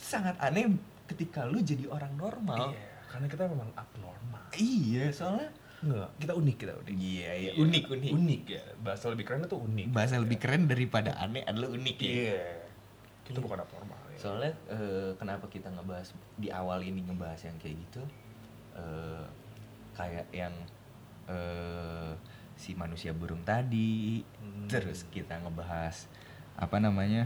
sangat 0.02 0.38
aneh 0.38 0.70
ketika 1.06 1.44
lu 1.44 1.60
jadi 1.60 1.86
orang 1.88 2.14
normal 2.14 2.72
Iya, 2.72 2.88
karena 3.08 3.26
kita 3.28 3.44
memang 3.46 3.70
abnormal. 3.74 4.44
iya 4.54 5.10
soalnya 5.10 5.50
Enggak, 5.82 6.10
kita 6.16 6.34
unik, 6.34 6.56
kita 6.58 6.74
unik. 6.78 6.94
iya 6.96 7.32
iya 7.34 7.52
unik 7.56 7.84
unik 7.90 8.12
Unik 8.14 8.44
ya. 8.48 8.64
Bahasa 8.80 9.06
lebih 9.08 9.26
keren 9.26 9.42
itu 9.42 9.58
unik. 9.58 9.88
bahasa 9.90 10.16
lebih 10.16 10.38
keren 10.38 10.66
daripada 10.66 11.18
aneh 11.18 11.42
adalah 11.42 11.70
unik 11.70 11.98
ya 11.98 12.12
Iya. 12.12 12.44
Kita 13.22 13.38
bukan 13.40 13.60
abnormal 13.60 13.98
ya. 14.12 14.18
soalnya 14.18 14.52
eh, 14.68 15.12
kenapa 15.16 15.46
kita 15.48 15.70
ngebahas 15.70 16.10
di 16.36 16.50
awal 16.50 16.82
ini 16.82 17.02
ngebahas 17.02 17.42
yang 17.44 17.58
kayak 17.58 17.76
gitu 17.80 18.02
eh, 18.74 19.24
kayak 19.94 20.28
yang 20.32 20.54
eh, 21.26 22.12
si 22.54 22.74
manusia 22.74 23.10
burung 23.12 23.42
tadi 23.42 24.22
Hmm. 24.38 24.68
terus 24.68 25.06
kita 25.08 25.40
ngebahas 25.40 26.06
apa 26.56 26.78
namanya 26.78 27.26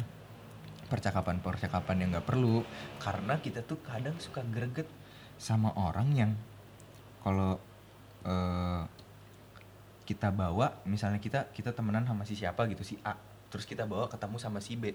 percakapan-percakapan 0.85 1.95
yang 1.97 2.09
nggak 2.13 2.23
perlu 2.25 2.61
karena 2.97 3.35
kita 3.37 3.59
tuh 3.59 3.81
kadang 3.81 4.13
suka 4.15 4.45
greget 4.45 4.85
sama 5.35 5.73
orang 5.73 6.13
yang 6.13 6.31
kalau 7.19 7.57
eh, 8.25 8.81
kita 10.05 10.29
bawa 10.29 10.81
misalnya 10.85 11.17
kita 11.17 11.49
kita 11.49 11.73
temenan 11.73 12.05
sama 12.05 12.25
si 12.25 12.37
siapa 12.37 12.65
gitu 12.69 12.85
si 12.85 12.97
A. 13.01 13.17
Terus 13.49 13.65
kita 13.65 13.85
bawa 13.89 14.05
ketemu 14.09 14.37
sama 14.37 14.59
si 14.61 14.77
B. 14.77 14.93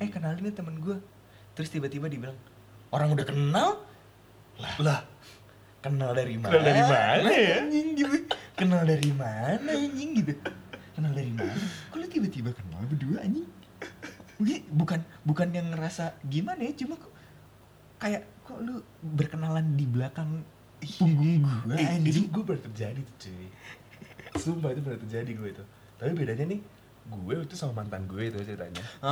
Eh 0.00 0.08
kenalin 0.08 0.44
nih 0.44 0.56
temen 0.56 0.76
gue 0.80 0.96
terus 1.52 1.68
tiba-tiba 1.68 2.08
dibilang 2.08 2.36
orang 2.92 3.12
udah 3.12 3.26
kenal? 3.28 3.70
Lah. 4.60 4.74
Lah. 4.80 5.00
Kenal 5.82 6.14
dari 6.14 6.38
mana 6.38 6.54
Kenal 6.54 6.62
dari 6.62 6.82
mana? 6.86 7.28
ya? 7.34 7.54
anjing 7.58 7.88
gitu. 7.98 8.16
Kenal 8.54 8.82
dari 8.86 9.10
mana 9.10 9.70
anjing? 9.74 10.10
Gitu. 10.14 10.32
Kenal 10.94 11.12
dari 11.16 11.32
mana? 11.34 11.52
Kok 11.90 11.96
lu 11.98 12.06
tiba-tiba 12.06 12.50
kenal 12.54 12.86
berdua 12.86 13.18
anjing? 13.24 13.48
Bukan 14.70 15.00
bukan 15.26 15.48
yang 15.50 15.70
ngerasa 15.74 16.14
gimana 16.26 16.62
ya 16.62 16.72
cuma 16.78 16.94
kayak 17.98 18.26
kok 18.42 18.58
lu 18.58 18.82
berkenalan 19.02 19.78
di 19.78 19.86
belakang 19.86 20.42
punggung 20.98 21.32
gue 21.40 21.74
Eh, 21.74 21.86
anjing. 21.88 22.10
itu 22.10 22.20
gue 22.26 22.42
pernah 22.42 22.62
terjadi 22.62 23.00
tuh 23.00 23.16
cuy. 23.20 23.46
Sumpah 24.34 24.70
itu 24.70 24.80
pernah 24.80 25.00
terjadi 25.00 25.30
gue 25.30 25.48
itu. 25.50 25.64
Tapi 25.96 26.10
bedanya 26.12 26.46
nih 26.48 26.60
Gue 27.02 27.34
itu 27.36 27.54
sama 27.54 27.82
mantan 27.82 28.06
gue 28.06 28.22
itu 28.24 28.38
ceritanya. 28.40 28.78
Ah. 28.98 29.10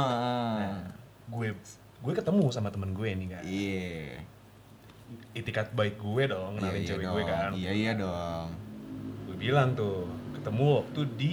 Nah, 0.63 0.83
gue 1.29 1.55
gue 2.01 2.13
ketemu 2.15 2.45
sama 2.49 2.71
temen 2.71 2.91
gue 2.91 3.09
nih 3.11 3.29
kan. 3.29 3.43
Iya. 3.43 4.23
Itikat 5.33 5.75
baik 5.75 5.99
gue 5.99 6.23
dong 6.25 6.55
Kenalin 6.55 6.71
Iya, 6.71 6.79
iya 6.79 6.89
cewek 6.89 7.05
dong. 7.05 7.15
gue 7.15 7.23
kan. 7.27 7.51
Iya 7.53 7.73
iya 7.75 7.93
dong. 7.99 8.47
Gue 9.27 9.37
bilang 9.37 9.75
tuh 9.75 10.07
Ketemu 10.33 10.65
waktu 10.73 11.01
di 11.19 11.33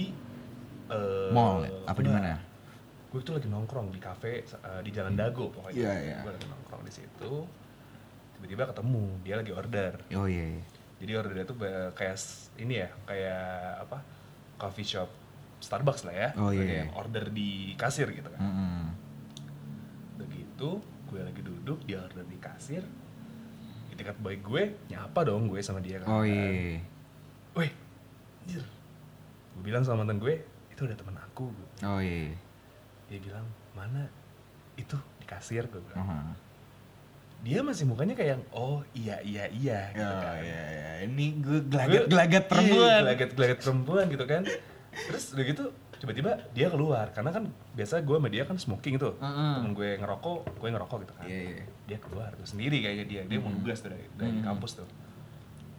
eh, 0.88 1.30
mall 1.30 1.62
apa 1.86 1.98
di 1.98 2.10
mana? 2.10 2.36
Gue 3.08 3.20
tuh 3.22 3.32
lagi 3.32 3.48
nongkrong 3.48 3.88
di 3.88 3.98
kafe 3.98 4.42
eh, 4.42 4.80
di 4.82 4.90
Jalan 4.90 5.14
Dago 5.14 5.48
pokoknya. 5.48 5.78
Iya, 5.78 5.92
iya. 5.96 6.18
Gue 6.20 6.32
lagi 6.34 6.46
nongkrong 6.46 6.82
di 6.82 6.92
situ 6.92 7.32
Tiba-tiba 8.38 8.70
ketemu 8.70 9.04
Dia 9.26 9.34
lagi 9.42 9.52
order 9.52 9.92
oh 10.14 10.26
iya, 10.30 10.44
iya. 10.56 10.64
Jadi 10.98 11.12
ordernya 11.14 11.46
tuh 11.46 11.56
kayak 11.94 12.18
ini 12.58 12.74
ya, 12.82 12.90
kayak 13.06 13.86
apa? 13.86 13.98
Coffee 14.58 14.86
shop 14.86 15.10
Starbucks 15.58 16.06
lah 16.06 16.14
ya. 16.14 16.28
Oh, 16.38 16.50
iya, 16.54 16.62
iya. 16.62 16.74
yang 16.86 16.94
order 16.94 17.30
di 17.34 17.74
kasir 17.74 18.10
gitu 18.14 18.30
kan. 18.30 18.40
Mm-mm. 18.42 18.82
Udah 20.18 20.26
gitu, 20.30 20.70
gue 21.10 21.20
lagi 21.22 21.42
duduk, 21.42 21.78
dia 21.86 22.02
order 22.02 22.26
di 22.26 22.38
kasir. 22.38 22.82
Itikat 23.94 24.18
baik 24.22 24.46
gue, 24.46 24.74
nyapa 24.90 25.26
dong 25.26 25.50
gue 25.50 25.58
sama 25.62 25.82
dia 25.82 26.02
kan. 26.02 26.10
oh 26.10 26.22
iya 26.22 26.78
Weh, 27.58 27.70
anjir. 28.46 28.62
Gue 29.58 29.62
bilang 29.66 29.82
sama 29.82 30.06
mantan 30.06 30.22
gue, 30.22 30.42
itu 30.70 30.80
udah 30.86 30.94
temen 30.94 31.14
aku. 31.18 31.50
oh 31.82 32.00
iya 32.02 32.34
Dia 33.10 33.18
bilang, 33.18 33.46
mana? 33.74 34.06
Itu 34.78 34.94
di 35.18 35.26
kasir 35.26 35.66
gue 35.66 35.82
bilang. 35.82 36.06
Aha. 36.06 36.18
Dia 37.38 37.62
masih 37.62 37.84
mukanya 37.84 38.12
kayak 38.12 38.30
yang, 38.34 38.42
oh 38.50 38.82
iya 38.92 39.22
iya 39.22 39.46
iya 39.48 39.78
gitu 39.92 40.02
Oh, 40.04 40.20
kan. 40.20 40.42
iya, 40.42 40.62
iya. 40.68 40.90
ini 41.06 41.38
gue 41.38 41.58
gelagat 41.64 42.02
gelagat 42.06 42.42
iya, 42.42 42.50
perempuan 42.50 42.98
gelagat 43.00 43.30
gelagat 43.32 43.58
perempuan 43.60 44.04
gitu 44.08 44.24
kan 44.26 44.42
terus 44.90 45.24
udah 45.30 45.44
gitu 45.46 45.64
tiba-tiba 45.94 46.32
dia 46.50 46.66
keluar 46.66 47.06
karena 47.08 47.30
kan 47.30 47.44
biasa 47.72 48.02
gue 48.02 48.16
sama 48.16 48.28
dia 48.28 48.42
kan 48.42 48.56
smoking 48.56 48.94
tuh 48.96 49.14
Heeh. 49.16 49.54
temen 49.54 49.70
gue 49.72 49.90
ngerokok 49.96 50.38
gue 50.52 50.68
ngerokok 50.68 50.98
gitu 51.00 51.14
kan 51.14 51.24
Iya, 51.24 51.38
iya. 51.52 51.64
dia 51.84 51.98
keluar 51.98 52.30
tuh 52.32 52.42
sendiri 52.44 52.78
kayaknya 52.80 53.06
dia 53.06 53.22
dia 53.24 53.38
mau 53.38 53.48
nugas 53.48 53.78
tuh 53.78 53.90
dari, 53.90 54.06
dari 54.12 54.30
Hmm. 54.32 54.42
kampus 54.44 54.72
tuh 54.76 54.88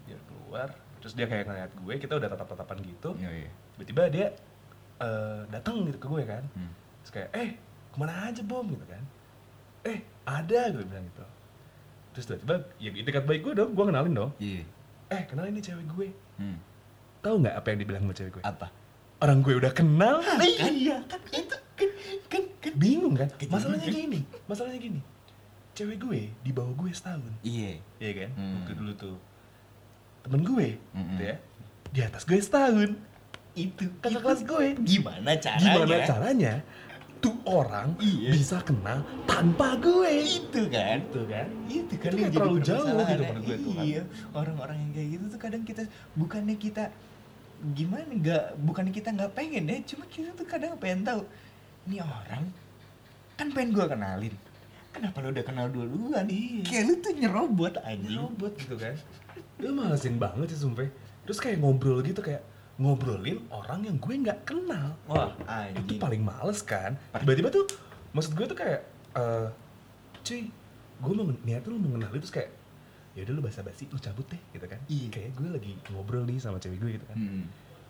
dia 0.06 0.16
keluar 0.26 0.72
terus 0.98 1.14
dia 1.14 1.26
kayak 1.26 1.44
ngeliat 1.46 1.72
gue 1.74 1.94
kita 1.98 2.14
udah 2.16 2.30
tatap 2.30 2.48
tatapan 2.50 2.78
gitu 2.82 3.10
Iya, 3.18 3.32
iya. 3.38 3.52
tiba-tiba 3.76 4.04
dia 4.10 4.28
eh, 4.98 5.42
datang 5.50 5.84
gitu 5.84 5.98
ke 5.98 6.08
gue 6.08 6.24
kan 6.26 6.44
Hmm. 6.50 6.72
terus 7.02 7.12
kayak 7.14 7.30
eh 7.34 7.50
ke 7.90 7.98
mana 7.98 8.14
aja 8.26 8.40
bom 8.42 8.64
gitu 8.66 8.86
kan 8.86 9.04
eh 9.84 10.00
ada 10.24 10.60
gue 10.70 10.84
bilang 10.86 11.04
gitu 11.06 11.24
terus 12.12 12.26
tiba-tiba 12.26 12.56
ya 12.78 12.90
dekat 12.92 13.24
baik 13.24 13.42
gue 13.42 13.54
dong 13.56 13.72
gue 13.72 13.86
kenalin 13.86 14.14
dong 14.14 14.32
Iya. 14.38 14.64
eh 15.10 15.24
kenalin 15.26 15.52
nih 15.52 15.64
cewek 15.64 15.86
gue 15.88 16.08
Hmm. 16.36 16.58
tahu 17.20 17.36
nggak 17.40 17.54
apa 17.54 17.68
yang 17.68 17.80
dibilang 17.80 18.02
sama 18.02 18.14
cewek 18.14 18.32
gue 18.34 18.44
Apa? 18.44 18.68
orang 19.20 19.38
gue 19.40 19.54
udah 19.56 19.72
kenal 19.72 20.16
iya 20.40 20.98
kan 21.06 21.20
itu 21.30 21.56
kan 21.76 21.90
kan 22.28 22.44
kan 22.60 22.74
bingung 22.74 23.14
kan 23.14 23.28
masalahnya 23.46 23.86
gitu. 23.86 24.00
gini 24.00 24.20
masalahnya 24.46 24.80
gini 24.80 25.00
cewek 25.72 25.98
gue 25.98 26.22
di 26.34 26.52
bawah 26.52 26.74
gue 26.74 26.90
setahun 26.90 27.34
Iya. 27.42 27.80
iya 27.98 28.12
kan 28.18 28.30
Hmm. 28.34 28.54
waktu 28.58 28.74
dulu 28.74 28.92
tuh 28.96 29.16
temen 30.22 30.42
gue 30.42 30.68
Mm-mm. 30.90 31.10
gitu 31.14 31.24
ya 31.26 31.36
di 31.90 32.00
atas 32.02 32.24
gue 32.24 32.38
setahun 32.38 32.92
Itu 33.52 33.84
kakak 34.00 34.22
kelas 34.22 34.42
gue 34.44 34.66
gimana 34.80 35.36
caranya? 35.36 35.64
gimana 35.68 35.96
caranya 36.06 36.54
tuh 37.20 37.36
orang 37.44 37.96
Iya. 37.98 38.32
bisa 38.32 38.58
kenal 38.60 39.00
tanpa 39.26 39.76
gue 39.76 40.08
Itu 40.24 40.62
kan. 40.68 40.98
itu 41.02 41.22
kan 41.26 41.46
itu 41.68 41.94
kan 41.96 42.10
Itu 42.10 42.18
yang 42.18 42.32
terlalu 42.32 42.60
jauh 42.62 42.86
gitu 42.88 43.22
menurut 43.22 43.44
gue 43.44 43.58
tuh 43.60 43.74
kan. 43.74 43.84
iya 43.84 44.02
orang-orang 44.32 44.78
yang 44.78 44.92
kayak 44.94 45.08
gitu 45.10 45.26
tuh 45.28 45.40
kadang 45.40 45.64
kita 45.64 45.84
bukannya 46.14 46.56
kita 46.56 46.84
gimana 47.70 48.08
nggak 48.08 48.44
bukannya 48.58 48.94
kita 48.94 49.10
nggak 49.12 49.32
pengen 49.34 49.64
ya 49.66 49.78
cuma 49.86 50.08
kita 50.08 50.32
tuh 50.32 50.48
kadang 50.48 50.74
pengen 50.76 51.04
tahu 51.04 51.22
ini 51.86 52.00
orang 52.00 52.44
kan 53.36 53.48
pengen 53.50 53.70
gue 53.72 53.86
kenalin 53.86 54.36
kenapa 54.90 55.16
lu 55.20 55.28
udah 55.30 55.46
kenal 55.46 55.68
duluan 55.68 56.26
Iya. 56.26 56.64
kayak 56.64 56.84
lu 56.86 56.94
tuh 56.98 57.14
nyerobot 57.14 57.76
anjing 57.82 58.16
robot 58.16 58.52
gitu 58.56 58.76
kan 58.76 58.96
dia 59.56 59.70
malesin 59.70 60.16
banget 60.16 60.48
sih 60.50 60.60
sumpah 60.62 60.88
terus 61.22 61.38
kayak 61.38 61.60
ngobrol 61.60 62.00
gitu 62.00 62.20
kayak 62.20 62.40
ngobrolin 62.80 63.44
orang 63.52 63.84
yang 63.84 64.00
gue 64.00 64.14
nggak 64.24 64.48
kenal. 64.48 64.96
Wah 65.12 65.36
itu 65.76 65.84
anjing. 65.84 66.00
paling 66.00 66.22
males 66.24 66.64
kan. 66.64 66.96
Tiba-tiba 67.12 67.52
tuh 67.52 67.68
maksud 68.16 68.32
gue 68.34 68.46
tuh 68.48 68.58
kayak 68.58 68.82
eh 69.20 69.48
cuy 70.24 70.48
gue 71.00 71.14
mau 71.14 71.28
niatnya 71.44 71.70
lu 71.70 71.78
mau 71.78 72.00
kenalin 72.00 72.20
terus 72.24 72.34
kayak 72.34 72.50
ya 73.18 73.28
udah 73.28 73.34
lu 73.36 73.42
basa-basi 73.44 73.92
lu 73.92 74.00
cabut 74.00 74.24
deh 74.32 74.42
gitu 74.56 74.64
kan. 74.64 74.80
Iya. 74.88 75.08
kayak 75.12 75.30
gue 75.36 75.48
lagi 75.52 75.72
ngobrol 75.92 76.24
nih 76.24 76.40
sama 76.40 76.58
cewek 76.58 76.80
gue 76.80 76.92
gitu 76.96 77.06
kan. 77.06 77.20
Hmm. 77.20 77.46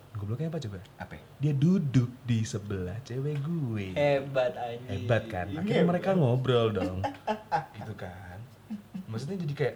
gobloknya 0.09 0.49
apa 0.49 0.57
coba? 0.57 0.81
Apa? 0.97 1.21
Dia 1.37 1.53
duduk 1.53 2.09
di 2.25 2.41
sebelah 2.41 2.97
cewek 3.05 3.45
gue. 3.45 3.93
Hebat 3.93 4.57
anjing. 4.57 5.05
Hebat 5.05 5.23
kan? 5.29 5.53
Akhirnya 5.53 5.85
mereka 5.85 6.17
ngobrol 6.17 6.73
dong. 6.73 7.05
Gitu 7.77 7.93
kan. 7.93 8.41
Maksudnya 9.05 9.37
jadi 9.37 9.53
kayak 9.53 9.75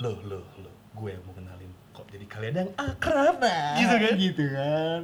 loh 0.00 0.16
loh 0.28 0.44
loh 0.60 0.74
gue 0.96 1.08
yang 1.12 1.24
mau 1.24 1.32
kenalin 1.36 1.72
kok 1.90 2.06
jadi 2.08 2.26
kalian 2.26 2.54
yang 2.56 2.70
akrab 2.76 3.36
nah 3.38 3.74
gitu 3.76 3.96
kan? 3.96 4.14
Gitu 4.16 4.44
kan. 4.48 5.02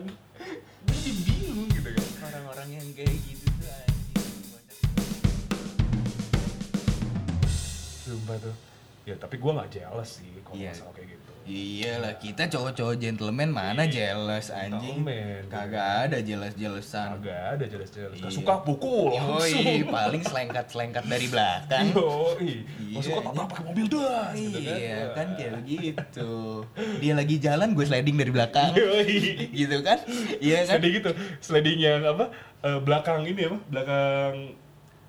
Jadi 0.87 1.11
bingung 1.23 1.69
gitu 1.69 1.89
kan 1.91 2.07
orang-orang 2.25 2.69
yang 2.79 2.87
kayak 2.95 3.15
gitu 3.21 3.47
tuh 3.49 3.69
anjing. 3.69 4.23
Sumpah 8.03 8.37
tuh. 8.39 8.55
Ya 9.03 9.15
tapi 9.15 9.37
gue 9.37 9.51
nggak 9.51 9.71
jealous 9.71 10.19
sih 10.19 10.31
kalau 10.43 10.59
Iya. 10.59 10.75
masalah 10.75 10.93
kayak 10.95 11.09
gitu 11.15 11.26
Iyalah, 11.47 12.19
kita 12.19 12.51
cowok-cowok 12.51 12.99
gentleman 12.99 13.55
mana 13.55 13.87
jealous 13.87 14.51
anjing. 14.51 15.07
Gentleman. 15.07 15.47
Kagak 15.47 15.87
ada 16.11 16.19
jealous-jealousan. 16.19 17.09
agak 17.17 17.41
ada 17.55 17.65
jelas 17.65 17.89
jelas 17.89 18.11
Iya. 18.13 18.27
gak 18.27 18.35
suka 18.35 18.55
pukul 18.61 19.15
langsung 19.15 19.63
Yoi, 19.63 19.87
paling 19.87 20.23
selengkat-selengkat 20.27 21.05
dari 21.07 21.27
belakang. 21.31 21.87
Yoi, 21.95 22.67
Iya, 22.83 22.97
masuk 22.99 23.11
kota 23.15 23.31
iya. 23.31 23.43
pakai 23.47 23.63
mobil 23.65 23.87
das 23.87 24.35
gitu 24.35 24.59
kan. 24.59 24.75
Iya 24.75 24.99
kan 25.15 25.27
kayak 25.39 25.53
begitu. 25.57 26.31
Dia 26.99 27.13
lagi 27.15 27.37
jalan, 27.39 27.69
gue 27.73 27.85
sliding 27.87 28.17
dari 28.19 28.33
belakang. 28.35 28.71
Yoi. 28.75 29.15
gitu 29.55 29.77
kan? 29.81 29.99
Iya 30.43 30.59
kan? 30.67 30.83
Sliding 30.83 30.93
gitu, 30.99 31.11
sliding 31.39 31.79
yang 31.79 32.03
apa? 32.03 32.27
eh, 32.67 32.79
belakang 32.83 33.23
ini 33.23 33.47
apa? 33.47 33.59
Belakang 33.71 34.35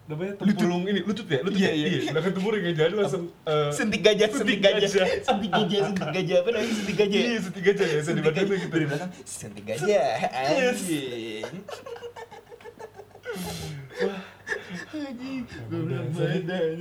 namanya 0.07 0.33
tempurung 0.35 0.83
ini 0.83 1.03
lutut 1.03 1.27
ya 1.27 1.43
lutut 1.43 1.59
Iya, 1.59 1.67
ya? 1.67 1.87
iya. 1.91 1.99
belakang 2.09 2.33
tempurung 2.33 2.61
yang 2.61 2.73
jadi 2.73 2.95
langsung 2.95 3.23
eh, 3.43 3.69
Sentik 3.69 4.01
gajah, 4.01 4.27
sentik 4.29 4.59
gajah, 4.59 4.79
gajah. 4.79 5.07
sentik 5.19 5.51
gajah, 5.51 5.79
sentik 5.85 6.09
gajah 6.15 6.37
apa 6.39 6.49
namanya 6.49 6.73
sentik 6.73 6.95
gajah? 6.95 7.19
iya 7.19 7.39
sentik 7.43 7.63
aja 7.67 7.83
ya 7.85 7.99
Sentik 7.99 8.23
gajah. 8.23 8.43
gitu 8.47 8.67
Dari 8.69 8.85
belakang 8.87 9.11
sentik 9.21 9.63
gajah, 9.63 10.07
anjing. 10.31 11.43
Anjing, 14.87 15.43
gue 15.67 15.79
bilang 15.83 16.07
badan. 16.11 16.77